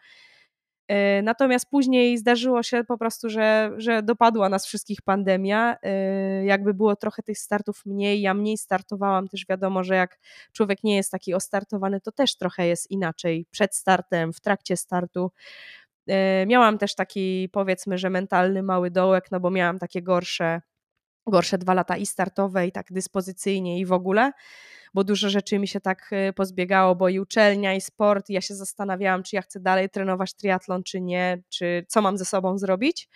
natomiast 1.22 1.70
później 1.70 2.18
zdarzyło 2.18 2.62
się 2.62 2.84
po 2.84 2.98
prostu, 2.98 3.30
że, 3.30 3.70
że 3.76 4.02
dopadła 4.02 4.48
nas 4.48 4.66
wszystkich 4.66 5.02
pandemia. 5.02 5.76
E, 5.82 6.44
jakby 6.44 6.74
było 6.74 6.96
trochę 6.96 7.22
tych 7.22 7.38
startów 7.38 7.82
mniej, 7.86 8.20
ja 8.20 8.34
mniej 8.34 8.58
startowałam, 8.58 9.28
też 9.28 9.46
wiadomo, 9.48 9.84
że 9.84 9.94
jak 9.94 10.18
człowiek 10.52 10.84
nie 10.84 10.96
jest 10.96 11.10
taki 11.10 11.34
ostartowany, 11.34 12.00
to 12.00 12.12
też 12.12 12.36
trochę 12.36 12.66
jest 12.66 12.90
inaczej 12.90 13.46
przed 13.50 13.74
startem, 13.74 14.32
w 14.32 14.40
trakcie 14.40 14.76
startu. 14.76 15.30
E, 16.08 16.46
miałam 16.46 16.78
też 16.78 16.94
taki, 16.94 17.48
powiedzmy, 17.52 17.98
że 17.98 18.10
mentalny 18.10 18.62
mały 18.62 18.90
dołek, 18.90 19.30
no 19.30 19.40
bo 19.40 19.50
miałam 19.50 19.78
takie 19.78 20.02
gorsze, 20.02 20.60
gorsze 21.26 21.58
dwa 21.58 21.74
lata 21.74 21.96
i 21.96 22.06
startowe, 22.06 22.66
i 22.66 22.72
tak 22.72 22.92
dyspozycyjnie, 22.92 23.78
i 23.78 23.86
w 23.86 23.92
ogóle 23.92 24.32
bo 24.94 25.04
dużo 25.04 25.28
rzeczy 25.28 25.58
mi 25.58 25.68
się 25.68 25.80
tak 25.80 26.10
y, 26.28 26.32
pozbiegało, 26.32 26.94
bo 26.94 27.08
i 27.08 27.20
uczelnia, 27.20 27.74
i 27.74 27.80
sport, 27.80 28.30
i 28.30 28.32
ja 28.32 28.40
się 28.40 28.54
zastanawiałam, 28.54 29.22
czy 29.22 29.36
ja 29.36 29.42
chcę 29.42 29.60
dalej 29.60 29.90
trenować 29.90 30.34
triatlon, 30.34 30.82
czy 30.82 31.00
nie, 31.00 31.42
czy 31.48 31.84
co 31.88 32.02
mam 32.02 32.18
ze 32.18 32.24
sobą 32.24 32.58
zrobić. 32.58 33.08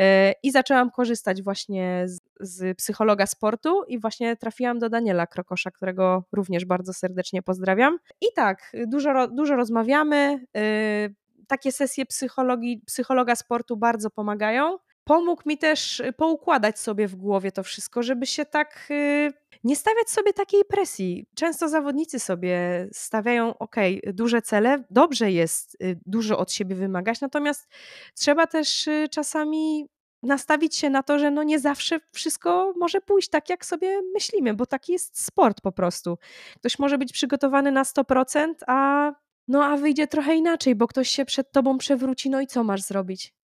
Y, 0.00 0.02
I 0.42 0.50
zaczęłam 0.50 0.90
korzystać 0.90 1.42
właśnie 1.42 2.04
z, 2.06 2.20
z, 2.40 2.78
psychologa 2.78 3.26
sportu 3.26 3.84
i 3.84 3.98
właśnie 3.98 4.36
trafiłam 4.36 4.78
do 4.78 4.88
Daniela 4.88 5.26
Krokosza, 5.26 5.70
którego 5.70 6.24
również 6.32 6.64
bardzo 6.64 6.92
serdecznie 6.92 7.42
pozdrawiam. 7.42 7.98
I 8.20 8.26
tak, 8.34 8.72
dużo, 8.86 9.28
dużo 9.28 9.56
rozmawiamy. 9.56 10.46
Y, 10.56 11.14
takie 11.46 11.72
sesje 11.72 12.06
psychologii, 12.06 12.82
psychologa 12.86 13.36
sportu 13.36 13.76
bardzo 13.76 14.10
pomagają. 14.10 14.78
Pomógł 15.08 15.42
mi 15.46 15.58
też 15.58 16.02
poukładać 16.16 16.78
sobie 16.78 17.08
w 17.08 17.16
głowie 17.16 17.52
to 17.52 17.62
wszystko, 17.62 18.02
żeby 18.02 18.26
się 18.26 18.44
tak 18.44 18.86
y, 18.90 19.32
nie 19.64 19.76
stawiać 19.76 20.10
sobie 20.10 20.32
takiej 20.32 20.64
presji. 20.64 21.26
Często 21.34 21.68
zawodnicy 21.68 22.20
sobie 22.20 22.88
stawiają, 22.92 23.58
ok, 23.58 23.76
duże 24.06 24.42
cele, 24.42 24.84
dobrze 24.90 25.30
jest 25.30 25.76
y, 25.82 26.00
dużo 26.06 26.38
od 26.38 26.52
siebie 26.52 26.74
wymagać, 26.74 27.20
natomiast 27.20 27.68
trzeba 28.14 28.46
też 28.46 28.86
y, 28.86 29.08
czasami 29.10 29.86
nastawić 30.22 30.76
się 30.76 30.90
na 30.90 31.02
to, 31.02 31.18
że 31.18 31.30
no 31.30 31.42
nie 31.42 31.58
zawsze 31.58 32.00
wszystko 32.12 32.74
może 32.76 33.00
pójść 33.00 33.28
tak, 33.28 33.50
jak 33.50 33.64
sobie 33.64 34.00
myślimy, 34.14 34.54
bo 34.54 34.66
taki 34.66 34.92
jest 34.92 35.24
sport 35.24 35.60
po 35.60 35.72
prostu. 35.72 36.18
Ktoś 36.56 36.78
może 36.78 36.98
być 36.98 37.12
przygotowany 37.12 37.72
na 37.72 37.82
100%, 37.82 38.54
a 38.66 39.12
no 39.48 39.64
a 39.64 39.76
wyjdzie 39.76 40.06
trochę 40.06 40.34
inaczej, 40.34 40.74
bo 40.74 40.86
ktoś 40.86 41.08
się 41.08 41.24
przed 41.24 41.52
tobą 41.52 41.78
przewróci, 41.78 42.30
no 42.30 42.40
i 42.40 42.46
co 42.46 42.64
masz 42.64 42.82
zrobić? 42.82 43.37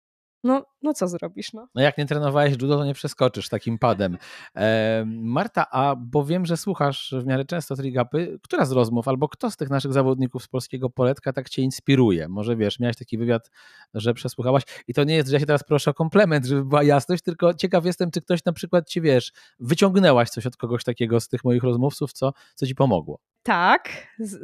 No, 0.43 0.65
no 0.81 0.93
co 0.93 1.07
zrobisz? 1.07 1.53
No? 1.53 1.67
no 1.75 1.81
jak 1.81 1.97
nie 1.97 2.05
trenowałeś 2.05 2.51
judo, 2.51 2.77
to 2.77 2.85
nie 2.85 2.93
przeskoczysz 2.93 3.49
takim 3.49 3.77
padem. 3.77 4.17
E, 4.55 5.03
Marta, 5.07 5.71
a 5.71 5.95
bo 5.95 6.25
wiem, 6.25 6.45
że 6.45 6.57
słuchasz 6.57 7.15
w 7.21 7.25
miarę 7.25 7.45
często 7.45 7.75
trigapy, 7.75 8.39
która 8.43 8.65
z 8.65 8.71
rozmów 8.71 9.07
albo 9.07 9.29
kto 9.29 9.51
z 9.51 9.57
tych 9.57 9.69
naszych 9.69 9.93
zawodników 9.93 10.43
z 10.43 10.47
polskiego 10.47 10.89
poletka 10.89 11.33
tak 11.33 11.49
cię 11.49 11.61
inspiruje? 11.61 12.29
Może 12.29 12.55
wiesz, 12.55 12.79
miałeś 12.79 12.97
taki 12.97 13.17
wywiad, 13.17 13.51
że 13.93 14.13
przesłuchałaś 14.13 14.63
i 14.87 14.93
to 14.93 15.03
nie 15.03 15.15
jest, 15.15 15.29
że 15.29 15.35
ja 15.35 15.39
się 15.39 15.45
teraz 15.45 15.63
proszę 15.63 15.91
o 15.91 15.93
komplement, 15.93 16.45
żeby 16.45 16.65
była 16.65 16.83
jasność, 16.83 17.23
tylko 17.23 17.53
ciekaw 17.53 17.85
jestem, 17.85 18.11
czy 18.11 18.21
ktoś 18.21 18.45
na 18.45 18.53
przykład 18.53 18.89
ci, 18.89 19.01
wiesz, 19.01 19.31
wyciągnęłaś 19.59 20.29
coś 20.29 20.45
od 20.45 20.57
kogoś 20.57 20.83
takiego 20.83 21.19
z 21.19 21.27
tych 21.27 21.43
moich 21.43 21.63
rozmówców, 21.63 22.13
co, 22.13 22.33
co 22.55 22.65
ci 22.65 22.75
pomogło? 22.75 23.19
Tak, 23.43 23.89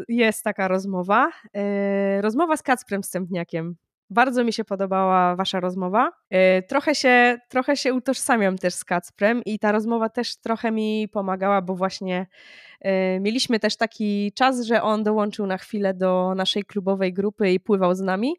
jest 0.07 0.43
taka 0.43 0.67
rozmowa. 0.67 1.31
E, 1.53 2.21
rozmowa 2.21 2.57
z 2.57 2.63
Kacprem 2.63 3.03
Stępniakiem. 3.03 3.75
Bardzo 4.09 4.43
mi 4.43 4.53
się 4.53 4.63
podobała 4.63 5.35
wasza 5.35 5.59
rozmowa. 5.59 6.11
E, 6.29 6.61
trochę 6.61 6.95
się, 6.95 7.37
trochę 7.49 7.77
się 7.77 7.93
utożsamiam 7.93 8.57
też 8.57 8.73
z 8.73 8.85
Kacprem 8.85 9.41
i 9.45 9.59
ta 9.59 9.71
rozmowa 9.71 10.09
też 10.09 10.37
trochę 10.37 10.71
mi 10.71 11.07
pomagała, 11.07 11.61
bo 11.61 11.75
właśnie 11.75 12.27
e, 12.81 13.19
mieliśmy 13.19 13.59
też 13.59 13.77
taki 13.77 14.31
czas, 14.35 14.61
że 14.61 14.83
on 14.83 15.03
dołączył 15.03 15.45
na 15.45 15.57
chwilę 15.57 15.93
do 15.93 16.33
naszej 16.35 16.63
klubowej 16.63 17.13
grupy 17.13 17.51
i 17.51 17.59
pływał 17.59 17.95
z 17.95 18.01
nami. 18.01 18.35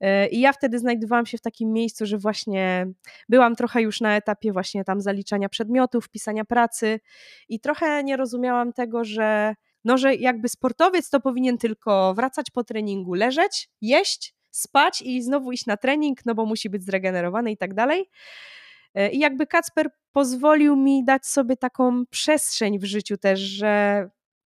E, 0.00 0.28
I 0.28 0.40
ja 0.40 0.52
wtedy 0.52 0.78
znajdowałam 0.78 1.26
się 1.26 1.38
w 1.38 1.40
takim 1.40 1.72
miejscu, 1.72 2.06
że 2.06 2.18
właśnie 2.18 2.86
byłam 3.28 3.56
trochę 3.56 3.82
już 3.82 4.00
na 4.00 4.16
etapie 4.16 4.52
właśnie 4.52 4.84
tam 4.84 5.00
zaliczania 5.00 5.48
przedmiotów, 5.48 6.08
pisania 6.08 6.44
pracy 6.44 7.00
i 7.48 7.60
trochę 7.60 8.04
nie 8.04 8.16
rozumiałam 8.16 8.72
tego, 8.72 9.04
że 9.04 9.54
no, 9.84 9.98
że 9.98 10.14
jakby 10.14 10.48
sportowiec 10.48 11.10
to 11.10 11.20
powinien 11.20 11.58
tylko 11.58 12.14
wracać 12.14 12.50
po 12.50 12.64
treningu, 12.64 13.14
leżeć, 13.14 13.68
jeść, 13.80 14.34
spać 14.56 15.02
i 15.02 15.22
znowu 15.22 15.52
iść 15.52 15.66
na 15.66 15.76
trening, 15.76 16.26
no 16.26 16.34
bo 16.34 16.46
musi 16.46 16.70
być 16.70 16.84
zregenerowany 16.84 17.52
i 17.52 17.56
tak 17.56 17.74
dalej. 17.74 18.10
E, 18.94 19.10
I 19.10 19.18
jakby 19.18 19.46
Kacper 19.46 19.90
pozwolił 20.12 20.76
mi 20.76 21.04
dać 21.04 21.26
sobie 21.26 21.56
taką 21.56 22.06
przestrzeń 22.06 22.78
w 22.78 22.84
życiu 22.84 23.16
też, 23.16 23.40
że 23.40 24.04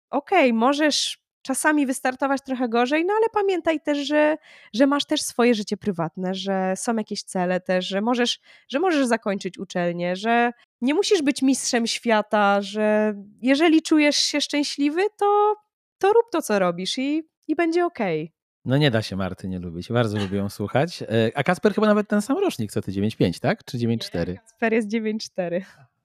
okej, 0.10 0.50
okay, 0.50 0.54
możesz 0.54 1.26
czasami 1.42 1.86
wystartować 1.86 2.42
trochę 2.42 2.70
gorzej, 2.70 3.06
no 3.06 3.14
ale 3.18 3.30
pamiętaj 3.34 3.82
też, 3.82 3.98
że, 3.98 4.38
że 4.74 4.88
masz 4.88 5.06
też 5.06 5.22
swoje 5.22 5.56
życie 5.56 5.78
prywatne, 5.78 6.34
że 6.34 6.74
są 6.76 6.96
jakieś 6.96 7.24
cele 7.24 7.60
też, 7.60 7.88
że 7.88 8.02
możesz, 8.02 8.40
że 8.70 8.80
możesz 8.80 9.06
zakończyć 9.06 9.58
uczelnię, 9.58 10.16
że 10.16 10.52
nie 10.82 10.94
musisz 10.94 11.22
być 11.22 11.42
mistrzem 11.42 11.88
świata, 11.88 12.62
że 12.62 13.14
jeżeli 13.42 13.82
czujesz 13.82 14.16
się 14.16 14.42
szczęśliwy, 14.42 15.02
to, 15.18 15.56
to 15.98 16.14
rób 16.14 16.26
to, 16.32 16.42
co 16.42 16.60
robisz 16.60 16.98
i, 16.98 17.24
i 17.48 17.56
będzie 17.56 17.86
okej. 17.86 18.24
Okay. 18.24 18.35
No 18.66 18.78
nie 18.78 18.92
da 18.92 19.02
się 19.02 19.16
Marty 19.16 19.48
nie 19.48 19.60
lubić. 19.60 19.92
Bardzo 19.92 20.18
lubię 20.18 20.38
ją 20.38 20.50
słuchać. 20.50 21.02
E, 21.02 21.08
a 21.36 21.44
Kasper 21.44 21.74
chyba 21.74 21.88
nawet 21.88 22.08
ten 22.08 22.22
sam 22.22 22.38
rocznik, 22.38 22.72
co 22.72 22.82
ty 22.82 22.92
9,5, 22.92 23.40
tak? 23.40 23.64
Czy 23.64 23.78
9,4? 23.78 24.36
Kasper 24.36 24.74
jest 24.74 24.88
9,4. 24.88 25.62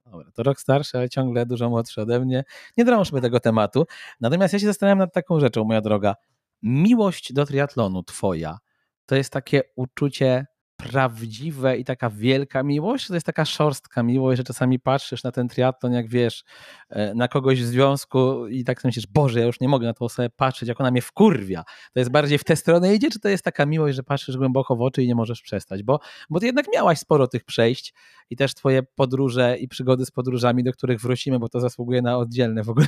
Dobra, 0.06 0.30
to 0.34 0.42
rok 0.42 0.60
starszy, 0.60 0.98
ale 0.98 1.08
ciągle 1.08 1.46
dużo 1.46 1.70
młodszy 1.70 2.00
ode 2.00 2.20
mnie. 2.20 2.44
Nie 2.76 2.84
drążmy 2.84 3.20
tego 3.20 3.40
tematu. 3.40 3.86
Natomiast 4.20 4.52
ja 4.52 4.58
się 4.58 4.66
zastanawiam 4.66 4.98
nad 4.98 5.12
taką 5.12 5.40
rzeczą, 5.40 5.64
moja 5.64 5.80
droga. 5.80 6.14
Miłość 6.62 7.32
do 7.32 7.46
triatlonu 7.46 8.02
twoja 8.02 8.58
to 9.06 9.16
jest 9.16 9.32
takie 9.32 9.62
uczucie 9.76 10.46
prawdziwe 10.80 11.78
i 11.78 11.84
taka 11.84 12.10
wielka 12.10 12.62
miłość, 12.62 13.08
to 13.08 13.14
jest 13.14 13.26
taka 13.26 13.44
szorstka 13.44 14.02
miłość, 14.02 14.36
że 14.36 14.44
czasami 14.44 14.78
patrzysz 14.78 15.24
na 15.24 15.32
ten 15.32 15.48
triatlon, 15.48 15.92
jak 15.92 16.08
wiesz, 16.08 16.44
e, 16.88 17.14
na 17.14 17.28
kogoś 17.28 17.62
w 17.62 17.66
związku 17.66 18.46
i 18.46 18.64
tak 18.64 18.84
myślisz, 18.84 19.06
Boże, 19.06 19.40
ja 19.40 19.46
już 19.46 19.60
nie 19.60 19.68
mogę 19.68 19.86
na 19.86 19.94
to 19.94 20.04
osobę 20.04 20.30
patrzeć, 20.30 20.68
jak 20.68 20.80
ona 20.80 20.90
mnie 20.90 21.02
wkurwia. 21.02 21.64
To 21.92 22.00
jest 22.00 22.10
bardziej 22.10 22.38
w 22.38 22.44
tę 22.44 22.56
stronę 22.56 22.94
idzie, 22.94 23.10
czy 23.10 23.20
to 23.20 23.28
jest 23.28 23.44
taka 23.44 23.66
miłość, 23.66 23.96
że 23.96 24.02
patrzysz 24.02 24.36
głęboko 24.36 24.76
w 24.76 24.82
oczy 24.82 25.02
i 25.02 25.08
nie 25.08 25.14
możesz 25.14 25.42
przestać? 25.42 25.82
Bo, 25.82 26.00
bo 26.30 26.40
ty 26.40 26.46
jednak 26.46 26.66
miałaś 26.74 26.98
sporo 26.98 27.28
tych 27.28 27.44
przejść 27.44 27.94
i 28.30 28.36
też 28.36 28.54
twoje 28.54 28.82
podróże 28.82 29.56
i 29.58 29.68
przygody 29.68 30.06
z 30.06 30.10
podróżami, 30.10 30.64
do 30.64 30.72
których 30.72 31.00
wrócimy, 31.00 31.38
bo 31.38 31.48
to 31.48 31.60
zasługuje 31.60 32.02
na 32.02 32.18
oddzielne 32.18 32.62
w 32.62 32.70
ogóle. 32.70 32.86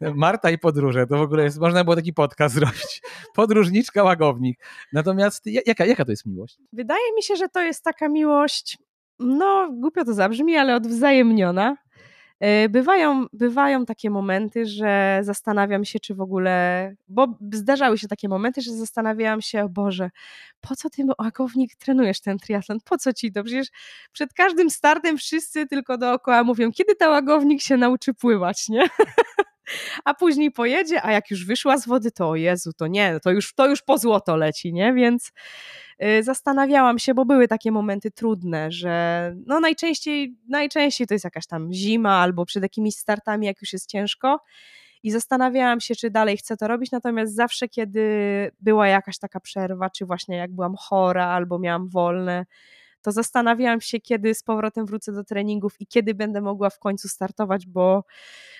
Marta 0.00 0.50
i 0.50 0.58
podróże, 0.58 1.06
to 1.06 1.18
w 1.18 1.20
ogóle 1.20 1.44
jest, 1.44 1.58
można 1.58 1.84
było 1.84 1.96
taki 1.96 2.12
podcast 2.12 2.54
zrobić. 2.54 3.02
Podróżniczka, 3.34 4.02
łagownik. 4.02 4.64
Natomiast 4.92 5.46
jaka, 5.46 5.86
jaka 5.86 6.04
to 6.04 6.10
jest 6.10 6.26
miłość? 6.26 6.58
Wydaje 6.72 7.14
mi 7.16 7.22
się, 7.22 7.27
że 7.36 7.48
to 7.48 7.62
jest 7.62 7.84
taka 7.84 8.08
miłość, 8.08 8.78
no 9.18 9.68
głupio 9.72 10.04
to 10.04 10.14
zabrzmi, 10.14 10.56
ale 10.56 10.74
odwzajemniona. 10.76 11.76
E, 12.40 12.68
bywają, 12.68 13.26
bywają 13.32 13.86
takie 13.86 14.10
momenty, 14.10 14.66
że 14.66 15.20
zastanawiam 15.22 15.84
się, 15.84 16.00
czy 16.00 16.14
w 16.14 16.20
ogóle, 16.20 16.94
bo 17.08 17.38
zdarzały 17.52 17.98
się 17.98 18.08
takie 18.08 18.28
momenty, 18.28 18.62
że 18.62 18.72
zastanawiałam 18.72 19.42
się, 19.42 19.64
o 19.64 19.68
Boże, 19.68 20.10
po 20.60 20.76
co 20.76 20.90
ty, 20.90 21.02
łakownik, 21.18 21.76
trenujesz 21.76 22.20
ten 22.20 22.38
triatlon? 22.38 22.78
Po 22.84 22.98
co 22.98 23.12
ci 23.12 23.32
to? 23.32 23.44
Przecież 23.44 23.68
przed 24.12 24.32
każdym 24.32 24.70
startem 24.70 25.18
wszyscy 25.18 25.66
tylko 25.66 25.98
dookoła 25.98 26.44
mówią, 26.44 26.72
kiedy 26.72 26.94
ta 26.94 27.08
łagownik 27.08 27.62
się 27.62 27.76
nauczy 27.76 28.14
pływać, 28.14 28.68
nie? 28.68 28.88
a 30.04 30.14
później 30.14 30.50
pojedzie, 30.50 31.02
a 31.02 31.12
jak 31.12 31.30
już 31.30 31.46
wyszła 31.46 31.78
z 31.78 31.86
wody, 31.86 32.10
to 32.10 32.28
o 32.28 32.36
Jezu, 32.36 32.72
to 32.72 32.86
nie, 32.86 33.20
to 33.20 33.30
już, 33.30 33.54
to 33.54 33.68
już 33.68 33.82
po 33.82 33.98
złoto 33.98 34.36
leci, 34.36 34.72
nie? 34.72 34.92
Więc 34.94 35.32
zastanawiałam 36.20 36.98
się, 36.98 37.14
bo 37.14 37.24
były 37.24 37.48
takie 37.48 37.72
momenty 37.72 38.10
trudne, 38.10 38.72
że 38.72 39.34
no 39.46 39.60
najczęściej, 39.60 40.36
najczęściej 40.48 41.06
to 41.06 41.14
jest 41.14 41.24
jakaś 41.24 41.46
tam 41.46 41.72
zima 41.72 42.14
albo 42.14 42.46
przed 42.46 42.62
jakimiś 42.62 42.94
startami, 42.94 43.46
jak 43.46 43.60
już 43.60 43.72
jest 43.72 43.90
ciężko. 43.90 44.40
I 45.02 45.10
zastanawiałam 45.10 45.80
się, 45.80 45.94
czy 45.94 46.10
dalej 46.10 46.36
chcę 46.36 46.56
to 46.56 46.68
robić, 46.68 46.90
natomiast 46.90 47.34
zawsze, 47.34 47.68
kiedy 47.68 48.00
była 48.60 48.88
jakaś 48.88 49.18
taka 49.18 49.40
przerwa, 49.40 49.90
czy 49.90 50.06
właśnie 50.06 50.36
jak 50.36 50.52
byłam 50.52 50.74
chora 50.78 51.26
albo 51.26 51.58
miałam 51.58 51.88
wolne, 51.88 52.46
to 53.02 53.12
zastanawiałam 53.12 53.80
się, 53.80 54.00
kiedy 54.00 54.34
z 54.34 54.42
powrotem 54.42 54.86
wrócę 54.86 55.12
do 55.12 55.24
treningów 55.24 55.80
i 55.80 55.86
kiedy 55.86 56.14
będę 56.14 56.40
mogła 56.40 56.70
w 56.70 56.78
końcu 56.78 57.08
startować, 57.08 57.66
bo, 57.66 58.04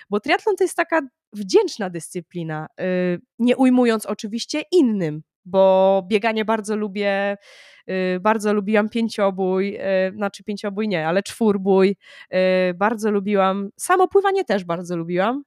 bo 0.09 0.19
triatlon 0.19 0.55
to 0.55 0.63
jest 0.63 0.77
taka 0.77 1.01
wdzięczna 1.33 1.89
dyscyplina, 1.89 2.67
y, 2.81 3.21
nie 3.39 3.57
ujmując 3.57 4.05
oczywiście 4.05 4.63
innym, 4.71 5.23
bo 5.49 6.03
bieganie 6.07 6.45
bardzo 6.45 6.75
lubię, 6.75 7.37
y, 7.89 8.19
bardzo 8.19 8.53
lubiłam 8.53 8.89
pięciobój, 8.89 9.75
y, 9.75 10.11
znaczy 10.15 10.43
pięciobój 10.43 10.87
nie, 10.87 11.07
ale 11.07 11.23
czwórbój, 11.23 11.95
bardzo 12.75 13.11
lubiłam, 13.11 13.69
samo 13.77 14.07
pływanie 14.07 14.45
też 14.45 14.63
bardzo 14.63 14.97
lubiłam, 14.97 15.43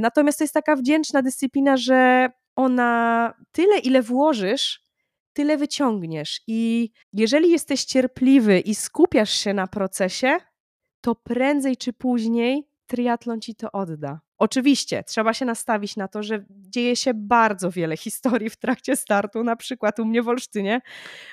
natomiast 0.00 0.38
to 0.38 0.44
jest 0.44 0.54
taka 0.54 0.76
wdzięczna 0.76 1.22
dyscyplina, 1.22 1.76
że 1.76 2.28
ona 2.56 3.34
tyle 3.52 3.78
ile 3.78 4.02
włożysz, 4.02 4.88
tyle 5.32 5.56
wyciągniesz. 5.56 6.40
I 6.46 6.90
jeżeli 7.12 7.50
jesteś 7.50 7.84
cierpliwy 7.84 8.60
i 8.60 8.74
skupiasz 8.74 9.30
się 9.30 9.54
na 9.54 9.66
procesie, 9.66 10.36
to 11.00 11.14
prędzej 11.14 11.76
czy 11.76 11.92
później 11.92 12.68
triatlon 12.86 13.40
ci 13.40 13.54
to 13.54 13.72
odda. 13.72 14.20
Oczywiście 14.38 15.04
trzeba 15.04 15.34
się 15.34 15.44
nastawić 15.44 15.96
na 15.96 16.08
to, 16.08 16.22
że 16.22 16.44
dzieje 16.50 16.96
się 16.96 17.14
bardzo 17.14 17.70
wiele 17.70 17.96
historii 18.06 18.50
w 18.50 18.56
trakcie 18.56 18.96
startu, 18.96 19.44
na 19.44 19.56
przykład 19.56 19.98
u 19.98 20.04
mnie 20.04 20.22
w 20.22 20.28
Olsztynie 20.28 20.80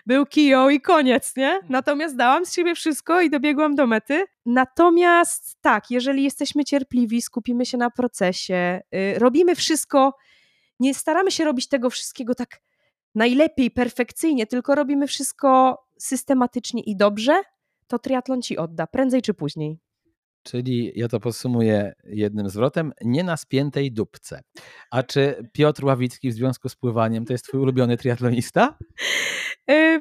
był 0.06 0.26
kijo 0.26 0.70
i 0.70 0.82
koniec, 0.82 1.36
nie? 1.36 1.60
Natomiast 1.70 2.16
dałam 2.16 2.46
z 2.46 2.54
siebie 2.54 2.76
wszystko 2.76 3.22
i 3.22 3.30
dobiegłam 3.30 3.76
do 3.76 3.88
mety. 3.88 4.26
Natomiast 4.46 5.58
tak, 5.62 5.92
jeżeli 5.92 6.24
jesteśmy 6.24 6.66
cierpliwi, 6.66 7.22
skupimy 7.22 7.66
się 7.66 7.78
na 7.78 7.90
procesie, 7.90 8.82
yy, 8.92 9.20
robimy 9.20 9.56
wszystko, 9.56 10.14
nie 10.80 10.94
staramy 10.94 11.32
się 11.32 11.46
robić 11.46 11.68
tego 11.68 11.90
wszystkiego 11.90 12.36
tak 12.36 12.62
najlepiej, 13.16 13.72
perfekcyjnie, 13.72 14.48
tylko 14.48 14.76
robimy 14.76 15.08
wszystko 15.08 15.78
systematycznie 16.00 16.82
i 16.82 16.96
dobrze, 16.96 17.42
to 17.88 18.00
triatlon 18.00 18.42
ci 18.42 18.58
odda, 18.58 18.88
prędzej 18.88 19.22
czy 19.22 19.34
później. 19.34 19.85
Czyli 20.46 20.92
ja 20.96 21.08
to 21.08 21.20
podsumuję 21.20 21.94
jednym 22.04 22.50
zwrotem, 22.50 22.92
nie 23.02 23.24
na 23.24 23.38
spiętej 23.38 23.92
dupce. 23.92 24.42
A 24.92 25.04
czy 25.04 25.50
Piotr 25.54 25.86
Ławicki 25.86 26.30
w 26.30 26.34
związku 26.34 26.70
z 26.70 26.76
pływaniem 26.76 27.26
to 27.26 27.34
jest 27.34 27.46
twój 27.46 27.60
ulubiony 27.60 27.98
triatlonista? 27.98 28.78
E, 29.70 30.00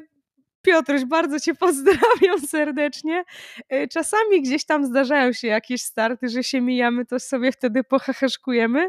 Piotruś, 0.62 1.04
bardzo 1.04 1.40
cię 1.40 1.54
pozdrawiam 1.54 2.40
serdecznie. 2.46 3.24
E, 3.68 3.88
czasami 3.88 4.42
gdzieś 4.42 4.64
tam 4.64 4.86
zdarzają 4.86 5.32
się 5.32 5.48
jakieś 5.48 5.82
starty, 5.82 6.28
że 6.28 6.42
się 6.42 6.60
mijamy, 6.60 7.06
to 7.06 7.20
sobie 7.20 7.52
wtedy 7.52 7.84
pohahaszkujemy. 7.84 8.88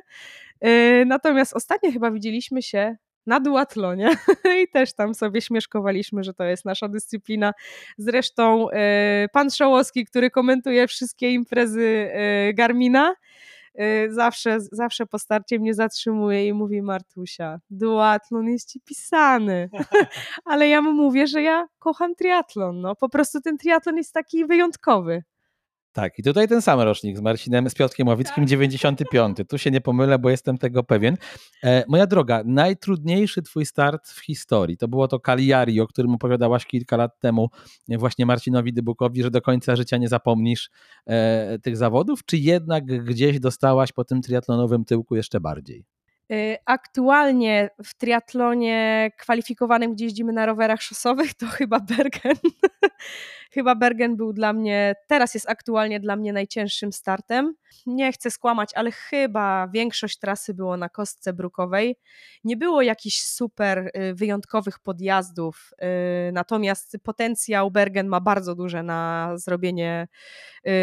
E, 0.62 1.06
natomiast 1.06 1.54
ostatnio 1.54 1.92
chyba 1.92 2.12
widzieliśmy 2.12 2.62
się 2.62 2.96
na 3.26 3.40
duatlonie 3.40 4.10
i 4.64 4.68
też 4.68 4.94
tam 4.94 5.16
sobie 5.16 5.42
śmieszkowaliśmy, 5.42 6.24
że 6.24 6.34
to 6.34 6.44
jest 6.44 6.66
nasza 6.66 6.88
dyscyplina. 6.88 7.54
Zresztą 7.98 8.70
e, 8.70 9.28
pan 9.34 9.52
Szołowski, 9.52 10.06
który 10.06 10.32
komentuje 10.32 10.88
wszystkie 10.88 11.32
imprezy 11.32 12.10
e, 12.12 12.54
Garmina, 12.54 13.16
e, 13.76 14.12
zawsze, 14.12 14.58
zawsze 14.60 15.06
po 15.06 15.20
starcie 15.20 15.60
mnie 15.60 15.74
zatrzymuje 15.74 16.48
i 16.48 16.54
mówi 16.54 16.82
Martusia, 16.82 17.60
duatlon 17.70 18.48
jest 18.48 18.72
ci 18.72 18.82
pisany. 18.82 19.70
Ale 20.46 20.68
ja 20.68 20.82
mu 20.82 20.94
mówię, 20.94 21.28
że 21.28 21.42
ja 21.42 21.68
kocham 21.80 22.16
triatlon. 22.16 22.82
No. 22.82 22.96
Po 22.96 23.10
prostu 23.10 23.42
ten 23.42 23.58
triatlon 23.58 23.98
jest 23.98 24.14
taki 24.14 24.46
wyjątkowy. 24.46 25.24
Tak, 25.96 26.20
i 26.20 26.24
tutaj 26.24 26.48
ten 26.48 26.62
sam 26.62 26.82
rocznik 26.82 27.18
z 27.18 27.22
Marcinem, 27.22 27.70
z 27.70 27.74
Piotrkiem 27.74 28.08
Ławickim, 28.08 28.44
tak. 28.44 28.50
95. 28.50 29.38
Tu 29.50 29.58
się 29.58 29.72
nie 29.72 29.82
pomylę, 29.82 30.20
bo 30.20 30.30
jestem 30.30 30.58
tego 30.58 30.84
pewien. 30.84 31.18
E, 31.64 31.84
moja 31.88 32.08
droga, 32.08 32.42
najtrudniejszy 32.46 33.42
twój 33.42 33.66
start 33.66 34.10
w 34.10 34.20
historii, 34.20 34.78
to 34.78 34.88
było 34.88 35.08
to 35.08 35.20
Cagliari, 35.20 35.82
o 35.82 35.88
którym 35.88 36.14
opowiadałaś 36.14 36.66
kilka 36.66 36.98
lat 36.98 37.20
temu 37.20 37.50
właśnie 37.88 38.26
Marcinowi 38.26 38.74
Dybukowi, 38.74 39.24
że 39.24 39.32
do 39.32 39.42
końca 39.42 39.76
życia 39.76 39.98
nie 39.98 40.08
zapomnisz 40.08 40.70
e, 41.06 41.60
tych 41.60 41.78
zawodów, 41.78 42.26
czy 42.26 42.38
jednak 42.38 42.86
gdzieś 42.86 43.40
dostałaś 43.40 43.92
po 43.92 44.04
tym 44.04 44.22
triatlonowym 44.22 44.86
tyłku 44.86 45.16
jeszcze 45.16 45.40
bardziej? 45.40 45.95
Y, 46.32 46.58
aktualnie 46.66 47.70
w 47.84 47.94
triatlonie 47.94 49.12
kwalifikowanym, 49.18 49.94
gdzie 49.94 50.06
jeździmy 50.06 50.34
na 50.34 50.46
rowerach 50.46 50.82
szosowych, 50.82 51.34
to 51.34 51.46
chyba 51.48 51.80
Bergen. 51.80 52.36
chyba 53.54 53.76
Bergen 53.76 54.16
był 54.16 54.34
dla 54.34 54.54
mnie, 54.54 54.96
teraz 55.08 55.34
jest 55.34 55.50
aktualnie 55.50 56.00
dla 56.00 56.16
mnie 56.16 56.34
najcięższym 56.34 56.94
startem. 56.94 57.56
Nie 57.86 58.12
chcę 58.12 58.32
skłamać, 58.32 58.70
ale 58.76 58.92
chyba 58.92 59.68
większość 59.68 60.20
trasy 60.20 60.54
było 60.54 60.78
na 60.78 60.90
kostce 60.90 61.34
brukowej. 61.34 61.96
Nie 62.44 62.58
było 62.58 62.82
jakichś 62.82 63.22
super 63.22 63.92
y, 63.96 64.14
wyjątkowych 64.14 64.80
podjazdów, 64.80 65.74
y, 66.30 66.32
natomiast 66.32 66.98
potencjał 67.04 67.72
Bergen 67.72 68.08
ma 68.08 68.22
bardzo 68.22 68.56
duże 68.56 68.84
na 68.84 69.32
zrobienie 69.36 70.08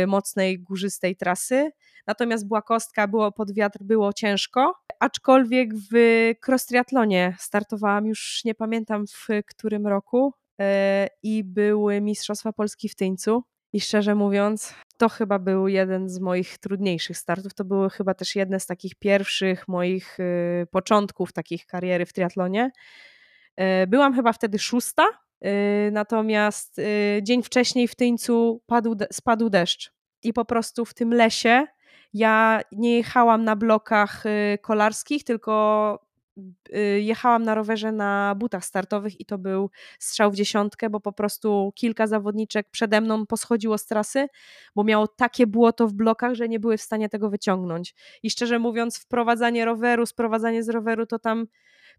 mocnej, 0.07 0.59
górzystej 0.59 1.17
trasy. 1.17 1.71
Natomiast 2.07 2.49
była 2.49 2.63
kostka, 2.63 3.09
było 3.09 3.33
pod 3.33 3.53
wiatr, 3.55 3.79
było 3.83 4.13
ciężko 4.13 4.75
aczkolwiek 5.03 5.32
w 5.93 6.33
cross 6.47 6.67
triatlonie 6.67 7.37
startowałam 7.39 8.07
już 8.07 8.41
nie 8.45 8.55
pamiętam 8.55 9.07
w 9.07 9.27
którym 9.47 9.87
roku 9.87 10.35
e, 10.61 11.09
i 11.23 11.45
były 11.45 12.01
Mistrzostwa 12.01 12.53
Polski 12.53 12.89
w 12.89 12.95
Tyńcu. 12.95 13.43
I 13.73 13.81
szczerze 13.81 14.15
mówiąc, 14.15 14.75
to 14.97 15.09
chyba 15.09 15.39
był 15.39 15.69
jeden 15.69 16.09
z 16.09 16.21
moich 16.21 16.59
trudniejszych 16.59 17.19
startów. 17.19 17.55
To 17.55 17.65
były 17.65 17.91
chyba 17.91 18.15
też 18.15 18.37
jedne 18.37 18.61
z 18.61 18.67
takich 18.67 18.95
pierwszych 18.95 19.69
moich 19.69 20.19
e, 20.21 20.67
początków 20.67 21.33
takich 21.33 21.67
kariery 21.67 22.07
w 22.07 22.13
triatlonie. 22.13 22.71
E, 23.57 23.87
byłam 23.87 24.15
chyba 24.15 24.33
wtedy 24.33 24.59
szósta, 24.59 25.05
natomiast 25.93 26.81
dzień 27.23 27.43
wcześniej 27.43 27.89
w 27.89 27.95
Tyńcu 27.95 28.63
padł, 28.67 28.97
spadł 29.13 29.51
deszcz. 29.51 29.93
I 30.23 30.33
po 30.33 30.45
prostu 30.45 30.85
w 30.85 30.95
tym 30.95 31.15
lesie 31.15 31.67
ja 32.15 32.61
nie 32.73 32.97
jechałam 32.97 33.45
na 33.45 33.57
blokach 33.57 34.27
y, 34.27 34.59
kolarskich, 34.63 35.25
tylko 35.25 35.99
y, 36.77 37.01
jechałam 37.01 37.43
na 37.43 37.55
rowerze 37.55 37.93
na 37.93 38.35
butach 38.39 38.65
startowych 38.65 39.21
i 39.21 39.25
to 39.25 39.39
był 39.39 39.71
strzał 39.99 40.31
w 40.31 40.35
dziesiątkę, 40.35 40.91
bo 40.91 41.01
po 41.01 41.13
prostu 41.13 41.73
kilka 41.75 42.07
zawodniczek 42.07 42.67
przede 42.71 43.01
mną 43.01 43.27
poschodziło 43.27 43.79
z 43.79 43.87
trasy, 43.87 44.27
bo 44.77 44.85
miało 44.85 45.09
takie 45.09 45.47
błoto 45.47 45.89
w 45.89 45.93
blokach, 45.93 46.35
że 46.35 46.49
nie 46.49 46.61
były 46.61 46.77
w 46.77 46.83
stanie 46.83 47.09
tego 47.09 47.31
wyciągnąć. 47.31 47.95
I 48.23 48.31
szczerze 48.31 48.59
mówiąc, 48.59 48.99
wprowadzanie 48.99 49.65
roweru, 49.65 50.07
sprowadzanie 50.07 50.63
z 50.63 50.69
roweru 50.69 51.07
to 51.07 51.19
tam 51.19 51.47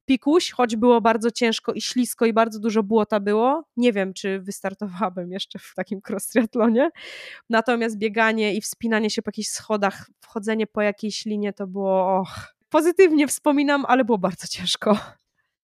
pikuś, 0.05 0.51
choć 0.51 0.75
było 0.75 1.01
bardzo 1.01 1.31
ciężko 1.31 1.73
i 1.73 1.81
ślisko 1.81 2.25
i 2.25 2.33
bardzo 2.33 2.59
dużo 2.59 2.83
błota 2.83 3.19
było. 3.19 3.63
Nie 3.77 3.93
wiem, 3.93 4.13
czy 4.13 4.39
wystartowałabym 4.39 5.31
jeszcze 5.31 5.59
w 5.59 5.73
takim 5.75 6.01
cross 6.09 6.27
triatlonie. 6.27 6.89
Natomiast 7.49 7.97
bieganie 7.97 8.53
i 8.53 8.61
wspinanie 8.61 9.09
się 9.09 9.21
po 9.21 9.29
jakichś 9.29 9.49
schodach, 9.49 10.09
wchodzenie 10.21 10.67
po 10.67 10.81
jakiejś 10.81 11.25
linie 11.25 11.53
to 11.53 11.67
było 11.67 12.19
och, 12.19 12.53
pozytywnie 12.69 13.27
wspominam, 13.27 13.85
ale 13.87 14.05
było 14.05 14.17
bardzo 14.17 14.47
ciężko. 14.47 14.97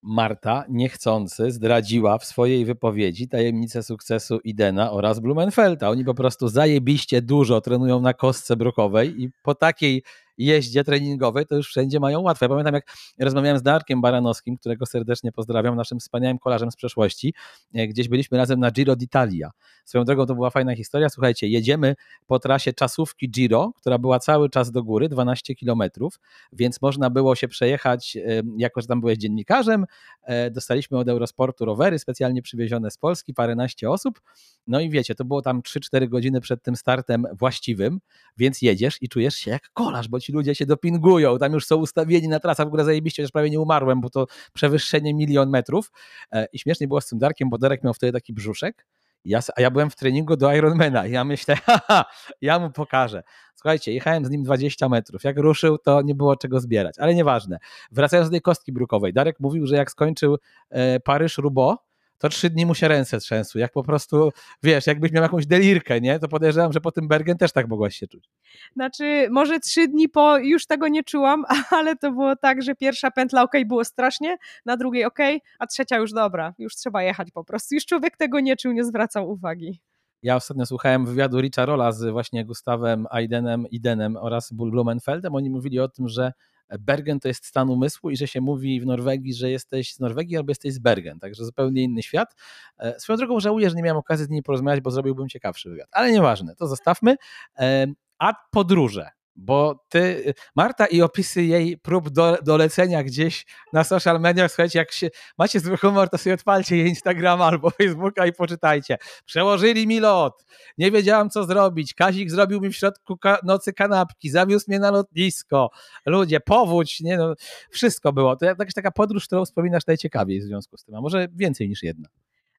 Marta 0.02 0.66
niechcący 0.70 1.52
zdradziła 1.52 2.18
w 2.18 2.26
swojej 2.26 2.66
wypowiedzi 2.66 3.28
tajemnicę 3.28 3.84
sukcesu 3.84 4.40
Idena 4.44 4.92
oraz 4.92 5.20
Blumenfelda. 5.20 5.90
Oni 5.90 6.06
po 6.06 6.14
prostu 6.14 6.48
zajebiście 6.48 7.22
dużo 7.22 7.62
trenują 7.62 8.02
na 8.02 8.14
kostce 8.14 8.56
brukowej 8.56 9.22
i 9.24 9.30
po 9.44 9.56
takiej 9.56 10.04
jeździe 10.40 10.84
treningowej, 10.84 11.46
to 11.46 11.56
już 11.56 11.68
wszędzie 11.68 12.00
mają 12.00 12.22
łatwe. 12.22 12.46
Ja 12.46 12.50
pamiętam, 12.50 12.74
jak 12.74 12.86
rozmawiałem 13.20 13.58
z 13.58 13.62
Darkiem 13.62 14.02
Baranowskim, 14.02 14.58
którego 14.58 14.86
serdecznie 14.86 15.32
pozdrawiam, 15.32 15.76
naszym 15.76 16.00
wspaniałym 16.00 16.40
kolarzem 16.40 16.72
z 16.72 16.76
przeszłości. 16.76 17.34
E, 17.74 17.88
gdzieś 17.88 18.08
byliśmy 18.08 18.38
razem 18.38 18.60
na 18.60 18.72
Giro 18.72 18.94
d'Italia. 18.94 19.50
Swoją 19.86 20.04
drogą 20.04 20.26
to 20.26 20.36
była 20.36 20.50
fajna 20.50 20.76
historia. 20.76 21.10
Słuchajcie, 21.10 21.48
jedziemy 21.48 21.96
po 22.28 22.40
trasie 22.40 22.74
czasówki 22.74 23.30
Giro, 23.30 23.72
która 23.78 23.98
była 23.98 24.20
cały 24.20 24.50
czas 24.50 24.72
do 24.72 24.84
góry, 24.84 25.10
12 25.10 25.56
kilometrów, 25.56 26.20
więc 26.54 26.82
można 26.82 27.10
było 27.10 27.36
się 27.36 27.48
przejechać, 27.48 28.18
e, 28.18 28.22
jako 28.58 28.82
że 28.82 28.88
tam 28.88 29.02
byłeś 29.02 29.18
dziennikarzem, 29.18 29.86
e, 30.24 30.52
dostaliśmy 30.52 30.98
od 30.98 31.10
Eurosportu 31.10 31.66
rowery 31.66 32.00
specjalnie 32.00 32.42
przywiezione 32.42 32.92
z 32.92 32.98
Polski, 32.98 33.34
paręnaście 33.34 33.90
osób, 33.90 34.22
no 34.68 34.80
i 34.80 34.90
wiecie, 34.90 35.16
to 35.16 35.26
było 35.26 35.42
tam 35.42 35.62
3-4 35.62 36.08
godziny 36.10 36.42
przed 36.42 36.64
tym 36.64 36.76
startem 36.76 37.26
właściwym, 37.34 38.00
więc 38.38 38.62
jedziesz 38.62 38.98
i 39.02 39.10
czujesz 39.10 39.36
się 39.36 39.52
jak 39.52 39.70
kolarz, 39.74 40.08
bo 40.08 40.20
ci 40.20 40.29
ci 40.30 40.34
ludzie 40.34 40.56
się 40.56 40.66
dopingują, 40.66 41.38
tam 41.38 41.54
już 41.54 41.66
są 41.66 41.76
ustawieni 41.76 42.28
na 42.28 42.40
trasach, 42.40 42.66
w 42.66 42.68
ogóle 42.68 42.86
zajebiście, 42.86 43.22
już 43.22 43.32
prawie 43.32 43.50
nie 43.50 43.60
umarłem, 43.60 44.02
bo 44.02 44.10
to 44.10 44.26
przewyższenie 44.54 45.14
milion 45.14 45.50
metrów 45.50 45.92
e, 46.32 46.48
i 46.54 46.60
śmiesznie 46.60 46.88
było 46.88 47.02
z 47.02 47.08
tym 47.08 47.20
Darkiem, 47.20 47.50
bo 47.50 47.58
Darek 47.58 47.84
miał 47.84 47.94
wtedy 47.94 48.14
taki 48.14 48.34
brzuszek, 48.34 48.86
ja, 49.26 49.40
a 49.56 49.62
ja 49.62 49.72
byłem 49.72 49.90
w 49.90 49.96
treningu 49.96 50.38
do 50.38 50.54
Ironmana 50.54 51.08
i 51.08 51.12
ja 51.12 51.24
myślę, 51.24 51.56
haha, 51.66 52.06
ja 52.42 52.60
mu 52.60 52.72
pokażę. 52.72 53.24
Słuchajcie, 53.56 53.94
jechałem 53.94 54.26
z 54.26 54.30
nim 54.30 54.44
20 54.44 54.90
metrów. 54.90 55.24
Jak 55.24 55.38
ruszył, 55.38 55.78
to 55.78 56.02
nie 56.02 56.16
było 56.16 56.36
czego 56.36 56.60
zbierać, 56.60 56.96
ale 57.00 57.16
nieważne. 57.16 57.58
Wracając 57.92 58.30
do 58.30 58.32
tej 58.32 58.42
kostki 58.42 58.74
brukowej, 58.74 59.14
Darek 59.14 59.40
mówił, 59.40 59.68
że 59.68 59.76
jak 59.76 59.92
skończył 59.92 60.38
e, 60.70 61.00
Paryż-Roubaix, 61.00 61.76
to 62.20 62.30
trzy 62.30 62.50
dni 62.50 62.66
mu 62.66 62.76
się 62.76 62.88
ręce 62.88 63.20
trzęsły. 63.20 63.62
Jak 63.62 63.72
po 63.72 63.84
prostu, 63.84 64.32
wiesz, 64.64 64.88
jakbyś 64.88 65.12
miał 65.12 65.24
jakąś 65.24 65.46
delirkę, 65.46 66.02
nie? 66.02 66.20
To 66.20 66.28
podejrzewam, 66.28 66.74
że 66.74 66.82
po 66.82 66.92
tym 66.92 67.08
Bergen 67.08 67.38
też 67.38 67.52
tak 67.52 67.68
mogłaś 67.68 67.96
się 67.96 68.08
czuć. 68.08 68.30
Znaczy, 68.74 69.28
może 69.32 69.60
trzy 69.60 69.88
dni 69.88 70.10
po 70.10 70.38
już 70.38 70.66
tego 70.66 70.88
nie 70.88 71.04
czułam, 71.04 71.46
ale 71.80 71.96
to 71.96 72.12
było 72.12 72.36
tak, 72.36 72.62
że 72.62 72.76
pierwsza 72.76 73.12
pętla 73.12 73.44
ok, 73.44 73.54
było 73.66 73.86
strasznie, 73.86 74.38
na 74.66 74.78
drugiej 74.78 75.06
ok, 75.06 75.20
a 75.60 75.68
trzecia 75.68 75.98
już 75.98 76.12
dobra, 76.12 76.54
już 76.58 76.76
trzeba 76.76 77.04
jechać 77.04 77.32
po 77.32 77.44
prostu. 77.44 77.76
Już 77.76 77.86
człowiek 77.86 78.18
tego 78.18 78.40
nie 78.40 78.56
czuł, 78.56 78.72
nie 78.72 78.84
zwracał 78.84 79.30
uwagi. 79.30 79.80
Ja 80.24 80.36
ostatnio 80.36 80.66
słuchałem 80.66 81.06
wywiadu 81.06 81.40
Richa 81.40 81.66
Rolla 81.66 81.92
z 81.92 82.12
właśnie 82.12 82.46
Gustawem 82.46 83.08
Aidenem, 83.10 83.68
Idenem 83.72 84.18
oraz 84.18 84.52
Blumenfeldem. 84.52 85.36
Oni 85.36 85.50
mówili 85.50 85.80
o 85.80 85.88
tym, 85.88 86.08
że 86.08 86.34
Bergen 86.80 87.20
to 87.20 87.28
jest 87.28 87.46
stan 87.46 87.70
umysłu 87.70 88.10
i 88.10 88.18
że 88.18 88.28
się 88.28 88.42
mówi 88.42 88.82
w 88.82 88.86
Norwegii, 88.86 89.34
że 89.34 89.52
jesteś 89.52 89.94
z 89.94 90.00
Norwegii 90.00 90.38
albo 90.38 90.52
jesteś 90.52 90.74
z 90.74 90.80
Bergen, 90.80 91.20
także 91.20 91.46
zupełnie 91.46 91.84
inny 91.84 92.04
świat. 92.04 92.36
E, 92.78 93.00
swoją 93.00 93.18
drogą 93.18 93.40
żałuję, 93.40 93.70
że 93.70 93.76
nie 93.76 93.84
miałem 93.84 93.98
okazji 93.98 94.26
z 94.26 94.30
nimi 94.30 94.44
porozmawiać, 94.44 94.82
bo 94.82 94.92
zrobiłbym 94.92 95.30
ciekawszy 95.30 95.70
wywiad, 95.70 95.88
ale 95.92 96.12
nieważne, 96.12 96.56
to 96.56 96.68
zostawmy. 96.68 97.16
E, 97.60 97.88
a 98.20 98.34
podróże 98.52 99.19
bo 99.40 99.86
ty, 99.90 100.34
Marta 100.56 100.86
i 100.86 101.02
opisy 101.02 101.44
jej 101.44 101.78
prób 101.78 102.10
do, 102.10 102.38
dolecenia 102.44 103.04
gdzieś 103.04 103.46
na 103.74 103.84
social 103.84 104.20
mediach, 104.20 104.52
słuchajcie, 104.52 104.80
jak 104.80 104.92
się, 104.92 105.10
macie 105.38 105.60
zły 105.60 105.78
humor, 105.78 106.10
to 106.10 106.18
sobie 106.18 106.34
odpalcie 106.34 106.78
jej 106.78 106.88
Instagrama 106.88 107.46
albo 107.46 107.70
Facebooka 107.70 108.26
i 108.26 108.34
poczytajcie. 108.34 108.98
Przełożyli 109.26 109.88
mi 109.88 110.00
lot, 110.00 110.46
nie 110.78 110.92
wiedziałam 110.92 111.30
co 111.30 111.44
zrobić, 111.44 111.94
Kazik 111.94 112.32
zrobił 112.32 112.62
mi 112.62 112.70
w 112.70 112.76
środku 112.76 113.18
ka 113.18 113.38
nocy 113.44 113.74
kanapki, 113.74 114.30
zawiózł 114.30 114.66
mnie 114.68 114.80
na 114.80 114.92
lotnisko, 114.92 115.70
ludzie, 116.06 116.40
powódź, 116.40 117.02
nie 117.02 117.18
no, 117.18 117.34
wszystko 117.70 118.14
było. 118.14 118.36
To 118.36 118.46
jakaś 118.46 118.74
taka 118.74 118.92
podróż, 118.92 119.26
którą 119.26 119.46
wspominasz 119.46 119.88
najciekawiej 119.88 120.40
w 120.42 120.44
związku 120.44 120.78
z 120.78 120.84
tym, 120.84 120.96
a 120.96 121.02
może 121.02 121.28
więcej 121.36 121.70
niż 121.70 121.84
jedna. 121.84 122.10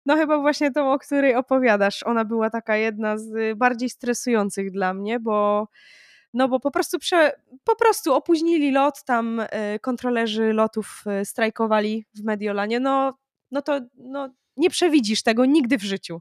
No 0.06 0.16
chyba 0.16 0.38
właśnie 0.38 0.70
tą, 0.72 0.92
o 0.92 0.98
której 0.98 1.34
opowiadasz, 1.34 2.02
ona 2.02 2.24
była 2.24 2.50
taka 2.50 2.76
jedna 2.76 3.18
z 3.18 3.58
bardziej 3.58 3.90
stresujących 3.90 4.70
dla 4.70 4.94
mnie, 4.94 5.20
bo 5.20 5.68
no 6.34 6.48
bo 6.48 6.60
po 6.60 6.70
prostu, 6.70 6.98
prze, 6.98 7.32
po 7.64 7.76
prostu 7.76 8.14
opóźnili 8.14 8.72
lot, 8.72 9.04
tam 9.04 9.40
e, 9.40 9.78
kontrolerzy 9.78 10.52
lotów 10.52 11.04
e, 11.06 11.24
strajkowali 11.24 12.06
w 12.14 12.24
Mediolanie, 12.24 12.80
no, 12.80 13.18
no 13.50 13.62
to 13.62 13.80
no, 13.96 14.28
nie 14.56 14.70
przewidzisz 14.70 15.22
tego 15.22 15.44
nigdy 15.44 15.78
w 15.78 15.82
życiu. 15.82 16.20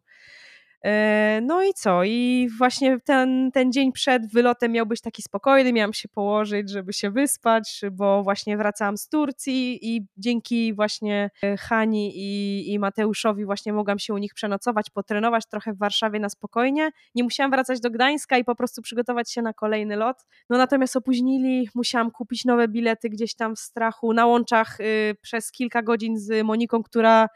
E, 0.85 1.39
no 1.43 1.63
i 1.63 1.73
co? 1.73 2.03
I 2.03 2.49
właśnie 2.57 2.99
ten, 2.99 3.51
ten 3.53 3.71
dzień 3.71 3.91
przed 3.91 4.33
wylotem 4.33 4.71
miał 4.71 4.85
być 4.85 5.01
taki 5.01 5.21
spokojny, 5.21 5.73
miałam 5.73 5.93
się 5.93 6.09
położyć, 6.09 6.69
żeby 6.69 6.93
się 6.93 7.11
wyspać, 7.11 7.81
bo 7.91 8.23
właśnie 8.23 8.57
wracałam 8.57 8.97
z 8.97 9.09
Turcji 9.09 9.79
i 9.95 10.07
dzięki 10.17 10.73
właśnie 10.73 11.29
e, 11.43 11.57
Hani 11.57 12.11
i, 12.15 12.73
i 12.73 12.79
Mateuszowi 12.79 13.45
właśnie 13.45 13.73
mogłam 13.73 13.99
się 13.99 14.13
u 14.13 14.17
nich 14.17 14.33
przenocować, 14.33 14.89
potrenować 14.89 15.45
trochę 15.45 15.73
w 15.73 15.77
Warszawie 15.77 16.19
na 16.19 16.29
spokojnie. 16.29 16.89
Nie 17.15 17.23
musiałam 17.23 17.51
wracać 17.51 17.79
do 17.79 17.89
Gdańska 17.89 18.37
i 18.37 18.43
po 18.43 18.55
prostu 18.55 18.81
przygotować 18.81 19.31
się 19.31 19.41
na 19.41 19.53
kolejny 19.53 19.95
lot. 19.95 20.17
No 20.49 20.57
natomiast 20.57 20.95
opóźnili, 20.95 21.69
musiałam 21.75 22.11
kupić 22.11 22.45
nowe 22.45 22.67
bilety 22.67 23.09
gdzieś 23.09 23.35
tam 23.35 23.55
w 23.55 23.59
strachu 23.59 24.13
na 24.13 24.25
łączach 24.25 24.79
y, 24.79 25.15
przez 25.21 25.51
kilka 25.51 25.81
godzin 25.81 26.19
z 26.19 26.43
Moniką, 26.45 26.83
która 26.83 27.27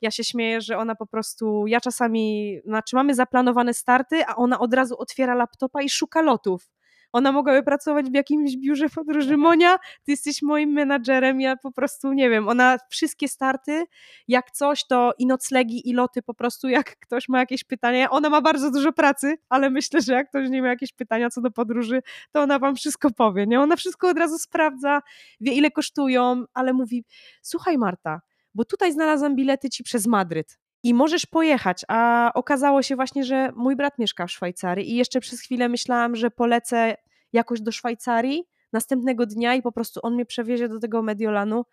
ja 0.00 0.10
się 0.10 0.24
śmieję, 0.24 0.60
że 0.60 0.78
ona 0.78 0.94
po 0.94 1.06
prostu, 1.06 1.66
ja 1.66 1.80
czasami, 1.80 2.56
znaczy 2.64 2.96
mamy 2.96 3.14
zaplanowane 3.14 3.74
starty, 3.74 4.26
a 4.26 4.36
ona 4.36 4.58
od 4.58 4.74
razu 4.74 4.94
otwiera 4.98 5.34
laptopa 5.34 5.82
i 5.82 5.90
szuka 5.90 6.22
lotów. 6.22 6.70
Ona 7.12 7.32
mogłaby 7.32 7.62
pracować 7.62 8.06
w 8.06 8.14
jakimś 8.14 8.56
biurze 8.56 8.88
podróży. 8.88 9.36
Monia, 9.36 9.78
ty 9.78 10.10
jesteś 10.12 10.42
moim 10.42 10.70
menadżerem, 10.70 11.40
ja 11.40 11.56
po 11.56 11.72
prostu 11.72 12.12
nie 12.12 12.30
wiem, 12.30 12.48
ona 12.48 12.76
wszystkie 12.90 13.28
starty, 13.28 13.84
jak 14.28 14.50
coś, 14.50 14.86
to 14.86 15.12
i 15.18 15.26
noclegi, 15.26 15.88
i 15.88 15.92
loty 15.92 16.22
po 16.22 16.34
prostu, 16.34 16.68
jak 16.68 16.96
ktoś 17.00 17.28
ma 17.28 17.38
jakieś 17.38 17.64
pytania, 17.64 18.10
ona 18.10 18.30
ma 18.30 18.40
bardzo 18.40 18.70
dużo 18.70 18.92
pracy, 18.92 19.36
ale 19.48 19.70
myślę, 19.70 20.02
że 20.02 20.12
jak 20.12 20.28
ktoś 20.28 20.50
nie 20.50 20.62
ma 20.62 20.68
jakieś 20.68 20.92
pytania 20.92 21.30
co 21.30 21.40
do 21.40 21.50
podróży, 21.50 22.02
to 22.32 22.40
ona 22.42 22.58
wam 22.58 22.76
wszystko 22.76 23.10
powie, 23.10 23.46
nie? 23.46 23.60
Ona 23.60 23.76
wszystko 23.76 24.08
od 24.08 24.18
razu 24.18 24.38
sprawdza, 24.38 25.00
wie 25.40 25.52
ile 25.52 25.70
kosztują, 25.70 26.44
ale 26.54 26.72
mówi, 26.72 27.04
słuchaj 27.42 27.78
Marta, 27.78 28.20
bo 28.54 28.64
tutaj 28.64 28.92
znalazłam 28.92 29.36
bilety 29.36 29.70
ci 29.70 29.84
przez 29.84 30.06
Madryt 30.06 30.58
i 30.82 30.94
możesz 30.94 31.26
pojechać, 31.26 31.84
a 31.88 32.30
okazało 32.34 32.82
się 32.82 32.96
właśnie, 32.96 33.24
że 33.24 33.52
mój 33.56 33.76
brat 33.76 33.98
mieszka 33.98 34.26
w 34.26 34.30
Szwajcarii 34.30 34.90
i 34.90 34.96
jeszcze 34.96 35.20
przez 35.20 35.40
chwilę 35.40 35.68
myślałam, 35.68 36.16
że 36.16 36.30
polecę 36.30 36.96
jakoś 37.32 37.60
do 37.60 37.72
Szwajcarii 37.72 38.44
następnego 38.72 39.26
dnia 39.26 39.54
i 39.54 39.62
po 39.62 39.72
prostu 39.72 40.00
on 40.02 40.14
mnie 40.14 40.26
przewiezie 40.26 40.68
do 40.68 40.78
tego 40.78 41.02
Mediolanu. 41.02 41.64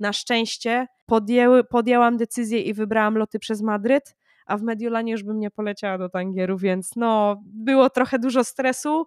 Na 0.00 0.12
szczęście 0.12 0.86
podjęły, 1.06 1.64
podjęłam 1.64 2.16
decyzję 2.16 2.60
i 2.60 2.74
wybrałam 2.74 3.18
loty 3.18 3.38
przez 3.38 3.62
Madryt, 3.62 4.16
a 4.46 4.56
w 4.56 4.62
Mediolanie 4.62 5.12
już 5.12 5.22
bym 5.22 5.40
nie 5.40 5.50
poleciała 5.50 5.98
do 5.98 6.08
Tangieru, 6.08 6.58
więc 6.58 6.90
no, 6.96 7.42
było 7.44 7.90
trochę 7.90 8.18
dużo 8.18 8.44
stresu. 8.44 9.06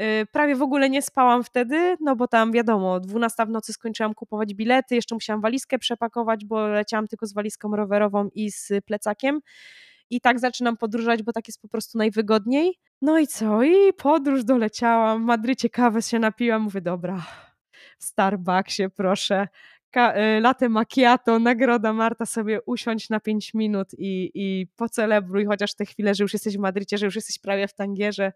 Y, 0.00 0.26
prawie 0.32 0.56
w 0.56 0.62
ogóle 0.62 0.90
nie 0.90 1.02
spałam 1.02 1.44
wtedy, 1.44 1.96
no 2.00 2.16
bo 2.16 2.28
tam 2.28 2.52
wiadomo, 2.52 3.00
12 3.00 3.46
w 3.46 3.48
nocy 3.48 3.72
skończyłam 3.72 4.14
kupować 4.14 4.54
bilety, 4.54 4.94
jeszcze 4.94 5.14
musiałam 5.14 5.40
walizkę 5.40 5.78
przepakować, 5.78 6.44
bo 6.44 6.68
leciałam 6.68 7.08
tylko 7.08 7.26
z 7.26 7.34
walizką 7.34 7.76
rowerową 7.76 8.28
i 8.34 8.50
z 8.50 8.72
plecakiem. 8.86 9.40
I 10.10 10.20
tak 10.20 10.40
zaczynam 10.40 10.76
podróżować, 10.76 11.22
bo 11.22 11.32
tak 11.32 11.48
jest 11.48 11.60
po 11.62 11.68
prostu 11.68 11.98
najwygodniej. 11.98 12.78
No 13.02 13.18
i 13.18 13.26
co? 13.26 13.62
I 13.62 13.92
podróż 13.92 14.44
doleciałam. 14.44 15.22
W 15.22 15.24
Madrycie 15.24 15.70
kawę 15.70 16.02
się 16.02 16.18
napiłam. 16.18 16.62
Mówię, 16.62 16.80
dobra, 16.80 17.26
w 17.98 18.04
Starbucksie 18.04 18.90
proszę. 18.96 19.48
Y, 19.96 20.40
latte 20.40 20.68
macchiato, 20.68 21.38
nagroda 21.38 21.92
Marta 21.92 22.26
sobie 22.26 22.62
usiądź 22.62 23.10
na 23.10 23.20
5 23.20 23.54
minut 23.54 23.88
i, 23.98 24.30
i 24.34 24.66
pocelebruj 24.76 25.46
chociaż 25.46 25.74
te 25.74 25.84
chwile, 25.84 26.14
że 26.14 26.24
już 26.24 26.32
jesteś 26.32 26.56
w 26.56 26.60
Madrycie, 26.60 26.98
że 26.98 27.06
już 27.06 27.14
jesteś 27.14 27.38
prawie 27.38 27.68
w 27.68 27.74
Tangierze, 27.74 28.32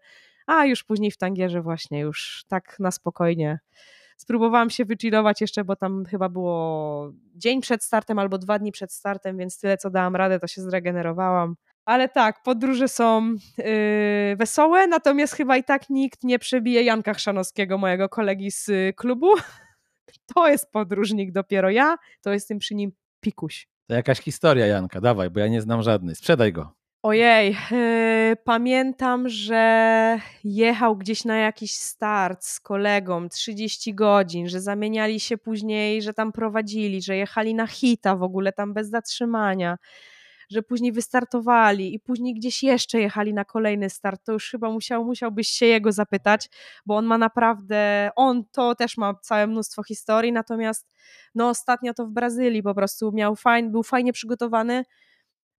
a 0.49 0.65
już 0.65 0.83
później 0.83 1.11
w 1.11 1.17
Tangierze 1.17 1.61
właśnie 1.61 1.99
już 1.99 2.43
tak 2.47 2.75
na 2.79 2.91
spokojnie. 2.91 3.59
Spróbowałam 4.17 4.69
się 4.69 4.85
wychillować 4.85 5.41
jeszcze, 5.41 5.63
bo 5.63 5.75
tam 5.75 6.05
chyba 6.05 6.29
było 6.29 7.11
dzień 7.35 7.61
przed 7.61 7.83
startem 7.83 8.19
albo 8.19 8.37
dwa 8.37 8.59
dni 8.59 8.71
przed 8.71 8.93
startem, 8.93 9.37
więc 9.37 9.59
tyle 9.59 9.77
co 9.77 9.89
dałam 9.89 10.15
radę, 10.15 10.39
to 10.39 10.47
się 10.47 10.61
zregenerowałam. 10.61 11.55
Ale 11.85 12.09
tak, 12.09 12.43
podróże 12.43 12.87
są 12.87 13.35
yy, 13.57 14.35
wesołe, 14.35 14.87
natomiast 14.87 15.33
chyba 15.33 15.57
i 15.57 15.63
tak 15.63 15.89
nikt 15.89 16.23
nie 16.23 16.39
przebije 16.39 16.83
Janka 16.83 17.13
Chrzanowskiego, 17.13 17.77
mojego 17.77 18.09
kolegi 18.09 18.51
z 18.51 18.95
klubu. 18.95 19.27
To 20.35 20.47
jest 20.47 20.71
podróżnik 20.71 21.31
dopiero 21.31 21.69
ja, 21.69 21.97
to 22.21 22.33
jestem 22.33 22.59
przy 22.59 22.75
nim 22.75 22.91
pikuś. 23.19 23.67
To 23.87 23.93
jakaś 23.93 24.19
historia, 24.19 24.65
Janka, 24.65 25.01
dawaj, 25.01 25.29
bo 25.29 25.39
ja 25.39 25.47
nie 25.47 25.61
znam 25.61 25.81
żadnej. 25.81 26.15
Sprzedaj 26.15 26.53
go. 26.53 26.78
Ojej, 27.03 27.57
yy, 27.71 28.35
pamiętam, 28.43 29.29
że 29.29 30.19
jechał 30.43 30.97
gdzieś 30.97 31.25
na 31.25 31.37
jakiś 31.37 31.75
start 31.75 32.45
z 32.45 32.59
kolegą 32.59 33.29
30 33.29 33.93
godzin, 33.95 34.49
że 34.49 34.61
zamieniali 34.61 35.19
się 35.19 35.37
później, 35.37 36.01
że 36.01 36.13
tam 36.13 36.31
prowadzili, 36.31 37.01
że 37.01 37.15
jechali 37.17 37.55
na 37.55 37.67
hita 37.67 38.15
w 38.15 38.23
ogóle 38.23 38.53
tam 38.53 38.73
bez 38.73 38.89
zatrzymania, 38.89 39.77
że 40.49 40.61
później 40.61 40.91
wystartowali 40.91 41.93
i 41.93 41.99
później 41.99 42.33
gdzieś 42.33 42.63
jeszcze 42.63 42.99
jechali 42.99 43.33
na 43.33 43.45
kolejny 43.45 43.89
start. 43.89 44.21
To 44.25 44.31
już 44.33 44.49
chyba 44.51 44.69
musiał, 44.71 45.05
musiałbyś 45.05 45.47
się 45.47 45.65
jego 45.65 45.91
zapytać, 45.91 46.49
bo 46.85 46.95
on 46.97 47.05
ma 47.05 47.17
naprawdę, 47.17 48.09
on 48.15 48.43
to 48.51 48.75
też 48.75 48.97
ma 48.97 49.13
całe 49.21 49.47
mnóstwo 49.47 49.83
historii, 49.83 50.31
natomiast 50.31 50.87
no 51.35 51.49
ostatnio 51.49 51.93
to 51.93 52.05
w 52.05 52.11
Brazylii 52.11 52.63
po 52.63 52.75
prostu 52.75 53.11
miał 53.11 53.35
fajn, 53.35 53.71
był 53.71 53.83
fajnie 53.83 54.13
przygotowany 54.13 54.85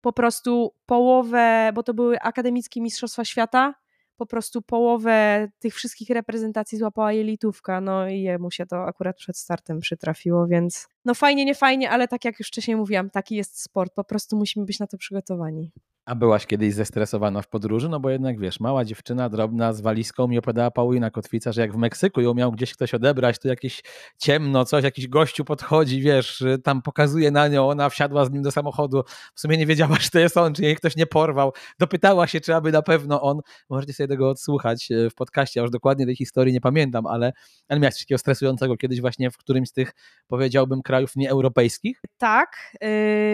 po 0.01 0.12
prostu 0.12 0.74
połowę, 0.86 1.70
bo 1.74 1.82
to 1.82 1.94
były 1.94 2.20
akademickie 2.20 2.80
Mistrzostwa 2.80 3.24
Świata, 3.24 3.74
po 4.16 4.26
prostu 4.26 4.62
połowę 4.62 5.48
tych 5.59 5.74
wszystkich 5.74 6.11
reprezentacji 6.11 6.78
złapała 6.78 7.12
jelitówka, 7.12 7.80
no 7.80 8.09
i 8.09 8.22
jemu 8.22 8.51
się 8.51 8.66
to 8.66 8.84
akurat 8.84 9.16
przed 9.16 9.36
startem 9.36 9.80
przytrafiło, 9.80 10.46
więc 10.46 10.88
no 11.05 11.14
fajnie, 11.14 11.44
nie 11.44 11.55
fajnie, 11.55 11.90
ale 11.90 12.09
tak 12.09 12.24
jak 12.24 12.38
już 12.38 12.48
wcześniej 12.48 12.76
mówiłam, 12.76 13.11
taki 13.11 13.36
jest 13.36 13.62
sport, 13.62 13.94
po 13.94 14.05
prostu 14.05 14.36
musimy 14.36 14.66
być 14.66 14.78
na 14.78 14.86
to 14.86 14.98
przygotowani. 14.98 15.70
A 16.11 16.15
byłaś 16.15 16.47
kiedyś 16.47 16.75
zestresowana 16.75 17.43
w 17.43 17.49
podróży? 17.49 17.89
No 17.89 18.01
bo 18.01 18.11
jednak 18.11 18.41
wiesz, 18.41 18.61
mała 18.61 18.85
dziewczyna 18.85 19.29
drobna 19.29 19.73
z 19.73 19.81
walizką 19.81 20.29
mi 20.29 20.39
opowiadała 20.39 20.71
Paulina 20.71 21.11
Kotwica, 21.11 21.53
że 21.53 21.61
jak 21.61 21.73
w 21.73 21.77
Meksyku 21.77 22.21
ją 22.21 22.35
miał 22.35 22.53
gdzieś 22.53 22.75
ktoś 22.75 22.95
odebrać, 22.95 23.39
to 23.39 23.49
jakieś 23.49 23.83
ciemno, 24.19 24.65
coś, 24.65 24.85
jakiś 24.85 25.09
gościu 25.09 25.45
podchodzi, 25.45 26.01
wiesz, 26.01 26.45
tam 26.65 26.83
pokazuje 26.83 27.31
na 27.31 27.49
nią, 27.49 27.69
ona 27.69 27.89
wsiadła 27.89 28.25
z 28.25 28.31
nim 28.31 28.43
do 28.43 28.51
samochodu, 28.51 29.03
w 29.35 29.41
sumie 29.41 29.57
nie 29.57 29.67
wiedziała, 29.67 29.97
czy 30.03 30.11
to 30.11 30.19
jest 30.19 30.37
on, 30.37 30.55
czy 30.55 30.63
jej 30.63 30.77
ktoś 30.77 30.97
nie 30.97 31.07
porwał, 31.07 31.53
dopytała 31.79 32.27
się, 32.27 32.41
czy 32.41 32.55
aby 32.55 32.73
na 32.73 32.83
pewno 32.83 33.23
on. 33.23 33.41
Możecie 33.69 33.93
sobie 33.93 34.09
tego 34.09 34.31
odsłuchać 34.31 34.91
e, 34.91 35.11
w 35.11 35.15
podcaście, 35.15 35.61
ja 35.61 35.63
już 35.63 35.71
dokładnie 35.71 36.07
tej 36.07 36.17
historii 36.17 36.55
nie 36.55 36.61
pamiętam, 36.61 37.07
ale, 37.07 37.33
ale 37.69 37.81
miałeś 37.81 37.99
takiego 37.99 38.19
stresującego 38.19 38.77
kiedyś 38.77 39.01
właśnie 39.01 39.31
w 39.31 39.37
którymś 39.37 39.69
z 39.69 39.73
tych, 39.73 39.93
powiedziałbym, 40.29 40.83
krajów 40.83 41.17
nieeuropejskich? 41.17 42.03
Tak, 42.19 42.57
y, 42.75 42.79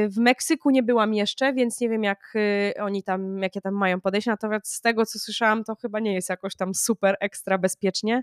w 0.08 0.16
Meksyku 0.16 0.70
nie 0.70 0.82
byłam 0.82 1.14
jeszcze, 1.14 1.52
więc 1.52 1.80
nie 1.80 1.88
wiem 1.88 2.02
jak 2.02 2.32
y, 2.78 2.82
oni 2.82 3.02
tam, 3.02 3.42
jakie 3.42 3.60
tam 3.60 3.74
mają 3.74 4.00
podejście, 4.00 4.30
natomiast 4.30 4.74
z 4.74 4.80
tego, 4.80 5.06
co 5.06 5.18
słyszałam, 5.18 5.64
to 5.64 5.74
chyba 5.74 6.00
nie 6.00 6.14
jest 6.14 6.28
jakoś 6.28 6.56
tam 6.56 6.74
super 6.74 7.16
ekstra 7.20 7.58
bezpiecznie. 7.58 8.22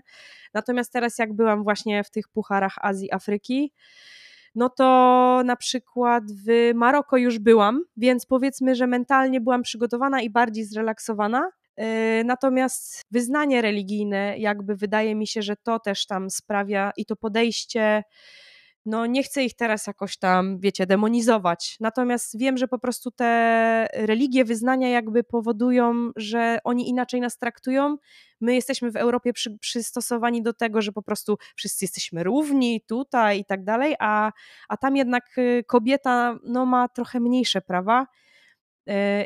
Natomiast 0.54 0.92
teraz 0.92 1.18
jak 1.18 1.32
byłam 1.32 1.64
właśnie 1.64 2.04
w 2.04 2.10
tych 2.10 2.28
pucharach 2.28 2.74
Azji, 2.80 3.12
Afryki, 3.12 3.72
no 4.54 4.68
to 4.68 5.42
na 5.44 5.56
przykład 5.56 6.24
w 6.46 6.72
Maroko 6.74 7.16
już 7.16 7.38
byłam, 7.38 7.84
więc 7.96 8.26
powiedzmy, 8.26 8.74
że 8.74 8.86
mentalnie 8.86 9.40
byłam 9.40 9.62
przygotowana 9.62 10.20
i 10.20 10.30
bardziej 10.30 10.64
zrelaksowana. 10.64 11.50
Yy, 11.76 11.84
natomiast 12.24 13.02
wyznanie 13.10 13.62
religijne, 13.62 14.38
jakby 14.38 14.76
wydaje 14.76 15.14
mi 15.14 15.26
się, 15.26 15.42
że 15.42 15.56
to 15.56 15.78
też 15.78 16.06
tam 16.06 16.30
sprawia 16.30 16.92
i 16.96 17.06
to 17.06 17.16
podejście 17.16 18.02
no 18.86 19.06
nie 19.06 19.22
chcę 19.22 19.44
ich 19.44 19.56
teraz 19.56 19.86
jakoś 19.86 20.16
tam, 20.16 20.58
wiecie, 20.58 20.86
demonizować. 20.86 21.76
Natomiast 21.80 22.38
wiem, 22.38 22.56
że 22.56 22.68
po 22.68 22.78
prostu 22.78 23.10
te 23.10 23.86
religie, 23.92 24.44
wyznania 24.44 24.88
jakby 24.88 25.24
powodują, 25.24 26.10
że 26.16 26.58
oni 26.64 26.88
inaczej 26.88 27.20
nas 27.20 27.38
traktują. 27.38 27.96
My 28.40 28.54
jesteśmy 28.54 28.90
w 28.90 28.96
Europie 28.96 29.32
przy, 29.32 29.58
przystosowani 29.58 30.42
do 30.42 30.52
tego, 30.52 30.82
że 30.82 30.92
po 30.92 31.02
prostu 31.02 31.36
wszyscy 31.56 31.84
jesteśmy 31.84 32.24
równi 32.24 32.80
tutaj 32.80 33.40
i 33.40 33.44
tak 33.44 33.64
dalej, 33.64 33.94
a, 33.98 34.32
a 34.68 34.76
tam 34.76 34.96
jednak 34.96 35.38
y, 35.38 35.64
kobieta 35.66 36.38
no, 36.44 36.66
ma 36.66 36.88
trochę 36.88 37.20
mniejsze 37.20 37.60
prawa 37.60 38.06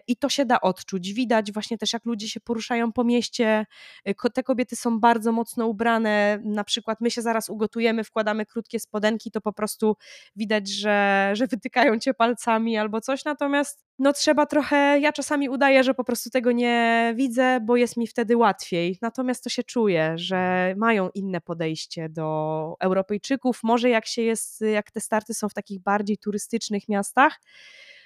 I 0.06 0.16
to 0.16 0.28
się 0.28 0.44
da 0.44 0.60
odczuć. 0.60 1.12
Widać 1.12 1.52
właśnie 1.52 1.78
też, 1.78 1.92
jak 1.92 2.04
ludzie 2.04 2.28
się 2.28 2.40
poruszają 2.40 2.92
po 2.92 3.04
mieście. 3.04 3.66
E, 4.04 4.30
te 4.30 4.42
kobiety 4.42 4.76
są 4.76 5.00
bardzo 5.00 5.32
mocno 5.32 5.66
ubrane. 5.66 6.38
Na 6.44 6.64
przykład 6.64 7.00
my 7.00 7.10
się 7.10 7.22
zaraz 7.22 7.48
ugotujemy, 7.48 8.04
wkładamy 8.04 8.46
krótkie 8.46 8.80
spodenki, 8.80 9.30
to 9.30 9.40
po 9.40 9.52
prostu 9.52 9.96
widać, 10.36 10.68
że, 10.68 11.30
że 11.32 11.46
wytykają 11.46 11.98
cię 11.98 12.14
palcami 12.14 12.78
albo 12.78 13.00
coś. 13.00 13.24
Natomiast 13.24 13.84
no 13.98 14.12
trzeba 14.12 14.46
trochę, 14.46 14.98
ja 15.00 15.12
czasami 15.12 15.48
udaję, 15.48 15.84
że 15.84 15.94
po 15.94 16.04
prostu 16.04 16.30
tego 16.30 16.52
nie 16.52 17.12
widzę, 17.16 17.60
bo 17.60 17.76
jest 17.76 17.96
mi 17.96 18.06
wtedy 18.06 18.36
łatwiej. 18.36 18.98
Natomiast 19.02 19.44
to 19.44 19.50
się 19.50 19.62
czuje, 19.62 20.12
że 20.16 20.74
mają 20.76 21.08
inne 21.14 21.40
podejście 21.40 22.08
do 22.08 22.74
Europejczyków. 22.80 23.60
Może 23.62 23.88
jak 23.88 24.06
się 24.06 24.22
jest, 24.22 24.60
jak 24.60 24.90
te 24.90 25.00
starty 25.00 25.34
są 25.34 25.48
w 25.48 25.54
takich 25.54 25.80
bardziej 25.80 26.18
turystycznych 26.18 26.88
miastach, 26.88 27.40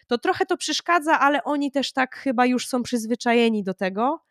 to 0.07 0.19
trochę 0.19 0.47
to 0.47 0.57
przeszkadza, 0.57 1.21
ale 1.21 1.45
oni 1.45 1.71
też 1.71 1.93
tak 1.93 2.17
chyba 2.17 2.47
już 2.47 2.69
są 2.69 2.83
przyzwyczajeni 2.83 3.63
do 3.63 3.75
tego, 3.75 4.23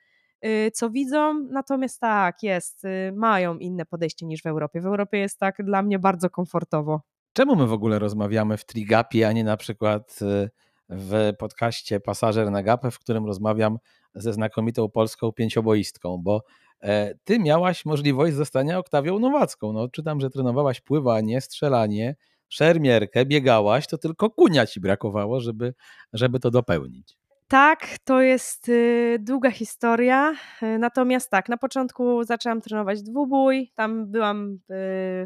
y, 0.45 0.72
co 0.74 0.89
widzą, 0.89 1.47
natomiast 1.51 1.99
tak, 1.99 2.43
jest, 2.43 2.86
y, 2.86 3.13
mają 3.15 3.57
inne 3.57 3.86
podejście 3.86 4.26
niż 4.26 4.41
w 4.41 4.45
Europie. 4.45 4.82
W 4.82 4.86
Europie 4.86 5.17
jest 5.17 5.39
tak 5.39 5.55
dla 5.65 5.82
mnie 5.82 5.99
bardzo 5.99 6.30
komfortowo. 6.30 7.01
Czemu 7.34 7.55
my 7.55 7.67
w 7.67 7.74
ogóle 7.74 7.99
rozmawiamy 7.99 8.57
w 8.57 8.65
Trigapie, 8.65 9.28
a 9.28 9.32
nie 9.32 9.43
na 9.43 9.57
przykład 9.57 10.19
y, 10.22 10.49
w 10.89 11.34
podcaście 11.38 11.99
Pasażer 11.99 12.51
na 12.51 12.63
Gapę, 12.63 12.91
w 12.91 12.99
którym 12.99 13.26
rozmawiam 13.26 13.78
ze 14.15 14.34
znakomitą 14.34 14.89
polską 14.89 15.32
pięcioboistką, 15.32 16.17
bo 16.24 16.43
e, 16.82 17.15
ty 17.24 17.39
miałaś 17.39 17.86
możliwość 17.86 18.36
zostania 18.36 18.78
Oktawią 18.78 19.19
Nowacką. 19.19 19.74
No, 19.74 19.88
czytam, 19.89 20.22
że 20.22 20.30
trenowałaś 20.30 20.82
pływanie, 20.82 21.41
strzelanie, 21.41 22.15
szermierkę, 22.52 23.26
biegałaś, 23.26 23.88
to 23.88 23.97
tylko 23.97 24.30
kunia 24.30 24.66
ci 24.66 24.80
brakowało, 24.80 25.39
żeby, 25.39 25.74
żeby 26.14 26.39
to 26.39 26.52
dopełnić. 26.52 27.18
Tak, 27.47 27.97
to 28.04 28.22
jest 28.22 28.70
y, 28.70 29.18
długa 29.20 29.52
historia. 29.52 30.36
Y, 30.64 30.80
natomiast 30.80 31.30
tak, 31.30 31.49
na 31.49 31.58
początku 31.58 32.24
zaczęłam 32.24 32.62
trenować 32.62 33.02
dwubój. 33.02 33.72
Tam 33.76 34.12
byłam 34.12 34.52
y, 34.54 34.58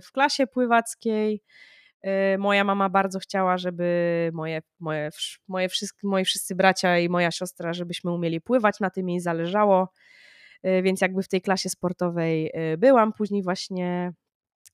w 0.02 0.12
klasie 0.14 0.48
pływackiej. 0.48 1.42
Moja 2.38 2.64
mama 2.64 2.90
bardzo 2.90 3.20
chciała, 3.20 3.58
żeby 3.58 4.30
moje, 4.34 4.62
moje, 4.80 5.10
moje 5.48 5.70
wszystkie, 5.70 6.08
moi 6.08 6.26
wszyscy 6.26 6.56
bracia 6.56 7.00
i 7.00 7.10
moja 7.10 7.32
siostra, 7.32 7.74
żebyśmy 7.74 8.12
umieli 8.12 8.42
pływać, 8.42 8.80
na 8.80 8.90
tym 8.90 9.10
jej 9.10 9.20
zależało. 9.20 9.94
Więc 10.64 11.02
jakby 11.02 11.24
w 11.24 11.28
tej 11.28 11.42
klasie 11.42 11.70
sportowej 11.70 12.52
byłam. 12.78 13.14
Później 13.14 13.44
właśnie 13.44 14.14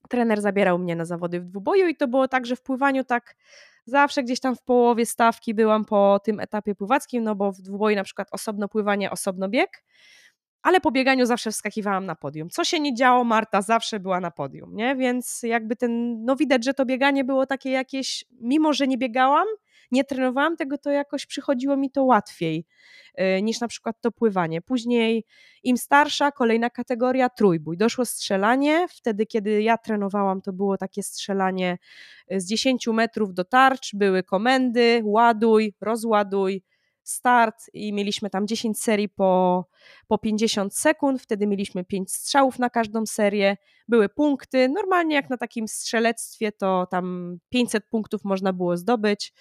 trener 0.09 0.41
zabierał 0.41 0.79
mnie 0.79 0.95
na 0.95 1.05
zawody 1.05 1.39
w 1.39 1.45
dwuboju 1.45 1.87
i 1.87 1.95
to 1.95 2.07
było 2.07 2.27
tak, 2.27 2.45
że 2.45 2.55
w 2.55 2.61
pływaniu 2.61 3.03
tak 3.03 3.35
zawsze 3.85 4.23
gdzieś 4.23 4.39
tam 4.39 4.55
w 4.55 4.61
połowie 4.61 5.05
stawki 5.05 5.53
byłam 5.53 5.85
po 5.85 6.19
tym 6.23 6.39
etapie 6.39 6.75
pływackim, 6.75 7.23
no 7.23 7.35
bo 7.35 7.51
w 7.51 7.61
dwuboju 7.61 7.95
na 7.95 8.03
przykład 8.03 8.27
osobno 8.31 8.67
pływanie, 8.67 9.11
osobno 9.11 9.49
bieg, 9.49 9.83
ale 10.61 10.81
po 10.81 10.91
bieganiu 10.91 11.25
zawsze 11.25 11.51
wskakiwałam 11.51 12.05
na 12.05 12.15
podium. 12.15 12.49
Co 12.49 12.63
się 12.63 12.79
nie 12.79 12.93
działo, 12.93 13.23
Marta 13.23 13.61
zawsze 13.61 13.99
była 13.99 14.19
na 14.19 14.31
podium, 14.31 14.75
nie? 14.75 14.95
Więc 14.95 15.43
jakby 15.43 15.75
ten, 15.75 16.25
no 16.25 16.35
widać, 16.35 16.65
że 16.65 16.73
to 16.73 16.85
bieganie 16.85 17.23
było 17.23 17.45
takie 17.45 17.71
jakieś, 17.71 18.25
mimo 18.41 18.73
że 18.73 18.87
nie 18.87 18.97
biegałam, 18.97 19.47
nie 19.91 20.03
trenowałam 20.03 20.57
tego, 20.57 20.77
to 20.77 20.91
jakoś 20.91 21.25
przychodziło 21.25 21.77
mi 21.77 21.91
to 21.91 22.03
łatwiej 22.03 22.65
y, 23.19 23.41
niż 23.41 23.59
na 23.59 23.67
przykład 23.67 24.01
to 24.01 24.11
pływanie. 24.11 24.61
Później 24.61 25.25
im 25.63 25.77
starsza, 25.77 26.31
kolejna 26.31 26.69
kategoria 26.69 27.29
trójbój. 27.29 27.77
Doszło 27.77 28.05
strzelanie, 28.05 28.87
wtedy 28.89 29.25
kiedy 29.25 29.61
ja 29.61 29.77
trenowałam, 29.77 30.41
to 30.41 30.53
było 30.53 30.77
takie 30.77 31.03
strzelanie 31.03 31.77
y, 32.33 32.39
z 32.39 32.47
10 32.47 32.87
metrów 32.87 33.33
do 33.33 33.43
tarcz, 33.43 33.95
były 33.95 34.23
komendy, 34.23 35.01
ładuj, 35.03 35.75
rozładuj, 35.81 36.63
start. 37.03 37.55
I 37.73 37.93
mieliśmy 37.93 38.29
tam 38.29 38.47
10 38.47 38.81
serii 38.81 39.09
po, 39.09 39.65
po 40.07 40.17
50 40.17 40.75
sekund, 40.75 41.21
wtedy 41.21 41.47
mieliśmy 41.47 41.85
5 41.85 42.11
strzałów 42.11 42.59
na 42.59 42.69
każdą 42.69 43.05
serię, 43.05 43.57
były 43.87 44.09
punkty, 44.09 44.69
normalnie 44.69 45.15
jak 45.15 45.29
na 45.29 45.37
takim 45.37 45.67
strzelectwie 45.67 46.51
to 46.51 46.87
tam 46.91 47.37
500 47.49 47.85
punktów 47.89 48.23
można 48.23 48.53
było 48.53 48.77
zdobyć, 48.77 49.33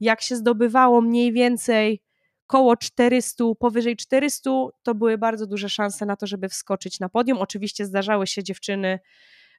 jak 0.00 0.22
się 0.22 0.36
zdobywało 0.36 1.00
mniej 1.00 1.32
więcej 1.32 2.02
koło 2.46 2.76
400, 2.76 3.44
powyżej 3.58 3.96
400, 3.96 4.50
to 4.82 4.94
były 4.94 5.18
bardzo 5.18 5.46
duże 5.46 5.68
szanse 5.68 6.06
na 6.06 6.16
to, 6.16 6.26
żeby 6.26 6.48
wskoczyć 6.48 7.00
na 7.00 7.08
podium. 7.08 7.38
Oczywiście 7.38 7.86
zdarzały 7.86 8.26
się 8.26 8.42
dziewczyny, 8.42 8.98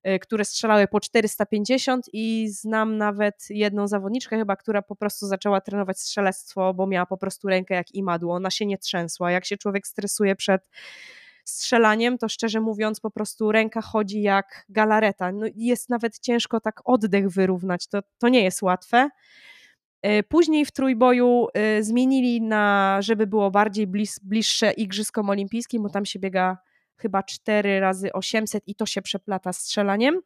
y, 0.07 0.19
które 0.19 0.45
strzelały 0.45 0.87
po 0.87 0.99
450 0.99 2.05
i 2.13 2.47
znam 2.49 2.97
nawet 2.97 3.45
jedną 3.49 3.87
zawodniczkę 3.87 4.37
chyba, 4.37 4.55
która 4.55 4.81
po 4.81 4.95
prostu 4.95 5.27
zaczęła 5.27 5.61
trenować 5.61 5.99
strzelectwo, 5.99 6.73
bo 6.73 6.87
miała 6.87 7.05
po 7.05 7.17
prostu 7.17 7.47
rękę 7.47 7.75
jak 7.75 7.91
imadło, 7.91 8.35
ona 8.35 8.49
się 8.49 8.65
nie 8.65 8.77
trzęsła. 8.77 9.31
Jak 9.31 9.45
się 9.45 9.57
człowiek 9.57 9.87
stresuje 9.87 10.35
przed 10.35 10.69
strzelaniem, 11.45 12.17
to 12.17 12.29
szczerze 12.29 12.61
mówiąc 12.61 12.99
po 12.99 13.11
prostu 13.11 13.51
ręka 13.51 13.81
chodzi 13.81 14.21
jak 14.21 14.65
galareta. 14.69 15.31
No, 15.31 15.45
jest 15.55 15.89
nawet 15.89 16.19
ciężko 16.19 16.59
tak 16.59 16.81
oddech 16.85 17.29
wyrównać, 17.29 17.87
to, 17.87 17.99
to 18.17 18.29
nie 18.29 18.43
jest 18.43 18.61
łatwe. 18.61 19.09
E, 20.05 20.23
później 20.23 20.65
w 20.65 20.71
trójboju 20.71 21.47
e, 21.53 21.83
zmienili 21.83 22.41
na, 22.41 22.97
żeby 23.01 23.27
było 23.27 23.51
bardziej 23.51 23.87
blis, 23.87 24.19
bliższe 24.19 24.71
Igrzyskom 24.71 25.29
Olimpijskim, 25.29 25.83
bo 25.83 25.89
tam 25.89 26.05
się 26.05 26.19
biega 26.19 26.57
chyba 26.97 27.23
4 27.23 27.79
razy 27.79 28.13
800 28.13 28.67
i 28.67 28.75
to 28.75 28.85
się 28.85 29.01
przeplata 29.01 29.53
strzelaniem. 29.53 30.21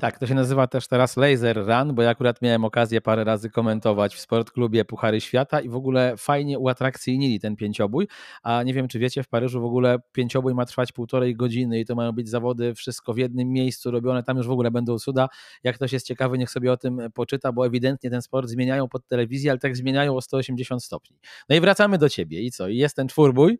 Tak, 0.00 0.18
to 0.18 0.26
się 0.26 0.34
nazywa 0.34 0.66
też 0.66 0.88
teraz 0.88 1.16
Laser 1.16 1.66
Run, 1.66 1.94
bo 1.94 2.02
ja 2.02 2.10
akurat 2.10 2.42
miałem 2.42 2.64
okazję 2.64 3.00
parę 3.00 3.24
razy 3.24 3.50
komentować 3.50 4.14
w 4.14 4.20
sportklubie 4.20 4.84
Puchary 4.84 5.20
Świata 5.20 5.60
i 5.60 5.68
w 5.68 5.76
ogóle 5.76 6.16
fajnie 6.16 6.58
uatrakcyjnili 6.58 7.40
ten 7.40 7.56
pięciobój, 7.56 8.08
a 8.42 8.62
nie 8.62 8.74
wiem 8.74 8.88
czy 8.88 8.98
wiecie, 8.98 9.22
w 9.22 9.28
Paryżu 9.28 9.60
w 9.60 9.64
ogóle 9.64 9.98
pięciobój 10.12 10.54
ma 10.54 10.66
trwać 10.66 10.92
półtorej 10.92 11.36
godziny 11.36 11.80
i 11.80 11.84
to 11.84 11.94
mają 11.94 12.12
być 12.12 12.28
zawody 12.28 12.74
wszystko 12.74 13.14
w 13.14 13.18
jednym 13.18 13.52
miejscu 13.52 13.90
robione, 13.90 14.22
tam 14.22 14.36
już 14.36 14.46
w 14.46 14.50
ogóle 14.50 14.70
będą 14.70 14.98
cuda. 14.98 15.28
Jak 15.64 15.76
ktoś 15.76 15.92
jest 15.92 16.06
ciekawy, 16.06 16.38
niech 16.38 16.50
sobie 16.50 16.72
o 16.72 16.76
tym 16.76 17.00
poczyta, 17.14 17.52
bo 17.52 17.66
ewidentnie 17.66 18.10
ten 18.10 18.22
sport 18.22 18.48
zmieniają 18.48 18.88
pod 18.88 19.06
telewizję, 19.06 19.50
ale 19.50 19.58
tak 19.58 19.76
zmieniają 19.76 20.16
o 20.16 20.20
180 20.20 20.84
stopni. 20.84 21.18
No 21.48 21.56
i 21.56 21.60
wracamy 21.60 21.98
do 21.98 22.08
ciebie 22.08 22.42
i 22.42 22.50
co? 22.50 22.68
I 22.68 22.76
jest 22.76 22.96
ten 22.96 23.08
czwórbój? 23.08 23.58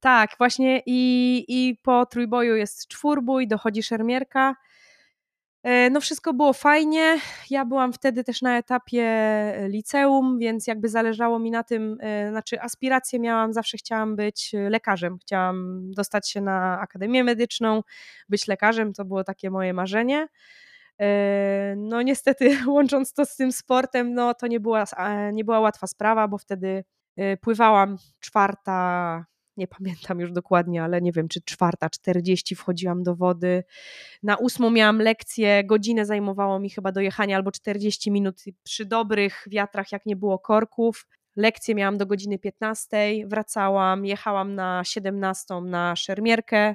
Tak, 0.00 0.30
właśnie 0.38 0.82
i, 0.86 1.44
i 1.48 1.76
po 1.82 2.06
trójboju 2.06 2.56
jest 2.56 2.88
czwórbój, 2.88 3.48
dochodzi 3.48 3.82
szermierka, 3.82 4.54
no 5.90 6.00
wszystko 6.00 6.34
było 6.34 6.52
fajnie. 6.52 7.18
Ja 7.50 7.64
byłam 7.64 7.92
wtedy 7.92 8.24
też 8.24 8.42
na 8.42 8.58
etapie 8.58 9.02
e, 9.02 9.68
liceum, 9.68 10.38
więc 10.38 10.66
jakby 10.66 10.88
zależało 10.88 11.38
mi 11.38 11.50
na 11.50 11.62
tym, 11.64 11.98
e, 12.00 12.30
znaczy 12.30 12.60
aspiracje 12.60 13.20
miałam, 13.20 13.52
zawsze 13.52 13.78
chciałam 13.78 14.16
być 14.16 14.52
lekarzem. 14.70 15.18
Chciałam 15.18 15.82
dostać 15.90 16.30
się 16.30 16.40
na 16.40 16.80
Akademię 16.80 17.24
Medyczną, 17.24 17.82
być 18.28 18.48
lekarzem, 18.48 18.92
to 18.92 19.04
było 19.04 19.24
takie 19.24 19.50
moje 19.50 19.74
marzenie. 19.74 20.28
No 21.76 22.02
niestety 22.02 22.58
łącząc 22.66 23.12
to 23.12 23.26
z 23.26 23.36
tym 23.36 23.52
sportem, 23.52 24.14
no 24.14 24.34
to 24.34 24.46
nie 24.46 24.60
była, 24.60 24.84
nie 25.32 25.44
była 25.44 25.60
łatwa 25.60 25.86
sprawa, 25.86 26.28
bo 26.28 26.38
wtedy 26.38 26.84
pływałam 27.40 27.96
czwarta 28.20 29.24
nie 29.56 29.68
pamiętam 29.68 30.20
już 30.20 30.32
dokładnie, 30.32 30.82
ale 30.82 31.02
nie 31.02 31.12
wiem, 31.12 31.28
czy 31.28 31.40
czwarta, 31.42 31.90
czterdzieści 31.90 32.54
wchodziłam 32.54 33.02
do 33.02 33.14
wody. 33.14 33.64
Na 34.22 34.36
ósmą 34.36 34.70
miałam 34.70 34.98
lekcję, 34.98 35.64
godzinę 35.64 36.06
zajmowało 36.06 36.58
mi 36.58 36.70
chyba 36.70 36.92
dojechanie 36.92 37.36
albo 37.36 37.52
40 37.52 38.10
minut 38.10 38.44
przy 38.62 38.84
dobrych 38.84 39.44
wiatrach, 39.50 39.92
jak 39.92 40.06
nie 40.06 40.16
było 40.16 40.38
korków. 40.38 41.06
Lekcję 41.36 41.74
miałam 41.74 41.98
do 41.98 42.06
godziny 42.06 42.38
15, 42.38 43.12
wracałam, 43.26 44.06
jechałam 44.06 44.54
na 44.54 44.84
17 44.84 45.54
na 45.54 45.96
szermierkę. 45.96 46.74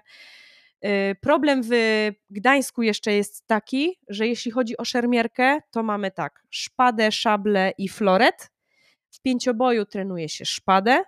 Y, 0.86 1.16
problem 1.22 1.62
w 1.64 1.70
Gdańsku 2.30 2.82
jeszcze 2.82 3.14
jest 3.14 3.48
taki, 3.48 4.00
że 4.08 4.28
jeśli 4.28 4.52
chodzi 4.52 4.78
o 4.78 4.86
szermierkę, 4.86 5.60
to 5.72 5.84
mamy 5.84 6.12
tak, 6.12 6.44
szpadę, 6.50 7.12
szable 7.12 7.72
i 7.78 7.90
floret. 7.90 8.52
W 9.10 9.22
pięcioboju 9.22 9.86
trenuje 9.86 10.30
się 10.30 10.46
szpadę, 10.46 11.04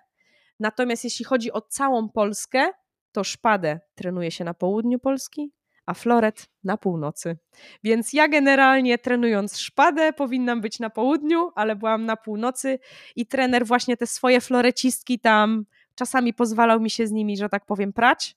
Natomiast 0.59 1.03
jeśli 1.03 1.25
chodzi 1.25 1.51
o 1.51 1.61
całą 1.61 2.09
Polskę, 2.09 2.69
to 3.11 3.23
szpadę 3.23 3.79
trenuje 3.95 4.31
się 4.31 4.43
na 4.43 4.53
południu 4.53 4.99
Polski, 4.99 5.51
a 5.85 5.93
floret 5.93 6.49
na 6.63 6.77
północy. 6.77 7.37
Więc 7.83 8.13
ja 8.13 8.27
generalnie 8.27 8.97
trenując 8.97 9.59
szpadę 9.59 10.13
powinnam 10.13 10.61
być 10.61 10.79
na 10.79 10.89
południu, 10.89 11.51
ale 11.55 11.75
byłam 11.75 12.05
na 12.05 12.15
północy 12.15 12.79
i 13.15 13.25
trener 13.25 13.65
właśnie 13.65 13.97
te 13.97 14.07
swoje 14.07 14.41
florecistki 14.41 15.19
tam 15.19 15.65
czasami 15.95 16.33
pozwalał 16.33 16.79
mi 16.79 16.89
się 16.89 17.07
z 17.07 17.11
nimi, 17.11 17.37
że 17.37 17.49
tak 17.49 17.65
powiem, 17.65 17.93
prać. 17.93 18.35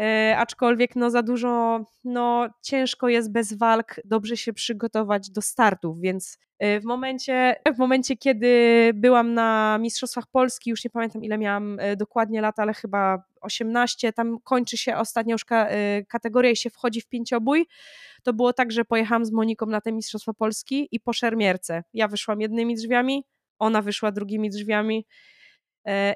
E, 0.00 0.36
aczkolwiek 0.38 0.96
no 0.96 1.10
za 1.10 1.22
dużo, 1.22 1.80
no 2.04 2.48
ciężko 2.62 3.08
jest 3.08 3.32
bez 3.32 3.52
walk 3.52 4.00
dobrze 4.04 4.36
się 4.36 4.52
przygotować 4.52 5.30
do 5.30 5.42
startów, 5.42 6.00
więc 6.00 6.38
e, 6.58 6.80
w 6.80 6.84
momencie, 6.84 7.56
w 7.74 7.78
momencie, 7.78 8.16
kiedy 8.16 8.50
byłam 8.94 9.34
na 9.34 9.78
Mistrzostwach 9.80 10.26
Polski, 10.26 10.70
już 10.70 10.84
nie 10.84 10.90
pamiętam 10.90 11.24
ile 11.24 11.38
miałam 11.38 11.76
e, 11.80 11.96
dokładnie 11.96 12.40
lat, 12.40 12.58
ale 12.58 12.74
chyba 12.74 13.22
18, 13.40 14.12
tam 14.12 14.38
kończy 14.44 14.76
się 14.76 14.96
ostatnia 14.96 15.32
już 15.32 15.44
kategoria 16.08 16.50
i 16.50 16.56
się 16.56 16.70
wchodzi 16.70 17.00
w 17.00 17.06
pięciobój, 17.06 17.66
to 18.22 18.32
było 18.32 18.52
tak, 18.52 18.72
że 18.72 18.84
pojechałam 18.84 19.24
z 19.24 19.32
Moniką 19.32 19.66
na 19.66 19.80
te 19.80 19.92
Mistrzostwa 19.92 20.32
Polski 20.32 20.88
i 20.92 21.00
po 21.00 21.12
szermierce. 21.12 21.84
Ja 21.94 22.08
wyszłam 22.08 22.40
jednymi 22.40 22.74
drzwiami, 22.74 23.24
ona 23.58 23.82
wyszła 23.82 24.12
drugimi 24.12 24.50
drzwiami 24.50 25.06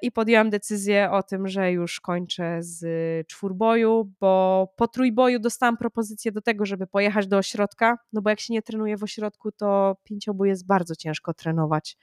i 0.02 0.12
podjęłam 0.12 0.50
decyzję 0.50 1.10
o 1.10 1.22
tym, 1.22 1.48
że 1.48 1.72
już 1.72 2.00
kończę 2.00 2.62
z 2.62 2.86
czwórboju, 3.28 4.12
bo 4.20 4.66
po 4.76 4.88
trójboju 4.88 5.38
dostałam 5.38 5.76
propozycję 5.76 6.32
do 6.32 6.40
tego, 6.40 6.66
żeby 6.66 6.86
pojechać 6.86 7.26
do 7.26 7.38
ośrodka, 7.38 7.98
no 8.12 8.22
bo 8.22 8.30
jak 8.30 8.40
się 8.40 8.54
nie 8.54 8.62
trenuje 8.62 8.96
w 8.96 9.02
ośrodku, 9.02 9.52
to 9.52 9.96
pięciobój 10.04 10.48
jest 10.48 10.66
bardzo 10.66 10.96
ciężko 10.96 11.34
trenować. 11.34 11.96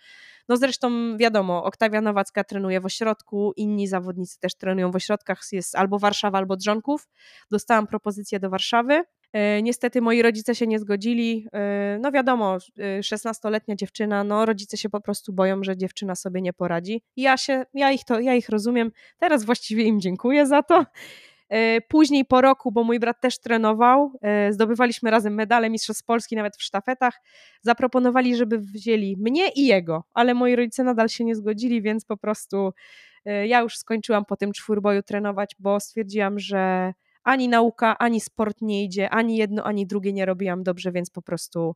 No 0.49 0.57
zresztą 0.57 1.18
wiadomo, 1.18 1.64
Oktawia 1.64 2.01
Nowacka 2.01 2.43
trenuje 2.43 2.82
w 2.82 2.86
ośrodku, 2.86 3.53
inni 3.55 3.88
zawodnicy 3.88 4.39
też 4.39 4.55
trenują 4.55 4.91
w 4.91 4.95
ośrodkach, 4.95 5.41
jest 5.51 5.76
albo 5.76 5.99
Warszawa, 5.99 6.38
albo 6.38 6.57
Drzonków. 6.57 7.09
Dostałam 7.51 7.88
propozycję 7.88 8.39
do 8.39 8.49
Warszawy, 8.49 8.93
E, 8.93 9.21
niestety 9.64 10.02
moi 10.02 10.22
rodzice 10.22 10.56
się 10.56 10.68
nie 10.68 10.80
zgodzili. 10.80 11.48
E, 11.54 12.00
no 12.02 12.12
wiadomo, 12.12 12.58
16-letnia 13.00 13.74
e, 13.74 13.78
dziewczyna, 13.78 14.24
no 14.24 14.46
rodzice 14.46 14.78
się 14.78 14.90
po 14.90 15.02
prostu 15.02 15.34
boją, 15.34 15.64
że 15.64 15.78
dziewczyna 15.78 16.16
sobie 16.16 16.42
nie 16.42 16.54
poradzi. 16.54 17.04
ja 17.18 17.38
się, 17.38 17.66
ja 17.74 17.92
ich 17.92 18.06
to, 18.06 18.20
ja 18.20 18.36
ich 18.36 18.50
rozumiem. 18.50 18.92
Teraz 19.20 19.46
właściwie 19.46 19.84
im 19.84 20.02
dziękuję 20.02 20.48
za 20.48 20.64
to. 20.64 20.86
Później 21.88 22.26
po 22.26 22.42
roku, 22.42 22.72
bo 22.72 22.84
mój 22.84 23.00
brat 23.00 23.22
też 23.22 23.40
trenował, 23.40 24.12
zdobywaliśmy 24.50 25.12
razem 25.12 25.34
medale 25.34 25.70
Mistrzostw 25.70 26.06
Polski, 26.06 26.36
nawet 26.36 26.58
w 26.58 26.64
sztafetach. 26.64 27.22
Zaproponowali, 27.62 28.36
żeby 28.36 28.60
wzięli 28.60 29.18
mnie 29.18 29.50
i 29.56 29.66
jego, 29.66 30.04
ale 30.14 30.34
moi 30.34 30.56
rodzice 30.56 30.84
nadal 30.84 31.10
się 31.10 31.24
nie 31.24 31.36
zgodzili, 31.36 31.82
więc 31.82 32.06
po 32.06 32.18
prostu 32.18 32.74
E, 33.26 33.48
ja 33.48 33.60
już 33.60 33.78
skończyłam 33.78 34.26
po 34.26 34.38
tym 34.38 34.52
czwórboju 34.52 35.04
trenować, 35.04 35.56
bo 35.60 35.80
stwierdziłam, 35.80 36.40
że 36.40 36.94
ani 37.24 37.50
nauka, 37.50 37.98
ani 37.98 38.22
sport 38.22 38.62
nie 38.62 38.84
idzie, 38.84 39.10
ani 39.10 39.38
jedno, 39.38 39.64
ani 39.64 39.88
drugie 39.88 40.14
nie 40.14 40.26
robiłam 40.26 40.64
dobrze, 40.64 40.92
więc 40.92 41.10
po 41.10 41.22
prostu 41.22 41.76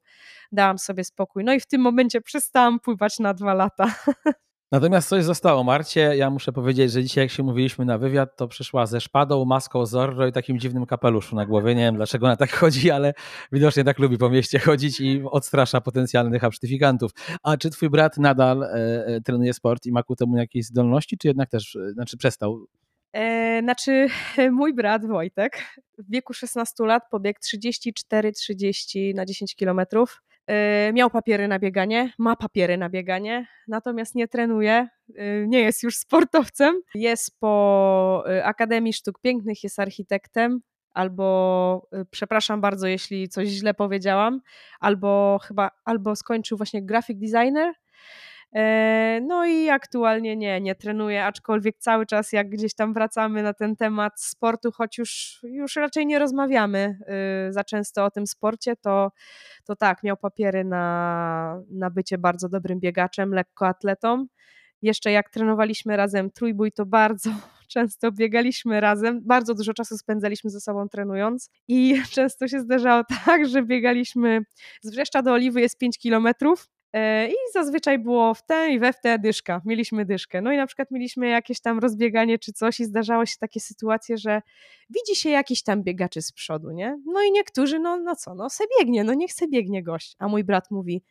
dałam 0.51 0.77
sobie 0.77 1.03
spokój. 1.03 1.43
No 1.43 1.53
i 1.53 1.59
w 1.59 1.67
tym 1.67 1.81
momencie 1.81 2.21
przestałam 2.21 2.79
pływać 2.79 3.19
na 3.19 3.33
dwa 3.33 3.53
lata. 3.53 3.95
Natomiast 4.71 5.09
coś 5.09 5.23
zostało, 5.23 5.63
Marcie. 5.63 6.15
Ja 6.17 6.29
muszę 6.29 6.51
powiedzieć, 6.51 6.91
że 6.91 7.03
dzisiaj, 7.03 7.23
jak 7.23 7.31
się 7.31 7.43
mówiliśmy 7.43 7.85
na 7.85 7.97
wywiad, 7.97 8.37
to 8.37 8.47
przyszła 8.47 8.85
ze 8.85 9.01
szpadą, 9.01 9.45
maską 9.45 9.85
Zorro 9.85 10.27
i 10.27 10.31
takim 10.31 10.59
dziwnym 10.59 10.85
kapeluszu 10.85 11.35
na 11.35 11.45
głowie. 11.45 11.75
Nie 11.75 11.81
wiem, 11.81 11.95
dlaczego 11.95 12.25
ona 12.25 12.35
tak 12.35 12.51
chodzi, 12.51 12.91
ale 12.91 13.13
widocznie 13.51 13.83
tak 13.83 13.99
lubi 13.99 14.17
po 14.17 14.29
mieście 14.29 14.59
chodzić 14.59 14.99
i 14.99 15.23
odstrasza 15.31 15.81
potencjalnych 15.81 16.43
absztyfikantów. 16.43 17.11
A 17.43 17.57
czy 17.57 17.69
twój 17.69 17.89
brat 17.89 18.17
nadal 18.17 18.63
e, 18.63 18.67
e, 19.05 19.21
trenuje 19.21 19.53
sport 19.53 19.85
i 19.85 19.91
ma 19.91 20.03
ku 20.03 20.15
temu 20.15 20.37
jakieś 20.37 20.65
zdolności, 20.65 21.17
czy 21.17 21.27
jednak 21.27 21.49
też, 21.49 21.75
e, 21.75 21.91
znaczy 21.91 22.17
przestał? 22.17 22.67
E, 23.15 23.59
znaczy, 23.61 24.07
mój 24.51 24.73
brat 24.73 25.05
Wojtek 25.05 25.65
w 25.97 26.11
wieku 26.11 26.33
16 26.33 26.85
lat 26.85 27.03
pobiegł 27.11 27.39
34-30 27.39 29.15
na 29.15 29.25
10 29.25 29.55
kilometrów 29.55 30.21
Y, 30.89 30.93
miał 30.93 31.09
papiery 31.09 31.47
na 31.47 31.59
bieganie, 31.59 32.13
ma 32.17 32.35
papiery 32.35 32.77
na 32.77 32.89
bieganie, 32.89 33.47
natomiast 33.67 34.15
nie 34.15 34.27
trenuje, 34.27 34.87
y, 35.09 35.45
nie 35.47 35.59
jest 35.59 35.83
już 35.83 35.97
sportowcem. 35.97 36.81
Jest 36.95 37.39
po 37.39 38.23
Akademii 38.43 38.93
Sztuk 38.93 39.19
Pięknych, 39.21 39.63
jest 39.63 39.79
architektem, 39.79 40.59
albo 40.91 41.87
przepraszam 42.11 42.61
bardzo, 42.61 42.87
jeśli 42.87 43.29
coś 43.29 43.47
źle 43.47 43.73
powiedziałam, 43.73 44.41
albo 44.79 45.39
chyba, 45.43 45.71
albo 45.85 46.15
skończył 46.15 46.57
właśnie 46.57 46.85
graphic 46.85 47.19
designer, 47.19 47.73
E, 47.73 47.84
no 49.21 49.45
i 49.45 49.69
aktualnie 49.69 50.35
nie, 50.35 50.61
nie 50.61 50.75
trenuję, 50.75 51.25
aczkolwiek 51.25 51.77
cały 51.77 52.05
czas 52.05 52.31
jak 52.31 52.49
gdzieś 52.49 52.75
tam 52.75 52.93
wracamy 52.93 53.43
na 53.43 53.53
ten 53.53 53.75
temat 53.75 54.21
sportu, 54.21 54.71
choć 54.71 54.97
już, 54.97 55.39
już 55.43 55.75
raczej 55.75 56.05
nie 56.05 56.19
rozmawiamy 56.19 56.97
y, 57.49 57.53
za 57.53 57.63
często 57.63 58.05
o 58.05 58.11
tym 58.11 58.27
sporcie, 58.27 58.75
to, 58.75 59.11
to 59.65 59.75
tak, 59.75 60.03
miał 60.03 60.17
papiery 60.17 60.63
na, 60.63 61.61
na 61.71 61.89
bycie 61.89 62.17
bardzo 62.17 62.49
dobrym 62.49 62.79
biegaczem, 62.79 63.33
lekkoatletą. 63.33 64.25
Jeszcze 64.81 65.11
jak 65.11 65.29
trenowaliśmy 65.29 65.97
razem 65.97 66.31
trójbój, 66.31 66.71
to 66.71 66.85
bardzo 66.85 67.29
często 67.73 68.11
biegaliśmy 68.11 68.81
razem, 68.81 69.21
bardzo 69.23 69.53
dużo 69.53 69.73
czasu 69.73 69.97
spędzaliśmy 69.97 70.49
ze 70.49 70.61
sobą 70.61 70.89
trenując 70.89 71.49
i 71.67 72.01
często 72.15 72.47
się 72.47 72.59
zdarzało 72.59 73.03
tak, 73.25 73.47
że 73.47 73.63
biegaliśmy 73.63 74.41
z 74.81 74.91
Wrzeszcza 74.91 75.21
do 75.21 75.31
Oliwy 75.31 75.61
jest 75.61 75.77
5 75.77 75.97
kilometrów, 75.97 76.67
E, 76.67 76.74
I 77.29 77.33
zazwyczaj 77.53 77.99
było 77.99 78.33
w 78.33 78.45
tę 78.45 78.69
i 78.69 78.79
we 78.79 78.93
w 78.93 79.01
tę 79.01 79.19
dyszka. 79.19 79.61
Mieliśmy 79.65 80.05
dyszkę. 80.05 80.41
No 80.41 80.51
i 80.51 80.57
na 80.57 80.67
przykład 80.67 80.91
mieliśmy 80.91 81.27
jakieś 81.27 81.61
tam 81.61 81.79
rozbieganie 81.79 82.39
czy 82.39 82.53
coś 82.53 82.79
i 82.79 82.85
zdarzały 82.85 83.27
się 83.27 83.35
takie 83.39 83.59
sytuacje, 83.59 84.17
że 84.17 84.41
widzi 84.89 85.15
się 85.21 85.29
jakiś 85.29 85.63
tam 85.63 85.83
biegaczy 85.83 86.21
z 86.21 86.31
przodu, 86.31 86.71
nie? 86.71 86.97
No 87.05 87.23
i 87.23 87.31
niektórzy, 87.31 87.79
no, 87.79 87.97
no 87.97 88.15
co, 88.15 88.35
no 88.35 88.49
se 88.49 88.63
biegnie, 88.79 89.03
no 89.03 89.13
niech 89.13 89.33
se 89.33 89.47
biegnie 89.47 89.83
gość. 89.83 90.15
A 90.19 90.27
mój 90.27 90.43
brat 90.43 90.71
mówi, 90.71 91.03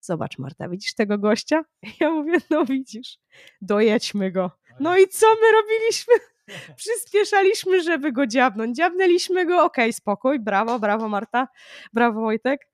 zobacz 0.00 0.38
Marta, 0.38 0.68
widzisz 0.68 0.94
tego 0.94 1.18
gościa? 1.18 1.64
Ja 2.00 2.10
mówię, 2.10 2.38
no 2.50 2.64
widzisz, 2.64 3.18
dojedźmy 3.60 4.32
go. 4.32 4.50
No 4.80 4.98
i 4.98 5.08
co 5.08 5.26
my 5.26 5.52
robiliśmy? 5.52 6.14
Przyspieszaliśmy, 6.76 7.82
żeby 7.82 8.12
go 8.12 8.26
dziabnąć. 8.26 8.76
Dziabnęliśmy 8.76 9.46
go, 9.46 9.64
okej, 9.64 9.84
okay, 9.84 9.92
spokój, 9.92 10.40
brawo, 10.40 10.78
brawo 10.78 11.08
Marta, 11.08 11.48
brawo 11.92 12.20
Wojtek. 12.20 12.69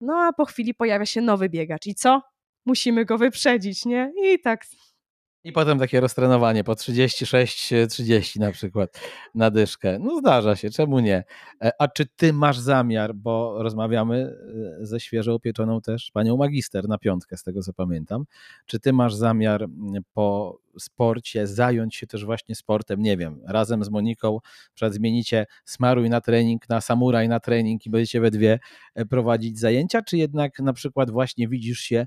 No 0.00 0.18
a 0.18 0.32
po 0.32 0.44
chwili 0.44 0.74
pojawia 0.74 1.06
się 1.06 1.20
nowy 1.20 1.48
biegacz. 1.48 1.86
I 1.86 1.94
co? 1.94 2.22
Musimy 2.66 3.04
go 3.04 3.18
wyprzedzić, 3.18 3.84
nie? 3.84 4.12
I 4.24 4.40
tak 4.40 4.64
i 5.44 5.52
potem 5.52 5.78
takie 5.78 6.00
roztrenowanie 6.00 6.64
po 6.64 6.72
36-30 6.72 8.40
na 8.40 8.52
przykład 8.52 9.00
na 9.34 9.50
dyszkę. 9.50 9.98
No 9.98 10.18
zdarza 10.18 10.56
się, 10.56 10.70
czemu 10.70 11.00
nie? 11.00 11.24
E, 11.62 11.72
a 11.78 11.88
czy 11.88 12.06
ty 12.06 12.32
masz 12.32 12.58
zamiar, 12.58 13.14
bo 13.14 13.62
rozmawiamy 13.62 14.36
e, 14.82 14.86
ze 14.86 15.00
świeżo 15.00 15.34
upieczoną 15.34 15.80
też 15.80 16.10
panią 16.10 16.36
magister 16.36 16.88
na 16.88 16.98
piątkę, 16.98 17.36
z 17.36 17.42
tego 17.42 17.62
co 17.62 17.72
pamiętam. 17.72 18.24
Czy 18.66 18.80
ty 18.80 18.92
masz 18.92 19.14
zamiar 19.14 19.66
po 20.12 20.58
sporcie 20.78 21.46
zająć 21.46 21.96
się 21.96 22.06
też 22.06 22.24
właśnie 22.24 22.54
sportem, 22.54 23.02
nie 23.02 23.16
wiem, 23.16 23.40
razem 23.46 23.84
z 23.84 23.90
Moniką, 23.90 24.38
przykład 24.74 24.94
zmienicie 24.94 25.46
smaruj 25.64 26.10
na 26.10 26.20
trening, 26.20 26.68
na 26.68 26.80
samuraj 26.80 27.28
na 27.28 27.40
trening 27.40 27.86
i 27.86 27.90
będziecie 27.90 28.20
we 28.20 28.30
dwie 28.30 28.58
e, 28.94 29.06
prowadzić 29.06 29.58
zajęcia, 29.58 30.02
czy 30.02 30.16
jednak 30.16 30.58
na 30.58 30.72
przykład 30.72 31.10
właśnie 31.10 31.48
widzisz 31.48 31.80
się 31.80 31.98
E, 32.00 32.06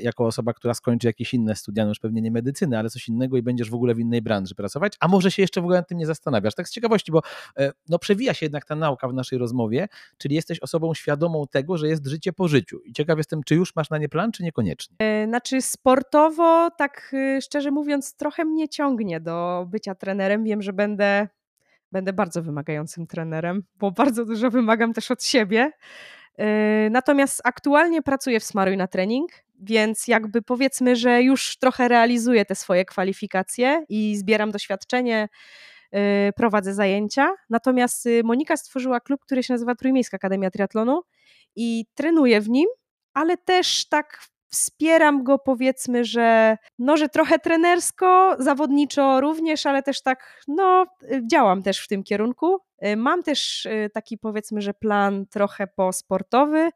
jako 0.00 0.26
osoba, 0.26 0.52
która 0.52 0.74
skończy 0.74 1.06
jakieś 1.06 1.34
inne 1.34 1.56
studia, 1.56 1.84
no 1.84 1.88
już 1.88 1.98
pewnie 1.98 2.22
nie 2.22 2.30
medycyny, 2.30 2.78
ale 2.78 2.90
coś 2.90 3.08
innego 3.08 3.36
i 3.36 3.42
będziesz 3.42 3.70
w 3.70 3.74
ogóle 3.74 3.94
w 3.94 3.98
innej 3.98 4.22
branży 4.22 4.54
pracować, 4.54 4.96
a 5.00 5.08
może 5.08 5.30
się 5.30 5.42
jeszcze 5.42 5.60
w 5.60 5.64
ogóle 5.64 5.78
nad 5.78 5.88
tym 5.88 5.98
nie 5.98 6.06
zastanawiasz. 6.06 6.54
Tak 6.54 6.68
z 6.68 6.70
ciekawości, 6.70 7.12
bo 7.12 7.22
e, 7.56 7.72
no, 7.88 7.98
przewija 7.98 8.34
się 8.34 8.46
jednak 8.46 8.64
ta 8.64 8.74
nauka 8.74 9.08
w 9.08 9.14
naszej 9.14 9.38
rozmowie, 9.38 9.88
czyli 10.18 10.34
jesteś 10.34 10.60
osobą 10.60 10.94
świadomą 10.94 11.44
tego, 11.50 11.78
że 11.78 11.88
jest 11.88 12.06
życie 12.06 12.32
po 12.32 12.48
życiu. 12.48 12.80
I 12.80 12.92
ciekaw 12.92 13.18
jestem, 13.18 13.42
czy 13.42 13.54
już 13.54 13.76
masz 13.76 13.90
na 13.90 13.98
nie 13.98 14.08
plan, 14.08 14.32
czy 14.32 14.42
niekoniecznie? 14.42 14.96
E, 14.98 15.26
znaczy 15.26 15.62
sportowo, 15.62 16.70
tak 16.78 17.14
szczerze 17.42 17.70
mówiąc, 17.70 18.16
trochę 18.16 18.44
mnie 18.44 18.68
ciągnie 18.68 19.20
do 19.20 19.66
bycia 19.70 19.94
trenerem. 19.94 20.44
Wiem, 20.44 20.62
że 20.62 20.72
będę, 20.72 21.28
będę 21.92 22.12
bardzo 22.12 22.42
wymagającym 22.42 23.06
trenerem, 23.06 23.62
bo 23.74 23.90
bardzo 23.90 24.24
dużo 24.24 24.50
wymagam 24.50 24.92
też 24.92 25.10
od 25.10 25.24
siebie. 25.24 25.72
Natomiast 26.90 27.40
aktualnie 27.44 28.02
pracuję 28.02 28.40
w 28.40 28.44
Smaruj 28.44 28.76
na 28.76 28.86
trening 28.86 29.30
więc 29.62 30.08
jakby 30.08 30.42
powiedzmy, 30.42 30.96
że 30.96 31.22
już 31.22 31.56
trochę 31.56 31.88
realizuję 31.88 32.44
te 32.44 32.54
swoje 32.54 32.84
kwalifikacje 32.84 33.84
i 33.88 34.16
zbieram 34.16 34.50
doświadczenie, 34.50 35.28
y, 35.94 36.32
prowadzę 36.36 36.74
zajęcia. 36.74 37.34
Natomiast 37.50 38.06
y, 38.06 38.22
Monika 38.24 38.56
stworzyła 38.56 39.00
klub, 39.00 39.20
który 39.24 39.42
się 39.42 39.54
nazywa 39.54 39.74
Trójmiejska 39.74 40.16
Akademia 40.16 40.50
Triatlonu 40.50 41.02
i 41.56 41.84
trenuję 41.94 42.40
w 42.40 42.48
nim, 42.48 42.66
ale 43.14 43.36
też 43.36 43.88
tak 43.88 44.24
wspieram 44.48 45.24
go 45.24 45.38
powiedzmy, 45.38 46.04
że 46.04 46.56
no, 46.78 46.96
że 46.96 47.08
trochę 47.08 47.38
trenersko, 47.38 48.36
zawodniczo 48.38 49.20
również, 49.20 49.66
ale 49.66 49.82
też 49.82 50.02
tak, 50.02 50.42
no, 50.48 50.86
y, 51.02 51.22
działam 51.30 51.62
też 51.62 51.80
w 51.84 51.88
tym 51.88 52.02
kierunku. 52.02 52.58
Mam 52.96 53.22
też 53.22 53.68
taki 53.94 54.18
powiedzmy, 54.18 54.60
że 54.60 54.74
plan 54.74 55.26
trochę 55.26 55.66
posportowy, 55.66 56.70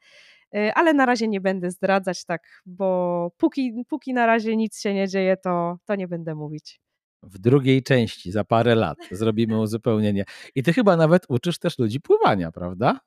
ale 0.74 0.94
na 0.94 1.06
razie 1.06 1.28
nie 1.28 1.40
będę 1.40 1.70
zdradzać 1.70 2.24
tak, 2.24 2.62
bo 2.66 3.30
póki, 3.36 3.84
póki 3.88 4.14
na 4.14 4.26
razie 4.26 4.56
nic 4.56 4.80
się 4.80 4.94
nie 4.94 5.08
dzieje, 5.08 5.36
to, 5.36 5.78
to 5.84 5.94
nie 5.94 6.08
będę 6.08 6.34
mówić. 6.34 6.80
W 7.22 7.38
drugiej 7.38 7.82
części, 7.82 8.32
za 8.32 8.44
parę 8.44 8.74
lat, 8.74 8.98
zrobimy 9.10 9.60
uzupełnienie. 9.60 10.24
I 10.54 10.62
ty 10.62 10.72
chyba 10.72 10.96
nawet 10.96 11.26
uczysz 11.28 11.58
też 11.58 11.78
ludzi 11.78 12.00
pływania, 12.00 12.52
prawda? 12.52 13.00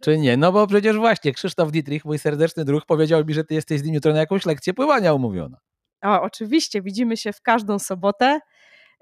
Czy 0.00 0.18
nie? 0.18 0.36
No 0.36 0.52
bo 0.52 0.66
przecież 0.66 0.96
właśnie 0.96 1.32
Krzysztof 1.32 1.70
Dietrich, 1.70 2.04
mój 2.04 2.18
serdeczny 2.18 2.64
druh, 2.64 2.86
powiedział 2.86 3.24
mi, 3.24 3.34
że 3.34 3.44
ty 3.44 3.54
jesteś 3.54 3.80
z 3.80 3.84
nim 3.84 3.94
jutro 3.94 4.12
na 4.12 4.18
jakąś 4.18 4.46
lekcję 4.46 4.74
pływania 4.74 5.14
umówiona. 5.14 5.58
O, 6.04 6.22
oczywiście, 6.22 6.82
widzimy 6.82 7.16
się 7.16 7.32
w 7.32 7.42
każdą 7.42 7.78
sobotę. 7.78 8.40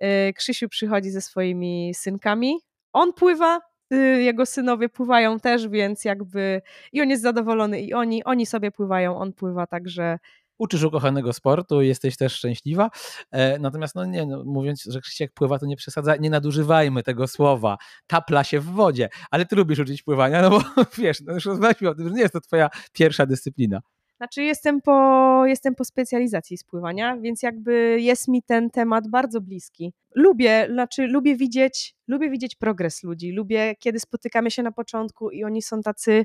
Y, 0.03 0.33
Krzysiu 0.33 0.69
przychodzi 0.69 1.11
ze 1.11 1.21
swoimi 1.21 1.93
synkami. 1.95 2.61
On 2.93 3.13
pływa, 3.13 3.57
Y, 3.57 3.74
jego 4.21 4.47
synowie 4.47 4.89
pływają 4.89 5.41
też, 5.41 5.69
więc 5.69 6.05
jakby 6.05 6.63
i 6.93 7.01
on 7.01 7.11
jest 7.11 7.23
zadowolony 7.23 7.81
i 7.81 7.95
oni, 7.95 8.25
oni 8.25 8.47
sobie 8.47 8.71
pływają, 8.71 9.19
on 9.19 9.33
pływa, 9.33 9.67
także 9.67 10.19
uczysz 10.59 10.83
ukochanego 10.83 11.33
sportu, 11.33 11.83
jesteś 11.83 12.17
też 12.17 12.33
szczęśliwa. 12.33 12.91
E, 13.31 13.59
natomiast, 13.59 13.95
no 13.95 14.05
nie, 14.05 14.27
no, 14.27 14.45
mówiąc, 14.45 14.83
że 14.83 15.01
Krzysiek 15.01 15.33
pływa, 15.33 15.59
to 15.59 15.67
nie 15.67 15.77
przesadza, 15.77 16.17
nie 16.17 16.31
nadużywajmy 16.31 17.03
tego 17.03 17.29
słowa. 17.29 17.77
Tapla 18.07 18.45
się 18.45 18.61
w 18.61 18.65
wodzie, 18.65 19.09
ale 19.31 19.47
ty 19.47 19.57
lubisz 19.57 19.79
uczyć 19.79 20.03
pływania, 20.03 20.43
no 20.43 20.51
bo 20.51 20.61
wiesz, 20.99 21.21
no 21.21 21.35
już 21.35 21.45
rozmawialiśmy 21.45 21.89
o 21.89 21.95
tym, 21.95 22.09
że 22.09 22.15
nie 22.15 22.21
jest 22.23 22.33
to 22.33 22.41
twoja 22.41 22.69
pierwsza 22.93 23.27
dyscyplina. 23.27 23.81
Znaczy 24.25 24.43
jestem 24.43 24.81
po, 24.81 25.47
jestem 25.47 25.75
po 25.75 25.85
specjalizacji 25.85 26.59
spływania, 26.59 27.17
więc 27.17 27.43
jakby 27.43 28.01
jest 28.01 28.29
mi 28.29 28.43
ten 28.43 28.71
temat 28.71 29.09
bardzo 29.09 29.41
bliski. 29.41 29.93
Lubię, 30.15 30.69
znaczy 30.73 31.07
lubię 31.07 31.37
widzieć, 31.37 31.95
lubię 32.09 32.31
widzieć 32.31 32.57
progres 32.57 33.03
ludzi, 33.03 33.33
lubię 33.33 33.75
kiedy 33.79 34.01
spotykamy 34.01 34.51
się 34.51 34.63
na 34.63 34.73
początku 34.73 35.31
i 35.31 35.45
oni 35.45 35.63
są 35.63 35.83
tacy 35.83 36.25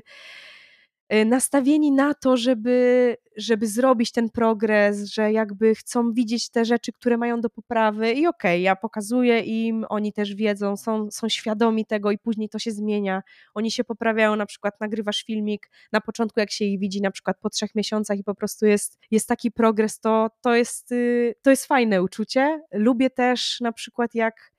nastawieni 1.26 1.92
na 1.92 2.14
to, 2.14 2.36
żeby, 2.36 3.16
żeby 3.36 3.66
zrobić 3.66 4.12
ten 4.12 4.30
progres, 4.30 5.04
że 5.04 5.32
jakby 5.32 5.74
chcą 5.74 6.12
widzieć 6.12 6.50
te 6.50 6.64
rzeczy, 6.64 6.92
które 6.92 7.16
mają 7.16 7.40
do 7.40 7.50
poprawy 7.50 8.12
i 8.12 8.26
okej, 8.26 8.28
okay, 8.28 8.60
ja 8.60 8.76
pokazuję 8.76 9.40
im, 9.40 9.86
oni 9.88 10.12
też 10.12 10.34
wiedzą, 10.34 10.76
są, 10.76 11.10
są 11.10 11.28
świadomi 11.28 11.86
tego 11.86 12.10
i 12.10 12.18
później 12.18 12.48
to 12.48 12.58
się 12.58 12.70
zmienia. 12.70 13.22
Oni 13.54 13.70
się 13.70 13.84
poprawiają, 13.84 14.36
na 14.36 14.46
przykład 14.46 14.80
nagrywasz 14.80 15.24
filmik 15.24 15.70
na 15.92 16.00
początku, 16.00 16.40
jak 16.40 16.50
się 16.50 16.64
ich 16.64 16.80
widzi 16.80 17.00
na 17.00 17.10
przykład 17.10 17.36
po 17.40 17.50
trzech 17.50 17.74
miesiącach 17.74 18.18
i 18.18 18.24
po 18.24 18.34
prostu 18.34 18.66
jest, 18.66 18.98
jest 19.10 19.28
taki 19.28 19.50
progres, 19.50 20.00
to, 20.00 20.30
to, 20.40 20.54
jest, 20.54 20.92
y, 20.92 21.34
to 21.42 21.50
jest 21.50 21.66
fajne 21.66 22.02
uczucie. 22.02 22.62
Lubię 22.72 23.10
też 23.10 23.60
na 23.60 23.72
przykład 23.72 24.14
jak 24.14 24.52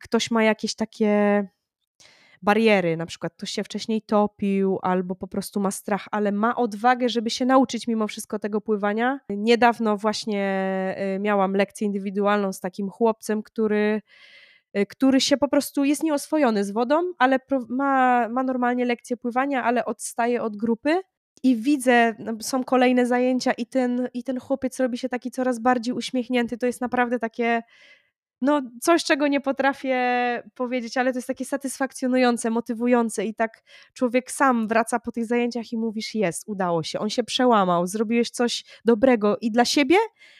ktoś 0.00 0.30
ma 0.30 0.44
jakieś 0.44 0.74
takie 0.74 1.44
bariery, 2.44 2.96
na 2.96 3.06
przykład 3.06 3.34
ktoś 3.34 3.50
się 3.50 3.64
wcześniej 3.64 4.02
topił 4.02 4.78
albo 4.82 5.14
po 5.14 5.26
prostu 5.28 5.60
ma 5.60 5.70
strach, 5.70 6.08
ale 6.10 6.32
ma 6.32 6.56
odwagę, 6.56 7.08
żeby 7.08 7.30
się 7.30 7.44
nauczyć 7.44 7.88
mimo 7.88 8.06
wszystko 8.06 8.38
tego 8.38 8.60
pływania. 8.60 9.20
Niedawno 9.28 9.96
właśnie 9.96 10.44
y, 11.16 11.18
miałam 11.20 11.52
lekcję 11.52 11.86
indywidualną 11.86 12.52
z 12.52 12.60
takim 12.60 12.90
chłopcem, 12.90 13.42
który 13.42 14.02
y, 14.76 14.86
który 14.86 15.20
się 15.20 15.36
po 15.36 15.48
prostu 15.48 15.84
jest 15.84 16.02
nieoswojony 16.02 16.64
z 16.64 16.70
wodą, 16.70 17.02
ale 17.18 17.38
ma, 17.68 18.28
ma 18.28 18.42
normalnie 18.42 18.84
lekcję 18.84 19.16
pływania, 19.16 19.64
ale 19.64 19.84
odstaje 19.84 20.42
od 20.42 20.56
grupy 20.56 21.00
i 21.42 21.56
widzę, 21.56 22.14
no, 22.18 22.32
są 22.40 22.64
kolejne 22.64 23.06
zajęcia 23.06 23.52
i 23.52 23.66
ten, 23.66 24.08
i 24.14 24.24
ten 24.24 24.40
chłopiec 24.40 24.80
robi 24.80 24.98
się 24.98 25.08
taki 25.08 25.30
coraz 25.30 25.58
bardziej 25.58 25.94
uśmiechnięty. 25.94 26.58
To 26.58 26.66
jest 26.66 26.80
naprawdę 26.80 27.18
takie 27.18 27.62
no 28.44 28.62
coś, 28.80 29.04
czego 29.04 29.28
nie 29.28 29.40
potrafię 29.40 29.98
powiedzieć, 30.54 30.96
ale 30.96 31.12
to 31.12 31.18
jest 31.18 31.28
takie 31.28 31.44
satysfakcjonujące, 31.44 32.50
motywujące 32.50 33.24
i 33.24 33.34
tak 33.34 33.62
człowiek 33.92 34.30
sam 34.30 34.68
wraca 34.68 35.00
po 35.00 35.12
tych 35.12 35.26
zajęciach 35.26 35.72
i 35.72 35.78
mówisz, 35.78 36.14
jest, 36.14 36.44
udało 36.46 36.82
się, 36.82 36.98
on 36.98 37.10
się 37.10 37.24
przełamał, 37.24 37.86
zrobiłeś 37.86 38.30
coś 38.30 38.64
dobrego 38.84 39.36
i 39.40 39.50
dla 39.50 39.64
siebie, 39.64 39.96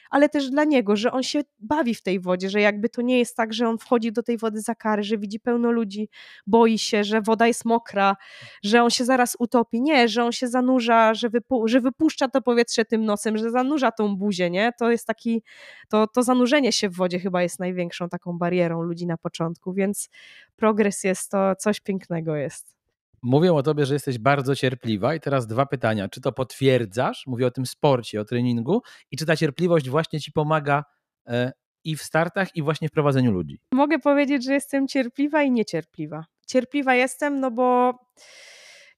ale 0.09 0.29
też 0.29 0.49
dla 0.49 0.63
niego, 0.63 0.95
że 0.95 1.11
on 1.11 1.23
się 1.23 1.41
bawi 1.59 1.95
w 1.95 2.01
tej 2.01 2.19
wodzie, 2.19 2.49
że 2.49 2.61
jakby 2.61 2.89
to 2.89 3.01
nie 3.01 3.19
jest 3.19 3.37
tak, 3.37 3.53
że 3.53 3.67
on 3.67 3.77
wchodzi 3.77 4.11
do 4.11 4.23
tej 4.23 4.37
wody 4.37 4.61
za 4.61 4.75
kary, 4.75 5.03
że 5.03 5.17
widzi 5.17 5.39
pełno 5.39 5.71
ludzi, 5.71 6.09
boi 6.47 6.77
się, 6.77 7.03
że 7.03 7.21
woda 7.21 7.47
jest 7.47 7.65
mokra, 7.65 8.15
że 8.63 8.83
on 8.83 8.89
się 8.89 9.05
zaraz 9.05 9.35
utopi. 9.39 9.81
Nie, 9.81 10.07
że 10.07 10.23
on 10.23 10.31
się 10.31 10.47
zanurza, 10.47 11.13
że, 11.13 11.29
wypu 11.29 11.67
że 11.67 11.81
wypuszcza 11.81 12.27
to 12.27 12.41
powietrze 12.41 12.85
tym 12.85 13.05
nosem, 13.05 13.37
że 13.37 13.51
zanurza 13.51 13.91
tą 13.91 14.15
buzię, 14.15 14.49
nie? 14.49 14.71
To 14.79 14.91
jest 14.91 15.07
taki, 15.07 15.43
to, 15.89 16.07
to 16.07 16.23
zanurzenie 16.23 16.71
się 16.71 16.89
w 16.89 16.95
wodzie 16.95 17.19
chyba 17.19 17.41
jest 17.41 17.59
największą 17.95 18.09
taką 18.09 18.37
barierą 18.37 18.81
ludzi 18.81 19.07
na 19.07 19.17
początku, 19.17 19.73
więc 19.73 20.09
progres 20.55 21.03
jest 21.03 21.31
to 21.31 21.55
coś 21.55 21.79
pięknego 21.79 22.35
jest. 22.35 22.75
Mówią 23.21 23.55
o 23.55 23.63
tobie, 23.63 23.85
że 23.85 23.93
jesteś 23.93 24.17
bardzo 24.17 24.55
cierpliwa 24.55 25.15
i 25.15 25.19
teraz 25.19 25.47
dwa 25.47 25.65
pytania. 25.65 26.07
Czy 26.09 26.21
to 26.21 26.31
potwierdzasz? 26.31 27.27
Mówię 27.27 27.47
o 27.47 27.51
tym 27.51 27.65
sporcie, 27.65 28.21
o 28.21 28.25
treningu 28.25 28.81
i 29.11 29.17
czy 29.17 29.25
ta 29.25 29.35
cierpliwość 29.35 29.89
właśnie 29.89 30.19
ci 30.19 30.31
pomaga 30.31 30.83
e, 31.27 31.51
i 31.83 31.95
w 31.95 32.03
startach 32.03 32.55
i 32.55 32.61
właśnie 32.61 32.89
w 32.89 32.91
prowadzeniu 32.91 33.31
ludzi? 33.31 33.59
Mogę 33.71 33.99
powiedzieć, 33.99 34.45
że 34.45 34.53
jestem 34.53 34.87
cierpliwa 34.87 35.43
i 35.43 35.51
niecierpliwa. 35.51 36.25
Cierpliwa 36.47 36.95
jestem, 36.95 37.39
no 37.39 37.51
bo 37.51 37.93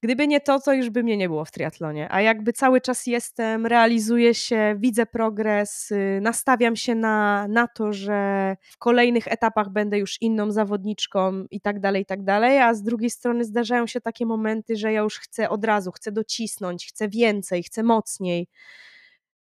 Gdyby 0.01 0.27
nie 0.27 0.41
to, 0.41 0.59
to 0.59 0.73
już 0.73 0.89
by 0.89 1.03
mnie 1.03 1.17
nie 1.17 1.29
było 1.29 1.45
w 1.45 1.51
triatlonie. 1.51 2.07
A 2.11 2.21
jakby 2.21 2.53
cały 2.53 2.81
czas 2.81 3.07
jestem, 3.07 3.65
realizuję 3.65 4.33
się, 4.33 4.75
widzę 4.79 5.05
progres, 5.05 5.91
y, 5.91 6.19
nastawiam 6.21 6.75
się 6.75 6.95
na, 6.95 7.47
na 7.47 7.67
to, 7.67 7.93
że 7.93 8.55
w 8.61 8.77
kolejnych 8.77 9.27
etapach 9.27 9.69
będę 9.69 9.99
już 9.99 10.21
inną 10.21 10.51
zawodniczką 10.51 11.45
i 11.51 11.61
tak 11.61 11.79
dalej, 11.79 12.01
i 12.01 12.05
tak 12.05 12.23
dalej. 12.23 12.59
A 12.59 12.73
z 12.73 12.83
drugiej 12.83 13.09
strony 13.09 13.45
zdarzają 13.45 13.87
się 13.87 14.01
takie 14.01 14.25
momenty, 14.25 14.75
że 14.75 14.93
ja 14.93 15.01
już 15.01 15.19
chcę 15.19 15.49
od 15.49 15.65
razu, 15.65 15.91
chcę 15.91 16.11
docisnąć, 16.11 16.87
chcę 16.87 17.09
więcej, 17.09 17.63
chcę 17.63 17.83
mocniej. 17.83 18.47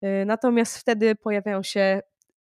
Y, 0.05 0.25
natomiast 0.27 0.79
wtedy 0.79 1.15
pojawiają 1.15 1.63
się, 1.63 2.01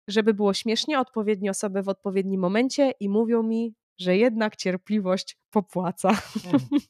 żeby 0.08 0.34
było 0.34 0.54
śmiesznie, 0.54 1.00
odpowiednie 1.00 1.50
osoby 1.50 1.82
w 1.82 1.88
odpowiednim 1.88 2.40
momencie 2.40 2.92
i 3.00 3.08
mówią 3.08 3.42
mi, 3.42 3.74
że 3.98 4.16
jednak 4.16 4.56
cierpliwość 4.56 5.38
popłaca. 5.50 6.08
Mhm. 6.52 6.80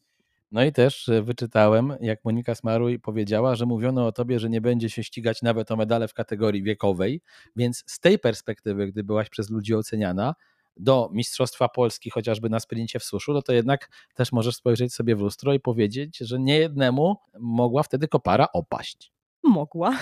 No 0.54 0.64
i 0.64 0.72
też 0.72 1.08
e, 1.08 1.22
wyczytałem, 1.22 1.96
jak 2.00 2.24
Monika 2.24 2.54
Smaruj 2.54 3.00
powiedziała, 3.00 3.54
że 3.54 3.66
mówiono 3.66 4.06
o 4.06 4.12
tobie, 4.12 4.38
że 4.38 4.50
nie 4.50 4.60
będzie 4.60 4.90
się 4.90 5.04
ścigać 5.04 5.42
nawet 5.42 5.70
o 5.70 5.76
medale 5.76 6.08
w 6.08 6.14
kategorii 6.14 6.62
wiekowej, 6.62 7.20
więc 7.56 7.84
z 7.86 8.00
tej 8.00 8.18
perspektywy, 8.18 8.86
gdy 8.86 9.04
byłaś 9.04 9.28
przez 9.28 9.50
ludzi 9.50 9.74
oceniana, 9.74 10.34
do 10.76 11.10
Mistrzostwa 11.12 11.68
Polski, 11.68 12.10
chociażby 12.10 12.50
na 12.50 12.60
sprincie 12.60 12.98
w 12.98 13.04
suszu, 13.04 13.32
no 13.32 13.42
to 13.42 13.52
jednak 13.52 13.88
też 14.14 14.32
możesz 14.32 14.56
spojrzeć 14.56 14.94
sobie 14.94 15.16
w 15.16 15.20
lustro 15.20 15.54
i 15.54 15.60
powiedzieć, 15.60 16.18
że 16.18 16.38
niejednemu 16.38 17.16
mogła 17.40 17.82
wtedy 17.82 18.08
kopara 18.08 18.46
opaść. 18.52 19.13
Mogła. 19.44 19.98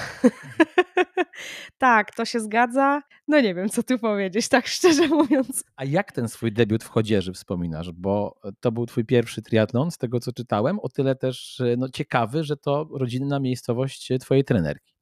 tak, 1.79 2.15
to 2.15 2.25
się 2.25 2.41
zgadza. 2.41 3.03
No 3.29 3.41
nie 3.41 3.55
wiem, 3.55 3.69
co 3.69 3.83
tu 3.83 3.99
powiedzieć, 3.99 4.49
tak 4.49 4.67
szczerze 4.77 5.09
mówiąc. 5.09 5.65
A 5.77 5.85
jak 5.85 6.13
ten 6.13 6.29
swój 6.29 6.53
debiut 6.53 6.85
w 6.85 6.89
Chodzieży 6.89 7.33
wspominasz? 7.33 7.93
Bo 7.93 8.41
to 8.61 8.73
był 8.73 8.87
twój 8.87 9.05
pierwszy 9.05 9.43
triatlon, 9.43 9.91
z 9.91 9.99
tego 9.99 10.21
co 10.21 10.33
czytałem, 10.33 10.81
o 10.81 10.89
tyle 10.89 11.15
też 11.15 11.63
no, 11.79 11.89
ciekawy, 11.89 12.45
że 12.45 12.57
to 12.57 12.89
rodzinna 12.93 13.41
miejscowość 13.41 14.13
twojej 14.21 14.45
trenerki. 14.45 14.93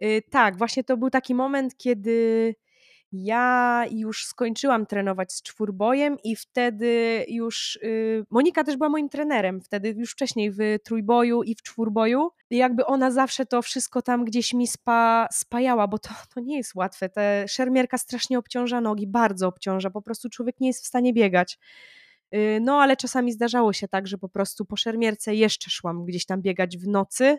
Yy, 0.00 0.22
tak, 0.30 0.58
właśnie 0.58 0.84
to 0.84 0.96
był 0.96 1.10
taki 1.10 1.34
moment, 1.34 1.76
kiedy 1.76 2.54
ja 3.12 3.84
już 3.90 4.26
skończyłam 4.26 4.86
trenować 4.86 5.32
z 5.32 5.42
czwórbojem 5.42 6.16
i 6.24 6.36
wtedy 6.36 7.24
już 7.28 7.76
y, 7.76 8.24
Monika 8.30 8.64
też 8.64 8.76
była 8.76 8.88
moim 8.88 9.08
trenerem, 9.08 9.60
wtedy 9.60 9.94
już 9.98 10.12
wcześniej 10.12 10.50
w 10.50 10.58
trójboju 10.84 11.42
i 11.42 11.54
w 11.54 11.62
czwórboju. 11.62 12.30
I 12.50 12.56
jakby 12.56 12.86
ona 12.86 13.10
zawsze 13.10 13.46
to 13.46 13.62
wszystko 13.62 14.02
tam 14.02 14.24
gdzieś 14.24 14.54
mi 14.54 14.66
spa, 14.66 15.28
spajała, 15.32 15.88
bo 15.88 15.98
to, 15.98 16.10
to 16.34 16.40
nie 16.40 16.56
jest 16.56 16.74
łatwe. 16.74 17.08
Te 17.08 17.44
szermierka 17.48 17.98
strasznie 17.98 18.38
obciąża 18.38 18.80
nogi, 18.80 19.06
bardzo 19.06 19.48
obciąża, 19.48 19.90
po 19.90 20.02
prostu 20.02 20.28
człowiek 20.30 20.60
nie 20.60 20.68
jest 20.68 20.84
w 20.84 20.86
stanie 20.86 21.12
biegać. 21.12 21.58
Y, 22.34 22.58
no 22.62 22.80
ale 22.80 22.96
czasami 22.96 23.32
zdarzało 23.32 23.72
się 23.72 23.88
tak, 23.88 24.06
że 24.06 24.18
po 24.18 24.28
prostu 24.28 24.64
po 24.64 24.76
szermierce 24.76 25.34
jeszcze 25.34 25.70
szłam 25.70 26.04
gdzieś 26.04 26.26
tam 26.26 26.42
biegać 26.42 26.78
w 26.78 26.88
nocy 26.88 27.38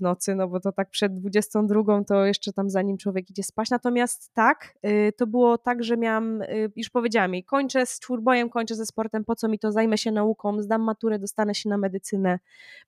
nocy, 0.00 0.34
no 0.34 0.48
bo 0.48 0.60
to 0.60 0.72
tak 0.72 0.90
przed 0.90 1.14
22 1.14 2.04
to 2.04 2.24
jeszcze 2.24 2.52
tam 2.52 2.70
zanim 2.70 2.98
człowiek 2.98 3.30
idzie 3.30 3.42
spać. 3.42 3.70
Natomiast 3.70 4.34
tak, 4.34 4.74
y, 4.86 5.12
to 5.16 5.26
było 5.26 5.58
tak, 5.58 5.84
że 5.84 5.96
miałam, 5.96 6.42
y, 6.42 6.72
już 6.76 6.90
powiedziałam 6.90 7.34
jej, 7.34 7.44
kończę 7.44 7.86
z 7.86 8.00
czwórbojem, 8.00 8.50
kończę 8.50 8.74
ze 8.74 8.86
sportem, 8.86 9.24
po 9.24 9.36
co 9.36 9.48
mi 9.48 9.58
to, 9.58 9.72
zajmę 9.72 9.98
się 9.98 10.12
nauką, 10.12 10.62
zdam 10.62 10.82
maturę, 10.82 11.18
dostanę 11.18 11.54
się 11.54 11.68
na 11.68 11.78
medycynę, 11.78 12.38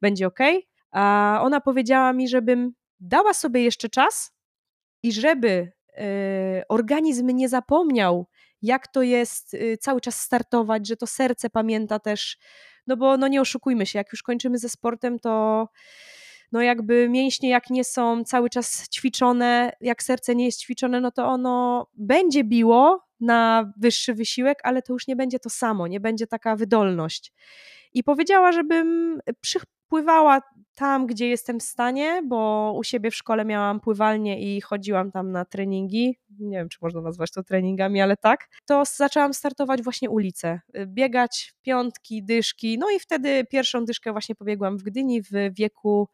będzie 0.00 0.26
ok. 0.26 0.38
A 0.90 1.38
ona 1.42 1.60
powiedziała 1.60 2.12
mi, 2.12 2.28
żebym 2.28 2.72
dała 3.00 3.34
sobie 3.34 3.62
jeszcze 3.62 3.88
czas 3.88 4.32
i 5.02 5.12
żeby 5.12 5.48
y, 5.48 6.62
organizm 6.68 7.26
nie 7.26 7.48
zapomniał, 7.48 8.26
jak 8.62 8.88
to 8.88 9.02
jest 9.02 9.56
cały 9.80 10.00
czas 10.00 10.20
startować, 10.20 10.88
że 10.88 10.96
to 10.96 11.06
serce 11.06 11.50
pamięta 11.50 11.98
też, 11.98 12.38
no 12.86 12.96
bo 12.96 13.16
no 13.16 13.28
nie 13.28 13.40
oszukujmy 13.40 13.86
się, 13.86 13.98
jak 13.98 14.12
już 14.12 14.22
kończymy 14.22 14.58
ze 14.58 14.68
sportem, 14.68 15.18
to 15.18 15.68
no 16.52 16.62
jakby 16.62 17.08
mięśnie 17.08 17.50
jak 17.50 17.70
nie 17.70 17.84
są 17.84 18.24
cały 18.24 18.50
czas 18.50 18.88
ćwiczone, 18.88 19.72
jak 19.80 20.02
serce 20.02 20.34
nie 20.34 20.44
jest 20.44 20.60
ćwiczone, 20.60 21.00
no 21.00 21.10
to 21.10 21.26
ono 21.26 21.86
będzie 21.94 22.44
biło 22.44 23.08
na 23.20 23.72
wyższy 23.76 24.14
wysiłek, 24.14 24.58
ale 24.62 24.82
to 24.82 24.92
już 24.92 25.06
nie 25.06 25.16
będzie 25.16 25.38
to 25.38 25.50
samo, 25.50 25.86
nie 25.86 26.00
będzie 26.00 26.26
taka 26.26 26.56
wydolność. 26.56 27.32
I 27.94 28.04
powiedziała, 28.04 28.52
żebym 28.52 29.18
przypływała 29.40 30.40
tam, 30.74 31.06
gdzie 31.06 31.28
jestem 31.28 31.60
w 31.60 31.62
stanie, 31.62 32.22
bo 32.24 32.72
u 32.76 32.84
siebie 32.84 33.10
w 33.10 33.14
szkole 33.14 33.44
miałam 33.44 33.80
pływalnię 33.80 34.56
i 34.56 34.60
chodziłam 34.60 35.10
tam 35.10 35.32
na 35.32 35.44
treningi. 35.44 36.18
Nie 36.38 36.58
wiem, 36.58 36.68
czy 36.68 36.78
można 36.82 37.00
nazwać 37.00 37.30
to 37.30 37.42
treningami, 37.42 38.00
ale 38.00 38.16
tak. 38.16 38.48
To 38.64 38.82
zaczęłam 38.96 39.34
startować 39.34 39.82
właśnie 39.82 40.10
ulicę, 40.10 40.60
biegać 40.86 41.54
piątki, 41.62 42.24
dyszki. 42.24 42.78
No 42.78 42.90
i 42.90 42.98
wtedy 43.00 43.44
pierwszą 43.50 43.84
dyszkę 43.84 44.12
właśnie 44.12 44.34
pobiegłam 44.34 44.78
w 44.78 44.82
Gdyni 44.82 45.22
w 45.22 45.30
wieku 45.52 46.08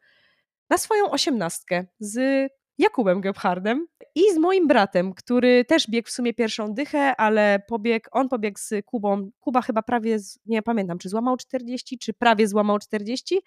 na 0.69 0.77
swoją 0.77 1.11
osiemnastkę 1.11 1.85
z 1.99 2.47
Jakubem 2.77 3.21
Gebhardem 3.21 3.87
i 4.15 4.33
z 4.33 4.37
moim 4.37 4.67
bratem, 4.67 5.13
który 5.13 5.65
też 5.65 5.87
biegł 5.89 6.07
w 6.07 6.11
sumie 6.11 6.33
pierwszą 6.33 6.73
dychę, 6.73 7.15
ale 7.15 7.59
pobiegł, 7.67 8.09
on 8.11 8.29
pobiegł 8.29 8.59
z 8.59 8.85
Kubą. 8.85 9.29
Kuba 9.39 9.61
chyba 9.61 9.81
prawie, 9.81 10.19
z, 10.19 10.39
nie 10.45 10.61
pamiętam, 10.61 10.97
czy 10.97 11.09
złamał 11.09 11.37
40, 11.37 11.99
czy 11.99 12.13
prawie 12.13 12.47
złamał 12.47 12.79
40. 12.79 13.39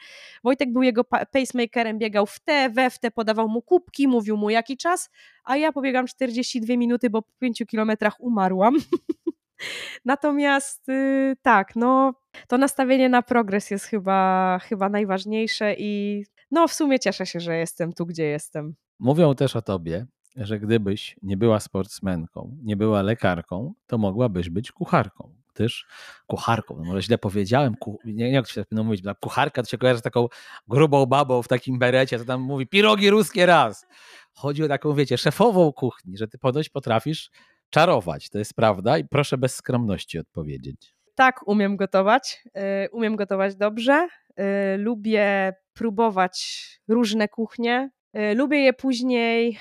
Wojtek 0.44 0.72
był 0.72 0.82
jego 0.82 1.04
pacemakerem, 1.04 1.98
biegał 1.98 2.26
w 2.26 2.40
te, 2.40 2.70
we 2.70 2.90
w 2.90 2.98
te, 2.98 3.10
podawał 3.10 3.48
mu 3.48 3.62
kubki, 3.62 4.08
mówił 4.08 4.36
mu 4.36 4.50
jaki 4.50 4.76
czas, 4.76 5.10
a 5.44 5.56
ja 5.56 5.72
pobiegam 5.72 6.06
42 6.06 6.76
minuty, 6.76 7.10
bo 7.10 7.22
po 7.22 7.32
5 7.38 7.62
kilometrach 7.66 8.20
umarłam. 8.20 8.76
Natomiast 10.04 10.88
yy, 10.88 11.36
tak, 11.42 11.76
no 11.76 12.14
to 12.48 12.58
nastawienie 12.58 13.08
na 13.08 13.22
progres 13.22 13.70
jest 13.70 13.84
chyba, 13.84 14.58
chyba 14.62 14.88
najważniejsze 14.88 15.74
i 15.78 16.24
no 16.50 16.68
w 16.68 16.74
sumie 16.74 16.98
cieszę 16.98 17.26
się, 17.26 17.40
że 17.40 17.56
jestem 17.56 17.92
tu, 17.92 18.06
gdzie 18.06 18.24
jestem. 18.24 18.74
Mówią 18.98 19.34
też 19.34 19.56
o 19.56 19.62
tobie, 19.62 20.06
że 20.36 20.60
gdybyś 20.60 21.16
nie 21.22 21.36
była 21.36 21.60
sportsmenką, 21.60 22.56
nie 22.62 22.76
była 22.76 23.02
lekarką, 23.02 23.74
to 23.86 23.98
mogłabyś 23.98 24.50
być 24.50 24.72
kucharką. 24.72 25.34
Też 25.54 25.86
kucharką, 26.26 26.76
no 26.76 26.84
może 26.84 27.02
źle 27.02 27.18
powiedziałem, 27.18 27.74
ku, 27.74 27.98
nie, 28.04 28.14
nie 28.14 28.30
jak 28.30 28.48
się 28.48 28.64
no 28.70 28.84
mówić, 28.84 29.02
kucharka 29.20 29.62
to 29.62 29.68
się 29.68 29.78
kojarzy 29.78 30.00
z 30.00 30.02
taką 30.02 30.26
grubą 30.68 31.06
babą 31.06 31.42
w 31.42 31.48
takim 31.48 31.78
berecie, 31.78 32.18
to 32.18 32.24
tam 32.24 32.40
mówi 32.40 32.66
pirogi 32.66 33.10
ruskie 33.10 33.46
raz. 33.46 33.86
Chodzi 34.32 34.64
o 34.64 34.68
taką, 34.68 34.94
wiecie, 34.94 35.18
szefową 35.18 35.72
kuchni, 35.72 36.16
że 36.16 36.28
ty 36.28 36.38
ponoć 36.38 36.68
potrafisz 36.68 37.30
czarować, 37.70 38.30
to 38.30 38.38
jest 38.38 38.54
prawda 38.54 38.98
i 38.98 39.04
proszę 39.04 39.38
bez 39.38 39.54
skromności 39.54 40.18
odpowiedzieć. 40.18 40.97
Tak, 41.18 41.48
umiem 41.48 41.76
gotować, 41.76 42.44
y, 42.46 42.90
umiem 42.90 43.16
gotować 43.16 43.56
dobrze, 43.56 44.08
y, 44.30 44.78
lubię 44.78 45.52
próbować 45.72 46.66
różne 46.88 47.28
kuchnie. 47.28 47.90
Y, 48.16 48.34
lubię 48.34 48.58
je 48.58 48.72
później 48.72 49.58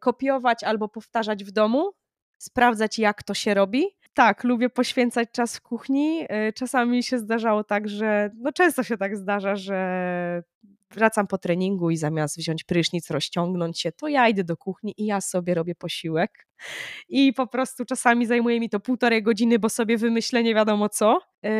kopiować 0.00 0.64
albo 0.64 0.88
powtarzać 0.88 1.44
w 1.44 1.50
domu, 1.50 1.90
sprawdzać 2.38 2.98
jak 2.98 3.22
to 3.22 3.34
się 3.34 3.54
robi. 3.54 3.84
Tak, 4.14 4.44
lubię 4.44 4.70
poświęcać 4.70 5.28
czas 5.32 5.56
w 5.56 5.62
kuchni. 5.62 6.22
Y, 6.48 6.52
czasami 6.52 7.02
się 7.02 7.18
zdarzało 7.18 7.64
tak, 7.64 7.88
że 7.88 8.30
no 8.36 8.52
często 8.52 8.82
się 8.82 8.96
tak 8.96 9.16
zdarza, 9.16 9.56
że 9.56 10.42
wracam 10.94 11.26
po 11.26 11.38
treningu 11.38 11.90
i 11.90 11.96
zamiast 11.96 12.38
wziąć 12.38 12.64
prysznic, 12.64 13.10
rozciągnąć 13.10 13.80
się, 13.80 13.92
to 13.92 14.08
ja 14.08 14.28
idę 14.28 14.44
do 14.44 14.56
kuchni 14.56 14.94
i 14.96 15.06
ja 15.06 15.20
sobie 15.20 15.54
robię 15.54 15.74
posiłek. 15.74 16.46
I 17.08 17.32
po 17.32 17.46
prostu 17.46 17.84
czasami 17.84 18.26
zajmuje 18.26 18.60
mi 18.60 18.70
to 18.70 18.80
półtorej 18.80 19.22
godziny, 19.22 19.58
bo 19.58 19.68
sobie 19.68 19.96
wymyślę 19.98 20.42
nie 20.42 20.54
wiadomo 20.54 20.88
co. 20.88 21.20
Yy, 21.42 21.50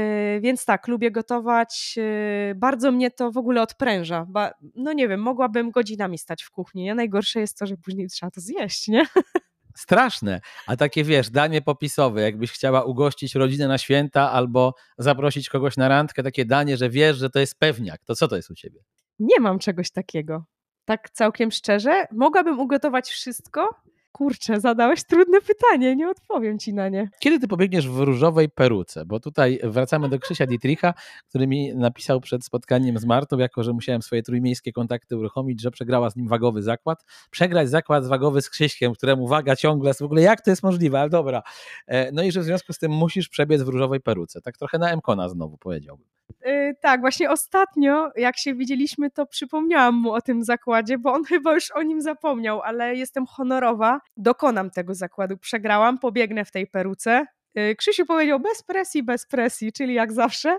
więc 0.40 0.64
tak, 0.64 0.88
lubię 0.88 1.10
gotować. 1.10 1.94
Yy, 1.96 2.54
bardzo 2.54 2.92
mnie 2.92 3.10
to 3.10 3.32
w 3.32 3.36
ogóle 3.36 3.62
odpręża. 3.62 4.26
No 4.74 4.92
nie 4.92 5.08
wiem, 5.08 5.20
mogłabym 5.20 5.70
godzinami 5.70 6.18
stać 6.18 6.42
w 6.42 6.50
kuchni. 6.50 6.94
Najgorsze 6.94 7.40
jest 7.40 7.58
to, 7.58 7.66
że 7.66 7.76
później 7.76 8.08
trzeba 8.08 8.30
to 8.30 8.40
zjeść, 8.40 8.88
nie? 8.88 9.06
Straszne. 9.74 10.40
A 10.66 10.76
takie 10.76 11.04
wiesz, 11.04 11.30
danie 11.30 11.62
popisowe, 11.62 12.22
jakbyś 12.22 12.52
chciała 12.52 12.84
ugościć 12.84 13.34
rodzinę 13.34 13.68
na 13.68 13.78
święta 13.78 14.30
albo 14.30 14.74
zaprosić 14.98 15.48
kogoś 15.48 15.76
na 15.76 15.88
randkę, 15.88 16.22
takie 16.22 16.44
danie, 16.44 16.76
że 16.76 16.90
wiesz, 16.90 17.16
że 17.16 17.30
to 17.30 17.38
jest 17.38 17.58
pewniak, 17.58 18.04
to 18.04 18.14
co 18.14 18.28
to 18.28 18.36
jest 18.36 18.50
u 18.50 18.54
ciebie? 18.54 18.80
Nie 19.18 19.40
mam 19.40 19.58
czegoś 19.58 19.90
takiego. 19.90 20.44
Tak 20.84 21.10
całkiem 21.10 21.50
szczerze, 21.50 22.06
mogłabym 22.12 22.60
ugotować 22.60 23.08
wszystko, 23.10 23.68
Kurczę, 24.16 24.60
zadałeś 24.60 25.04
trudne 25.04 25.40
pytanie, 25.40 25.96
nie 25.96 26.08
odpowiem 26.08 26.58
ci 26.58 26.74
na 26.74 26.88
nie. 26.88 27.08
Kiedy 27.18 27.40
ty 27.40 27.48
pobiegniesz 27.48 27.88
w 27.88 27.98
różowej 27.98 28.48
peruce? 28.48 29.04
Bo 29.06 29.20
tutaj 29.20 29.60
wracamy 29.62 30.08
do 30.08 30.18
Krzysia 30.18 30.46
Dietricha, 30.46 30.94
który 31.28 31.46
mi 31.46 31.74
napisał 31.74 32.20
przed 32.20 32.44
spotkaniem 32.44 32.98
z 32.98 33.04
Martą, 33.04 33.38
jako 33.38 33.62
że 33.62 33.72
musiałem 33.72 34.02
swoje 34.02 34.22
trójmiejskie 34.22 34.72
kontakty 34.72 35.16
uruchomić, 35.16 35.62
że 35.62 35.70
przegrała 35.70 36.10
z 36.10 36.16
nim 36.16 36.28
wagowy 36.28 36.62
zakład. 36.62 37.04
Przegrać 37.30 37.70
zakład 37.70 38.06
wagowy 38.06 38.42
z 38.42 38.50
Krzyśkiem, 38.50 38.92
któremu 38.92 39.28
waga 39.28 39.56
ciągle 39.56 39.90
jest 39.90 40.00
w 40.00 40.04
ogóle, 40.04 40.22
jak 40.22 40.40
to 40.40 40.50
jest 40.50 40.62
możliwe, 40.62 41.00
ale 41.00 41.10
dobra. 41.10 41.42
E, 41.86 42.12
no 42.12 42.22
i 42.22 42.32
że 42.32 42.40
w 42.40 42.44
związku 42.44 42.72
z 42.72 42.78
tym 42.78 42.92
musisz 42.92 43.28
przebiec 43.28 43.62
w 43.62 43.68
różowej 43.68 44.00
peruce. 44.00 44.40
Tak 44.40 44.58
trochę 44.58 44.78
na 44.78 44.96
Mkona 44.96 45.28
znowu 45.28 45.58
powiedziałbym. 45.58 46.13
Yy, 46.44 46.74
tak, 46.80 47.00
właśnie 47.00 47.30
ostatnio, 47.30 48.10
jak 48.16 48.38
się 48.38 48.54
widzieliśmy, 48.54 49.10
to 49.10 49.26
przypomniałam 49.26 49.94
mu 49.94 50.12
o 50.12 50.20
tym 50.20 50.44
zakładzie, 50.44 50.98
bo 50.98 51.12
on 51.12 51.24
chyba 51.30 51.54
już 51.54 51.70
o 51.70 51.82
nim 51.82 52.00
zapomniał, 52.00 52.62
ale 52.62 52.96
jestem 52.96 53.26
honorowa, 53.26 54.00
dokonam 54.16 54.70
tego 54.70 54.94
zakładu. 54.94 55.36
Przegrałam, 55.36 55.98
pobiegnę 55.98 56.44
w 56.44 56.50
tej 56.50 56.66
peruce. 56.66 57.26
Yy, 57.54 57.76
Krzysiu 57.76 58.06
powiedział 58.06 58.40
bez 58.40 58.62
presji, 58.62 59.02
bez 59.02 59.26
presji, 59.26 59.72
czyli 59.72 59.94
jak 59.94 60.12
zawsze. 60.12 60.58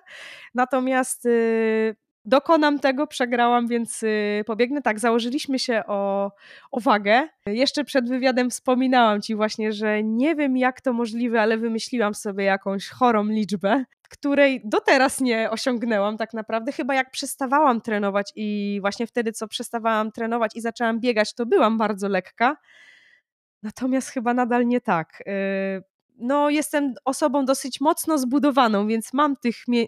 Natomiast 0.55 1.25
yy, 1.25 1.95
dokonam 2.25 2.79
tego, 2.79 3.07
przegrałam, 3.07 3.67
więc 3.67 4.03
y, 4.03 4.43
pobiegnę. 4.45 4.81
Tak, 4.81 4.99
założyliśmy 4.99 5.59
się 5.59 5.83
o, 5.87 6.31
o 6.71 6.79
wagę. 6.79 7.27
Jeszcze 7.47 7.83
przed 7.83 8.09
wywiadem 8.09 8.49
wspominałam 8.49 9.21
ci 9.21 9.35
właśnie, 9.35 9.73
że 9.73 10.03
nie 10.03 10.35
wiem 10.35 10.57
jak 10.57 10.81
to 10.81 10.93
możliwe, 10.93 11.41
ale 11.41 11.57
wymyśliłam 11.57 12.13
sobie 12.13 12.43
jakąś 12.43 12.89
chorą 12.89 13.25
liczbę, 13.25 13.85
której 14.09 14.61
do 14.63 14.81
teraz 14.81 15.21
nie 15.21 15.51
osiągnęłam 15.51 16.17
tak 16.17 16.33
naprawdę. 16.33 16.71
Chyba 16.71 16.95
jak 16.95 17.11
przestawałam 17.11 17.81
trenować 17.81 18.31
i 18.35 18.77
właśnie 18.81 19.07
wtedy, 19.07 19.31
co 19.31 19.47
przestawałam 19.47 20.11
trenować 20.11 20.55
i 20.55 20.61
zaczęłam 20.61 20.99
biegać, 20.99 21.33
to 21.33 21.45
byłam 21.45 21.77
bardzo 21.77 22.07
lekka. 22.07 22.57
Natomiast 23.63 24.09
chyba 24.09 24.33
nadal 24.33 24.67
nie 24.67 24.81
tak. 24.81 25.23
Y, 25.27 25.83
no, 26.17 26.49
jestem 26.49 26.93
osobą 27.05 27.45
dosyć 27.45 27.81
mocno 27.81 28.17
zbudowaną, 28.17 28.87
więc 28.87 29.13
mam 29.13 29.35
tych. 29.35 29.55
Mie- 29.67 29.87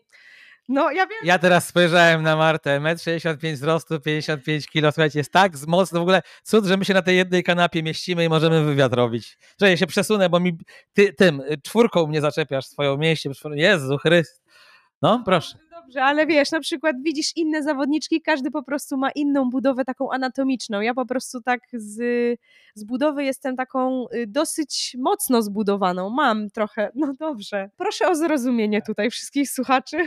no, 0.67 0.91
ja 0.91 1.07
wiem. 1.07 1.19
Ja 1.23 1.39
teraz 1.39 1.67
spojrzałem 1.67 2.23
na 2.23 2.35
Martę, 2.35 2.79
1,65 2.79 3.47
m 3.49 3.55
wzrostu, 3.55 3.99
55 3.99 4.67
kg, 4.67 4.91
słuchajcie, 4.93 5.19
jest 5.19 5.31
tak 5.31 5.53
mocno, 5.67 5.99
w 5.99 6.01
ogóle 6.01 6.21
cud, 6.43 6.65
że 6.65 6.77
my 6.77 6.85
się 6.85 6.93
na 6.93 7.01
tej 7.01 7.17
jednej 7.17 7.43
kanapie 7.43 7.83
mieścimy 7.83 8.25
i 8.25 8.29
możemy 8.29 8.63
wywiad 8.63 8.93
robić. 8.93 9.37
Że 9.61 9.69
ja 9.69 9.77
się 9.77 9.87
przesunę, 9.87 10.29
bo 10.29 10.39
mi 10.39 10.57
ty, 10.93 11.13
tym 11.13 11.41
czwórką 11.63 12.07
mnie 12.07 12.21
zaczepiasz 12.21 12.65
swoją 12.65 12.97
mieście. 12.97 13.29
Jezu 13.55 13.97
Chryst. 13.97 14.47
No, 15.01 15.21
proszę. 15.25 15.57
Dobrze, 15.71 16.03
ale 16.03 16.25
wiesz, 16.25 16.51
na 16.51 16.59
przykład 16.59 16.95
widzisz 17.03 17.31
inne 17.35 17.63
zawodniczki, 17.63 18.21
każdy 18.21 18.51
po 18.51 18.63
prostu 18.63 18.97
ma 18.97 19.11
inną 19.11 19.49
budowę 19.49 19.85
taką 19.85 20.11
anatomiczną. 20.11 20.81
Ja 20.81 20.93
po 20.93 21.05
prostu 21.05 21.41
tak 21.41 21.59
z, 21.73 21.99
z 22.73 22.83
budowy 22.83 23.23
jestem 23.23 23.55
taką 23.55 24.05
y, 24.13 24.27
dosyć 24.27 24.95
mocno 24.99 25.41
zbudowaną. 25.41 26.09
Mam 26.09 26.49
trochę, 26.49 26.91
no 26.95 27.13
dobrze. 27.13 27.69
Proszę 27.77 28.09
o 28.09 28.15
zrozumienie 28.15 28.81
tutaj 28.81 29.09
wszystkich 29.09 29.49
słuchaczy. 29.49 29.97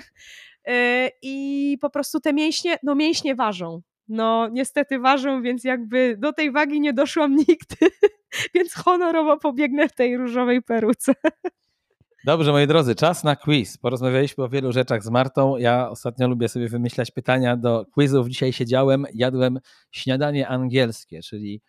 Y, 0.71 1.11
i 1.23 1.79
po 1.81 1.91
prostu 1.91 2.21
te 2.21 2.33
mięśnie, 2.33 2.77
no 2.83 2.95
mięśnie 2.95 3.35
ważą. 3.35 3.83
No 4.09 4.49
niestety 4.49 4.99
ważą, 4.99 5.43
więc 5.43 5.65
jakby 5.65 6.17
do 6.19 6.33
tej 6.33 6.53
wagi 6.53 6.81
nie 6.81 6.93
doszłam 6.93 7.37
nigdy, 7.49 7.77
więc 8.55 8.75
honorowo 8.75 9.39
pobiegnę 9.39 9.89
w 9.89 9.95
tej 9.95 10.17
różowej 10.17 10.63
peruce. 10.63 11.13
Dobrze, 12.25 12.53
moi 12.53 12.67
drodzy, 12.67 12.95
czas 12.95 13.25
na 13.25 13.37
quiz. 13.37 13.79
Porozmawialiśmy 13.79 14.45
o 14.45 14.49
wielu 14.49 14.73
rzeczach 14.73 15.03
z 15.03 15.11
Martą. 15.11 15.57
Ja 15.57 15.91
ostatnio 15.91 16.29
lubię 16.29 16.49
sobie 16.49 16.69
wymyślać 16.69 17.11
pytania 17.11 17.57
do 17.57 17.87
quizów. 17.95 18.29
Dzisiaj 18.29 18.53
siedziałem, 18.53 19.07
jadłem 19.15 19.59
śniadanie 19.91 20.49
angielskie, 20.49 21.21
czyli 21.23 21.63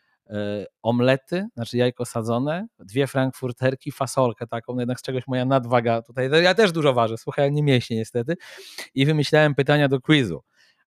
omlety, 0.82 1.48
znaczy 1.54 1.78
jajko 1.78 2.06
sadzone, 2.06 2.68
dwie 2.80 3.08
frankfurterki, 3.08 3.92
fasolkę 3.92 4.48
taką, 4.48 4.74
no 4.74 4.82
jednak 4.82 5.00
z 5.00 5.04
czegoś 5.04 5.28
moja 5.28 5.46
nadwaga 5.46 6.02
tutaj, 6.02 6.30
ja 6.44 6.54
też 6.54 6.72
dużo 6.72 6.94
ważę, 6.94 7.18
słuchaj, 7.18 7.52
nie 7.52 7.64
mięśnie 7.64 7.98
niestety 7.98 8.38
i 8.94 9.06
wymyślałem 9.06 9.56
pytania 9.56 9.88
do 9.88 10.02
quizu. 10.02 10.44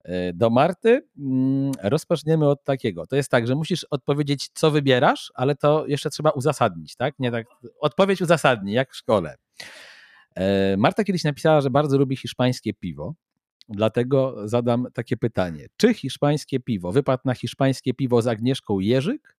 E, 0.03 0.33
do 0.33 0.49
Marty 0.49 1.07
mm, 1.19 1.71
rozpoczniemy 1.83 2.49
od 2.49 2.63
takiego. 2.63 3.07
To 3.07 3.15
jest 3.15 3.31
tak, 3.31 3.47
że 3.47 3.55
musisz 3.55 3.83
odpowiedzieć, 3.83 4.49
co 4.53 4.71
wybierasz, 4.71 5.31
ale 5.35 5.55
to 5.55 5.87
jeszcze 5.87 6.09
trzeba 6.09 6.29
uzasadnić, 6.29 6.95
tak? 6.95 7.15
Nie 7.19 7.31
tak. 7.31 7.47
Odpowiedź 7.79 8.21
uzasadni, 8.21 8.73
jak 8.73 8.91
w 8.91 8.95
szkole. 8.95 9.35
E, 10.35 10.77
Marta 10.77 11.03
kiedyś 11.03 11.23
napisała, 11.23 11.61
że 11.61 11.69
bardzo 11.69 11.97
lubi 11.97 12.17
hiszpańskie 12.17 12.73
piwo. 12.73 13.13
Dlatego 13.71 14.35
zadam 14.47 14.87
takie 14.93 15.17
pytanie. 15.17 15.67
Czy 15.77 15.93
hiszpańskie 15.93 16.59
piwo 16.59 16.91
wypadł 16.91 17.21
na 17.25 17.33
hiszpańskie 17.33 17.93
piwo 17.93 18.21
z 18.21 18.27
Agnieszką 18.27 18.79
Jerzyk, 18.79 19.37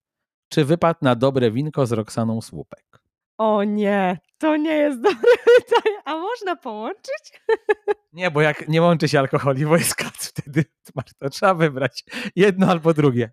czy 0.48 0.64
wypadł 0.64 0.98
na 1.02 1.14
dobre 1.14 1.50
winko 1.50 1.86
z 1.86 1.92
Roxaną 1.92 2.40
Słupek? 2.40 3.02
O 3.38 3.64
nie, 3.64 4.18
to 4.38 4.56
nie 4.56 4.74
jest 4.74 5.00
dobre 5.00 5.32
pytanie. 5.58 5.96
A 6.04 6.16
można 6.16 6.56
połączyć? 6.56 7.40
Nie, 8.12 8.30
bo 8.30 8.40
jak 8.40 8.68
nie 8.68 8.82
łączy 8.82 9.08
się 9.08 9.18
alkoholi, 9.18 9.66
bo 9.66 9.76
jest 9.76 9.94
kat 9.94 10.12
wtedy, 10.16 10.64
to 11.18 11.30
trzeba 11.30 11.54
wybrać 11.54 12.04
jedno 12.36 12.66
albo 12.66 12.94
drugie. 12.94 13.30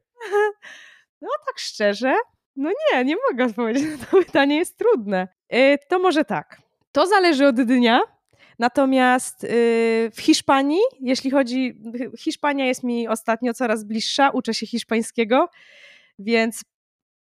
No 1.22 1.30
tak 1.46 1.60
szczerze, 1.60 2.16
no 2.56 2.70
nie, 2.70 3.06
nie 3.06 3.16
mogę 3.30 3.46
odpowiedzieć 3.46 4.00
na 4.00 4.06
to 4.06 4.18
pytanie, 4.18 4.56
jest 4.56 4.78
trudne. 4.78 5.28
Yy, 5.50 5.78
to 5.90 6.00
może 6.00 6.26
tak. 6.26 6.62
To 6.92 7.08
zależy 7.08 7.48
od 7.48 7.56
dnia, 7.56 8.02
Natomiast 8.60 9.44
y, 9.44 10.12
w 10.14 10.22
Hiszpanii, 10.22 10.82
jeśli 11.02 11.32
chodzi, 11.32 11.82
Hiszpania 12.18 12.66
jest 12.66 12.84
mi 12.84 13.08
ostatnio 13.08 13.54
coraz 13.54 13.84
bliższa, 13.84 14.30
uczę 14.30 14.54
się 14.54 14.68
hiszpańskiego, 14.68 15.50
więc 16.20 16.64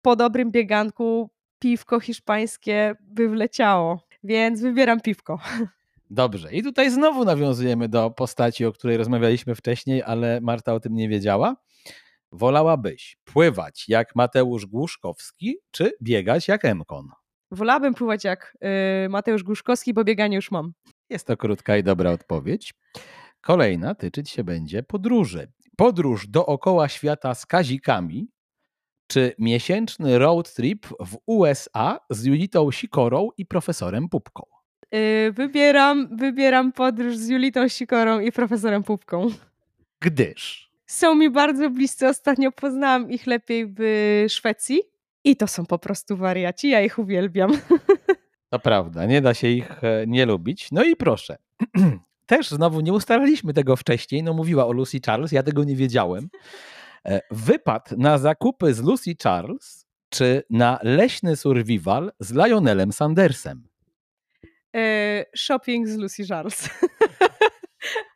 po 0.01 0.15
dobrym 0.15 0.51
bieganku 0.51 1.29
piwko 1.59 1.99
hiszpańskie 1.99 2.95
by 3.01 3.29
wleciało, 3.29 4.07
więc 4.23 4.61
wybieram 4.61 5.01
piwko. 5.01 5.39
Dobrze. 6.09 6.53
I 6.53 6.63
tutaj 6.63 6.91
znowu 6.91 7.25
nawiązujemy 7.25 7.89
do 7.89 8.11
postaci, 8.11 8.65
o 8.65 8.71
której 8.71 8.97
rozmawialiśmy 8.97 9.55
wcześniej, 9.55 10.03
ale 10.03 10.41
Marta 10.41 10.73
o 10.73 10.79
tym 10.79 10.95
nie 10.95 11.09
wiedziała. 11.09 11.55
Wolałabyś 12.31 13.17
pływać 13.23 13.85
jak 13.87 14.15
Mateusz 14.15 14.65
Głuszkowski, 14.65 15.57
czy 15.71 15.91
biegać 16.01 16.47
jak 16.47 16.65
Emkon? 16.65 17.09
Wolałabym 17.51 17.93
pływać 17.93 18.23
jak 18.23 18.57
y, 19.05 19.09
Mateusz 19.09 19.43
Głuszkowski, 19.43 19.93
bo 19.93 20.03
bieganie 20.03 20.35
już 20.35 20.51
mam. 20.51 20.73
Jest 21.11 21.27
to 21.27 21.37
krótka 21.37 21.77
i 21.77 21.83
dobra 21.83 22.11
odpowiedź. 22.11 22.73
Kolejna 23.41 23.95
tyczyć 23.95 24.29
się 24.29 24.43
będzie 24.43 24.83
podróży. 24.83 25.51
Podróż 25.77 26.27
dookoła 26.27 26.89
świata 26.89 27.35
z 27.35 27.45
kazikami, 27.45 28.27
czy 29.07 29.33
miesięczny 29.39 30.19
road 30.19 30.53
trip 30.53 30.87
w 30.87 31.17
USA 31.25 31.99
z 32.09 32.25
Julitą 32.25 32.71
Sikorą 32.71 33.29
i 33.37 33.45
profesorem 33.45 34.09
Pupką? 34.09 34.43
Yy, 34.91 35.31
wybieram, 35.31 36.17
wybieram 36.17 36.71
podróż 36.71 37.17
z 37.17 37.29
Julitą 37.29 37.67
Sikorą 37.67 38.19
i 38.19 38.31
profesorem 38.31 38.83
Pupką. 38.83 39.27
Gdyż? 40.01 40.71
Są 40.85 41.15
mi 41.15 41.29
bardzo 41.29 41.69
bliscy. 41.69 42.07
Ostatnio 42.07 42.51
poznałam 42.51 43.11
ich 43.11 43.27
lepiej 43.27 43.73
w 43.77 43.81
Szwecji 44.29 44.81
i 45.23 45.35
to 45.35 45.47
są 45.47 45.65
po 45.65 45.79
prostu 45.79 46.17
wariaci. 46.17 46.69
Ja 46.69 46.81
ich 46.81 46.99
uwielbiam. 46.99 47.51
To 48.51 48.59
prawda, 48.59 49.05
nie 49.05 49.21
da 49.21 49.33
się 49.33 49.47
ich 49.47 49.83
e, 49.83 50.07
nie 50.07 50.25
lubić. 50.25 50.67
No 50.71 50.83
i 50.83 50.95
proszę. 50.95 51.37
Też 52.25 52.49
znowu 52.49 52.81
nie 52.81 52.93
ustalaliśmy 52.93 53.53
tego 53.53 53.75
wcześniej. 53.75 54.23
No 54.23 54.33
mówiła 54.33 54.67
o 54.67 54.71
Lucy 54.71 54.99
Charles, 55.05 55.31
ja 55.31 55.43
tego 55.43 55.63
nie 55.63 55.75
wiedziałem. 55.75 56.29
E, 57.05 57.21
wypad 57.31 57.91
na 57.91 58.17
zakupy 58.17 58.73
z 58.73 58.79
Lucy 58.79 59.15
Charles 59.23 59.85
czy 60.09 60.43
na 60.49 60.79
leśny 60.83 61.35
survival 61.35 62.11
z 62.19 62.31
Lionelem 62.33 62.91
Sandersem? 62.91 63.67
E, 64.75 65.25
shopping 65.35 65.87
z 65.87 65.97
Lucy 65.97 66.27
Charles. 66.27 66.69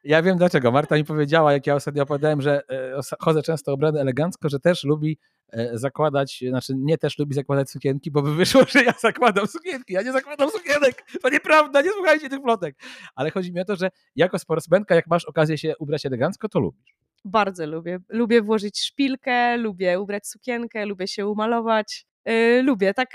Ja 0.04 0.22
wiem 0.22 0.38
dlaczego. 0.38 0.72
Marta 0.72 0.96
mi 0.96 1.04
powiedziała, 1.04 1.54
jak 1.54 1.68
ja 1.68 1.76
ostatnio 1.76 2.04
opowiadałem, 2.04 2.42
że 2.42 2.62
e, 2.70 3.00
chodzę 3.20 3.42
często 3.42 3.74
ubrany 3.74 4.00
elegancko, 4.00 4.50
że 4.50 4.60
też 4.60 4.84
lubi 4.84 5.18
e, 5.50 5.78
zakładać, 5.78 6.44
znaczy 6.50 6.74
nie 6.78 6.98
też 6.98 7.20
lubi 7.20 7.36
zakładać 7.36 7.70
sukienki, 7.70 8.12
bo 8.12 8.22
by 8.22 8.36
wyszło, 8.36 8.66
że 8.68 8.84
ja 8.84 8.94
zakładam 9.00 9.48
sukienki. 9.48 9.94
Ja 9.94 10.02
nie 10.02 10.12
zakładam 10.12 10.50
sukienek. 10.52 11.06
To 11.22 11.30
nieprawda, 11.30 11.82
nie 11.82 11.92
słuchajcie 11.92 12.30
tych 12.30 12.42
plotek. 12.42 12.76
Ale 13.16 13.32
chodzi 13.32 13.54
mi 13.54 13.62
o 13.62 13.66
to, 13.66 13.76
że 13.76 13.90
jako 14.16 14.40
sportsmenka, 14.40 14.96
jak 14.96 15.08
masz 15.08 15.26
okazję 15.26 15.58
się 15.58 15.74
ubrać 15.80 16.06
elegancko, 16.06 16.50
to 16.50 16.60
lubisz. 16.60 16.96
Bardzo 17.26 17.66
lubię. 17.66 18.00
Lubię 18.10 18.42
włożyć 18.42 18.80
szpilkę, 18.80 19.58
lubię 19.58 20.00
ubrać 20.00 20.28
sukienkę, 20.28 20.86
lubię 20.86 21.08
się 21.08 21.28
umalować. 21.28 22.06
Yy, 22.26 22.62
lubię, 22.64 22.94
tak 22.94 23.10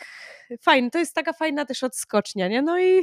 fajnie. 0.63 0.91
To 0.91 0.99
jest 0.99 1.15
taka 1.15 1.33
fajna 1.33 1.65
też 1.65 1.83
odskocznia, 1.85 2.49
nie? 2.49 2.63
No 2.63 2.81
i 2.81 3.03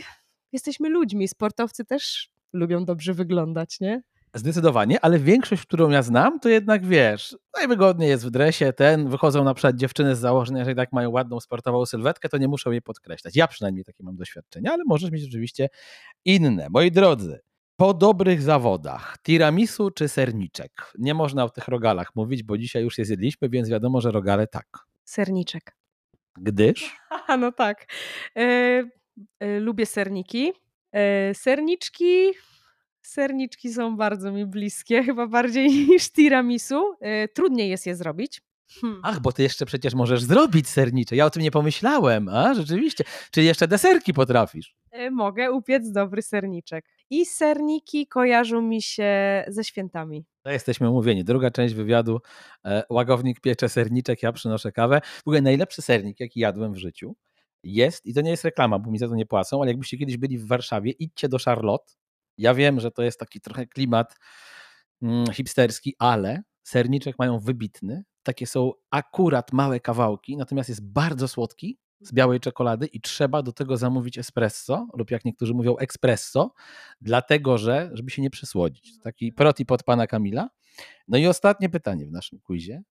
jesteśmy 0.51 0.89
ludźmi. 0.89 1.27
Sportowcy 1.27 1.85
też 1.85 2.29
lubią 2.53 2.85
dobrze 2.85 3.13
wyglądać, 3.13 3.79
nie? 3.79 4.01
Zdecydowanie, 4.33 4.99
ale 5.01 5.19
większość, 5.19 5.61
którą 5.61 5.89
ja 5.89 6.01
znam, 6.01 6.39
to 6.39 6.49
jednak 6.49 6.85
wiesz, 6.85 7.37
najwygodniej 7.57 8.09
jest 8.09 8.25
w 8.25 8.29
dresie, 8.29 8.73
ten, 8.73 9.09
wychodzą 9.09 9.43
na 9.43 9.53
przykład 9.53 9.75
dziewczyny 9.75 10.15
z 10.15 10.19
założenia, 10.19 10.65
że 10.65 10.75
tak 10.75 10.93
mają 10.93 11.09
ładną 11.09 11.39
sportową 11.39 11.85
sylwetkę, 11.85 12.29
to 12.29 12.37
nie 12.37 12.47
muszą 12.47 12.71
jej 12.71 12.81
podkreślać. 12.81 13.35
Ja 13.35 13.47
przynajmniej 13.47 13.85
takie 13.85 14.03
mam 14.03 14.15
doświadczenia, 14.15 14.73
ale 14.73 14.83
możesz 14.85 15.11
mieć 15.11 15.27
oczywiście 15.27 15.69
inne. 16.25 16.67
Moi 16.69 16.91
drodzy, 16.91 17.39
po 17.77 17.93
dobrych 17.93 18.41
zawodach, 18.41 19.17
tiramisu 19.23 19.91
czy 19.91 20.07
serniczek? 20.07 20.91
Nie 20.97 21.13
można 21.13 21.43
o 21.43 21.49
tych 21.49 21.67
rogalach 21.67 22.15
mówić, 22.15 22.43
bo 22.43 22.57
dzisiaj 22.57 22.83
już 22.83 22.97
je 22.97 23.05
zjedliśmy, 23.05 23.49
więc 23.49 23.69
wiadomo, 23.69 24.01
że 24.01 24.11
rogale 24.11 24.47
tak. 24.47 24.67
Serniczek. 25.03 25.75
Gdyż? 26.37 26.97
No 27.39 27.51
tak. 27.51 27.85
E, 28.35 28.83
e, 29.39 29.59
lubię 29.59 29.85
serniki. 29.85 30.53
E, 30.97 31.33
serniczki 31.33 32.31
serniczki 33.01 33.73
są 33.73 33.97
bardzo 33.97 34.31
mi 34.31 34.45
bliskie, 34.45 35.03
chyba 35.07 35.27
bardziej 35.27 35.69
niż 35.69 36.11
tiramisu. 36.11 36.95
E, 37.01 37.27
trudniej 37.27 37.69
jest 37.69 37.85
je 37.85 37.95
zrobić. 37.95 38.41
Hmm. 38.81 39.01
Ach, 39.03 39.19
bo 39.19 39.31
ty 39.31 39.43
jeszcze 39.43 39.65
przecież 39.65 39.93
możesz 39.93 40.23
zrobić 40.23 40.69
sernicze. 40.69 41.15
Ja 41.15 41.25
o 41.25 41.29
tym 41.29 41.41
nie 41.41 41.51
pomyślałem. 41.51 42.29
A, 42.29 42.53
rzeczywiście. 42.53 43.03
Czyli 43.31 43.47
jeszcze 43.47 43.67
deserki 43.67 44.13
potrafisz. 44.13 44.75
E, 44.91 45.11
mogę 45.11 45.51
upiec 45.51 45.91
dobry 45.91 46.21
serniczek. 46.21 46.85
I 47.09 47.25
serniki 47.25 48.07
kojarzą 48.07 48.61
mi 48.61 48.81
się 48.81 49.43
ze 49.47 49.63
świętami. 49.63 50.25
To 50.43 50.51
jesteśmy 50.51 50.89
umówieni. 50.89 51.23
Druga 51.23 51.51
część 51.51 51.73
wywiadu. 51.73 52.19
Łagownik 52.89 53.39
piecze 53.39 53.69
serniczek, 53.69 54.23
ja 54.23 54.31
przynoszę 54.31 54.71
kawę. 54.71 55.01
W 55.03 55.27
ogóle 55.27 55.41
najlepszy 55.41 55.81
sernik, 55.81 56.19
jaki 56.19 56.39
jadłem 56.39 56.73
w 56.73 56.77
życiu, 56.77 57.15
jest, 57.63 58.05
i 58.05 58.13
to 58.13 58.21
nie 58.21 58.31
jest 58.31 58.43
reklama, 58.43 58.79
bo 58.79 58.91
mi 58.91 58.97
za 58.97 59.07
to 59.07 59.15
nie 59.15 59.25
płacą, 59.25 59.61
ale 59.61 59.71
jakbyście 59.71 59.97
kiedyś 59.97 60.17
byli 60.17 60.37
w 60.37 60.47
Warszawie, 60.47 60.91
idźcie 60.91 61.29
do 61.29 61.37
Charlotte 61.45 61.93
ja 62.37 62.53
wiem, 62.53 62.79
że 62.79 62.91
to 62.91 63.03
jest 63.03 63.19
taki 63.19 63.41
trochę 63.41 63.67
klimat 63.67 64.15
mm, 65.01 65.31
hipsterski, 65.31 65.95
ale 65.99 66.43
serniczek 66.63 67.19
mają 67.19 67.39
wybitny. 67.39 68.03
Takie 68.23 68.47
są 68.47 68.71
akurat 68.91 69.53
małe 69.53 69.79
kawałki, 69.79 70.37
natomiast 70.37 70.69
jest 70.69 70.91
bardzo 70.91 71.27
słodki 71.27 71.77
z 72.01 72.13
białej 72.13 72.39
czekolady 72.39 72.85
i 72.85 73.01
trzeba 73.01 73.41
do 73.41 73.51
tego 73.51 73.77
zamówić 73.77 74.17
espresso 74.17 74.87
lub 74.93 75.11
jak 75.11 75.25
niektórzy 75.25 75.53
mówią 75.53 75.77
espresso, 75.77 76.53
dlatego 77.01 77.57
że, 77.57 77.89
żeby 77.93 78.11
się 78.11 78.21
nie 78.21 78.29
przysłodzić. 78.29 78.99
Taki 78.99 79.33
protip 79.33 79.71
od 79.71 79.83
pana 79.83 80.07
Kamila. 80.07 80.49
No 81.07 81.17
i 81.17 81.27
ostatnie 81.27 81.69
pytanie 81.69 82.05
w 82.07 82.11
naszym 82.11 82.39
quizie. 82.39 82.81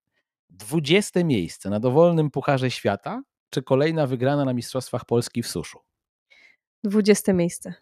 Dwudzieste 0.50 1.24
miejsce 1.24 1.70
na 1.70 1.80
dowolnym 1.80 2.30
Pucharze 2.30 2.70
Świata, 2.70 3.22
czy 3.50 3.62
kolejna 3.62 4.06
wygrana 4.06 4.44
na 4.44 4.54
Mistrzostwach 4.54 5.04
Polski 5.04 5.42
w 5.42 5.48
suszu? 5.48 5.78
Dwudzieste 6.84 7.32
miejsce. 7.32 7.74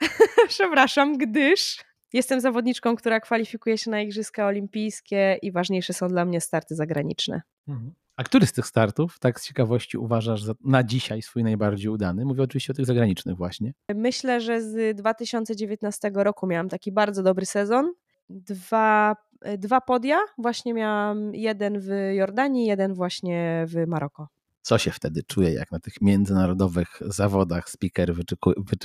Przepraszam, 0.48 1.18
gdyż 1.18 1.84
jestem 2.12 2.40
zawodniczką, 2.40 2.96
która 2.96 3.20
kwalifikuje 3.20 3.78
się 3.78 3.90
na 3.90 4.00
Igrzyska 4.00 4.46
Olimpijskie 4.46 5.38
i 5.42 5.52
ważniejsze 5.52 5.92
są 5.92 6.08
dla 6.08 6.24
mnie 6.24 6.40
starty 6.40 6.74
zagraniczne. 6.74 7.42
Mhm. 7.68 7.94
A 8.16 8.24
który 8.24 8.46
z 8.46 8.52
tych 8.52 8.66
startów, 8.66 9.18
tak 9.18 9.40
z 9.40 9.46
ciekawości, 9.46 9.98
uważasz 9.98 10.42
za, 10.42 10.54
na 10.64 10.84
dzisiaj 10.84 11.22
swój 11.22 11.44
najbardziej 11.44 11.88
udany? 11.88 12.24
Mówię 12.24 12.42
oczywiście 12.42 12.72
o 12.72 12.76
tych 12.76 12.86
zagranicznych 12.86 13.36
właśnie. 13.36 13.72
Myślę, 13.94 14.40
że 14.40 14.62
z 14.62 14.96
2019 14.96 16.10
roku 16.14 16.46
miałam 16.46 16.68
taki 16.68 16.92
bardzo 16.92 17.22
dobry 17.22 17.46
sezon. 17.46 17.92
Dwa, 18.28 19.16
dwa 19.58 19.80
podia, 19.80 20.18
właśnie 20.38 20.74
miałam 20.74 21.34
jeden 21.34 21.80
w 21.80 21.88
Jordanii, 22.12 22.66
jeden 22.66 22.94
właśnie 22.94 23.64
w 23.68 23.86
Maroko 23.86 24.28
co 24.64 24.78
się 24.78 24.90
wtedy 24.90 25.22
czuje, 25.22 25.52
jak 25.52 25.72
na 25.72 25.80
tych 25.80 26.00
międzynarodowych 26.00 27.00
zawodach 27.00 27.70
speaker 27.70 28.14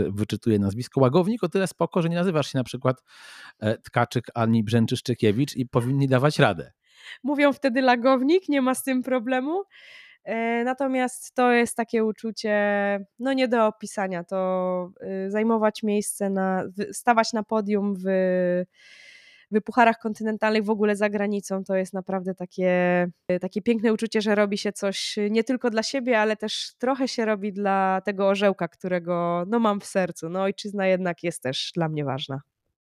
wyczytuje 0.10 0.60
nazwisko 0.60 1.02
łagownik, 1.02 1.44
o 1.44 1.50
tyle 1.50 1.68
spoko, 1.68 2.02
że 2.02 2.10
nie 2.10 2.16
nazywasz 2.16 2.52
się 2.52 2.58
na 2.58 2.64
przykład 2.64 3.04
e, 3.60 3.78
Tkaczyk 3.78 4.28
ani 4.34 4.64
Brzęczyszczykiewicz 4.64 5.56
i 5.56 5.66
powinni 5.66 6.08
dawać 6.08 6.40
radę. 6.40 6.72
Mówią 7.24 7.54
wtedy 7.54 7.82
lagownik, 7.82 8.50
nie 8.50 8.62
ma 8.62 8.76
z 8.76 8.84
tym 8.84 9.04
problemu. 9.04 9.64
E, 10.24 10.64
natomiast 10.64 11.36
to 11.36 11.52
jest 11.52 11.78
takie 11.78 12.06
uczucie, 12.06 12.56
no 13.20 13.34
nie 13.34 13.48
do 13.48 13.68
opisania. 13.68 14.24
To 14.24 14.92
y, 15.26 15.32
zajmować 15.32 15.84
miejsce, 15.84 16.30
na, 16.30 16.64
stawać 16.92 17.34
na 17.34 17.44
podium 17.44 17.96
w 17.96 18.06
w 19.52 19.62
pucharach 19.62 20.00
kontynentalnych, 20.00 20.64
w 20.64 20.70
ogóle 20.70 20.96
za 20.96 21.10
granicą, 21.10 21.64
to 21.64 21.76
jest 21.76 21.94
naprawdę 21.94 22.36
takie, 22.36 23.08
takie 23.42 23.62
piękne 23.62 23.94
uczucie, 23.94 24.22
że 24.22 24.36
robi 24.36 24.58
się 24.58 24.72
coś 24.72 25.16
nie 25.30 25.44
tylko 25.44 25.70
dla 25.70 25.84
siebie, 25.84 26.20
ale 26.20 26.38
też 26.38 26.74
trochę 26.78 27.08
się 27.08 27.26
robi 27.26 27.54
dla 27.54 28.02
tego 28.06 28.28
orzełka, 28.28 28.68
którego 28.68 29.46
no, 29.48 29.60
mam 29.60 29.80
w 29.80 29.86
sercu. 29.86 30.30
No 30.30 30.42
ojczyzna 30.42 30.88
jednak 30.88 31.24
jest 31.24 31.44
też 31.44 31.72
dla 31.76 31.90
mnie 31.90 32.06
ważna. 32.06 32.42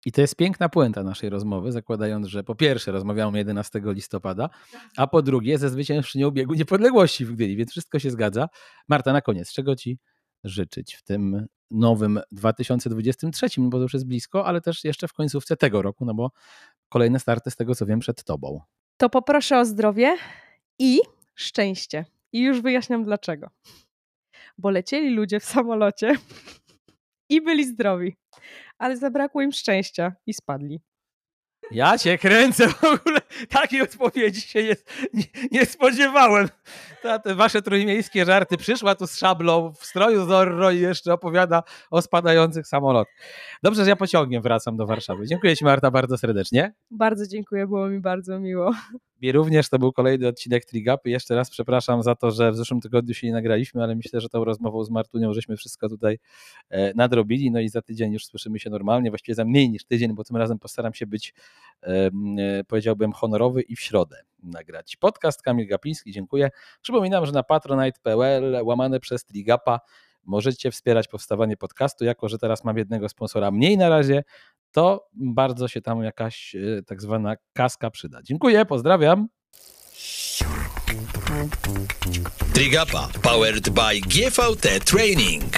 I 0.06 0.12
to 0.12 0.20
jest 0.20 0.36
piękna 0.36 0.68
puenta 0.68 1.02
naszej 1.02 1.30
rozmowy, 1.30 1.72
zakładając, 1.72 2.26
że 2.26 2.44
po 2.44 2.54
pierwsze 2.54 2.92
rozmawiamy 2.92 3.38
11 3.38 3.80
listopada, 3.84 4.50
a 4.96 5.06
po 5.06 5.22
drugie 5.22 5.58
ze 5.58 5.70
zwyciężczynią 5.70 6.30
biegu 6.30 6.54
niepodległości 6.54 7.24
w 7.24 7.32
Gdyni, 7.32 7.56
więc 7.56 7.70
wszystko 7.70 7.98
się 7.98 8.10
zgadza. 8.10 8.48
Marta, 8.88 9.12
na 9.12 9.20
koniec, 9.20 9.52
czego 9.52 9.76
Ci 9.76 9.98
życzyć 10.44 10.94
w 10.94 11.02
tym 11.02 11.46
nowym 11.70 12.20
2023, 12.32 13.48
bo 13.58 13.78
to 13.78 13.82
już 13.82 13.94
jest 13.94 14.06
blisko, 14.06 14.46
ale 14.46 14.60
też 14.60 14.84
jeszcze 14.84 15.08
w 15.08 15.12
końcówce 15.12 15.56
tego 15.56 15.82
roku, 15.82 16.04
no 16.04 16.14
bo 16.14 16.30
kolejne 16.88 17.20
starty 17.20 17.50
z 17.50 17.56
tego 17.56 17.74
co 17.74 17.86
wiem 17.86 18.00
przed 18.00 18.24
Tobą. 18.24 18.60
To 18.96 19.10
poproszę 19.10 19.58
o 19.58 19.64
zdrowie 19.64 20.16
i 20.78 21.00
szczęście. 21.34 22.04
I 22.32 22.40
już 22.40 22.60
wyjaśniam 22.60 23.04
dlaczego. 23.04 23.50
Bo 24.58 24.70
lecieli 24.70 25.10
ludzie 25.10 25.40
w 25.40 25.44
samolocie 25.44 26.14
i 27.30 27.40
byli 27.40 27.64
zdrowi, 27.64 28.16
ale 28.78 28.96
zabrakło 28.96 29.42
im 29.42 29.52
szczęścia 29.52 30.12
i 30.26 30.34
spadli. 30.34 30.80
Ja 31.70 31.98
cię 31.98 32.18
kręcę 32.18 32.68
w 32.68 32.84
ogóle. 32.84 33.18
Takiej 33.48 33.82
odpowiedzi 33.82 34.40
się 34.40 34.62
nie, 34.62 34.76
nie, 35.14 35.24
nie 35.50 35.66
spodziewałem. 35.66 36.48
Ta, 37.02 37.18
te 37.18 37.34
wasze 37.34 37.62
trójmiejskie 37.62 38.24
żarty. 38.24 38.56
Przyszła 38.56 38.94
tu 38.94 39.06
z 39.06 39.16
szablą 39.16 39.72
w 39.72 39.84
stroju 39.84 40.26
Zorro 40.26 40.70
i 40.70 40.80
jeszcze 40.80 41.12
opowiada 41.12 41.62
o 41.90 42.02
spadających 42.02 42.66
samolotach. 42.66 43.14
Dobrze, 43.62 43.84
że 43.84 43.90
ja 43.90 43.96
pociągiem 43.96 44.42
wracam 44.42 44.76
do 44.76 44.86
Warszawy. 44.86 45.26
Dziękuję 45.26 45.56
Ci 45.56 45.64
Marta 45.64 45.90
bardzo 45.90 46.18
serdecznie. 46.18 46.74
Bardzo 46.90 47.26
dziękuję, 47.26 47.66
było 47.66 47.88
mi 47.88 48.00
bardzo 48.00 48.40
miło. 48.40 48.74
Mi 49.22 49.32
również 49.32 49.68
to 49.68 49.78
był 49.78 49.92
kolejny 49.92 50.28
odcinek 50.28 50.64
Trigapy. 50.64 51.10
Jeszcze 51.10 51.34
raz 51.34 51.50
przepraszam 51.50 52.02
za 52.02 52.14
to, 52.14 52.30
że 52.30 52.52
w 52.52 52.56
zeszłym 52.56 52.80
tygodniu 52.80 53.14
się 53.14 53.26
nie 53.26 53.32
nagraliśmy, 53.32 53.82
ale 53.82 53.94
myślę, 53.96 54.20
że 54.20 54.28
tą 54.28 54.44
rozmową 54.44 54.84
z 54.84 54.90
Martunią 54.90 55.34
żeśmy 55.34 55.56
wszystko 55.56 55.88
tutaj 55.88 56.18
e, 56.70 56.94
nadrobili. 56.94 57.50
No 57.50 57.60
i 57.60 57.68
za 57.68 57.82
tydzień 57.82 58.12
już 58.12 58.26
słyszymy 58.26 58.58
się 58.58 58.70
normalnie, 58.70 59.10
właściwie 59.10 59.34
za 59.34 59.44
mniej 59.44 59.70
niż 59.70 59.84
tydzień, 59.84 60.14
bo 60.14 60.24
tym 60.24 60.36
razem 60.36 60.58
postaram 60.58 60.94
się 60.94 61.06
być, 61.06 61.34
e, 61.82 62.10
powiedziałbym, 62.68 63.12
honorowy 63.12 63.62
i 63.62 63.76
w 63.76 63.80
środę 63.80 64.16
nagrać 64.42 64.96
podcast. 64.96 65.42
Kamil 65.42 65.66
Gapiński, 65.68 66.12
dziękuję. 66.12 66.50
Przypominam, 66.82 67.26
że 67.26 67.32
na 67.32 67.42
patronite.pl 67.42 68.60
łamane 68.62 69.00
przez 69.00 69.24
Trigapa 69.24 69.80
możecie 70.28 70.70
wspierać 70.70 71.08
powstawanie 71.08 71.56
podcastu. 71.56 72.04
Jako, 72.04 72.28
że 72.28 72.38
teraz 72.38 72.64
mam 72.64 72.78
jednego 72.78 73.08
sponsora 73.08 73.50
mniej 73.50 73.76
na 73.78 73.88
razie, 73.88 74.24
to 74.72 75.08
bardzo 75.14 75.68
się 75.68 75.80
tam 75.80 76.02
jakaś 76.02 76.54
e, 76.54 76.82
tak 76.82 77.02
zwana 77.02 77.36
kaska 77.52 77.90
przyda. 77.90 78.20
Dziękuję, 78.22 78.64
pozdrawiam. 78.64 79.28
Trigapa 82.54 83.08
powered 83.22 83.70
by 83.70 84.00
GVT 84.00 84.84
Training. 84.84 85.52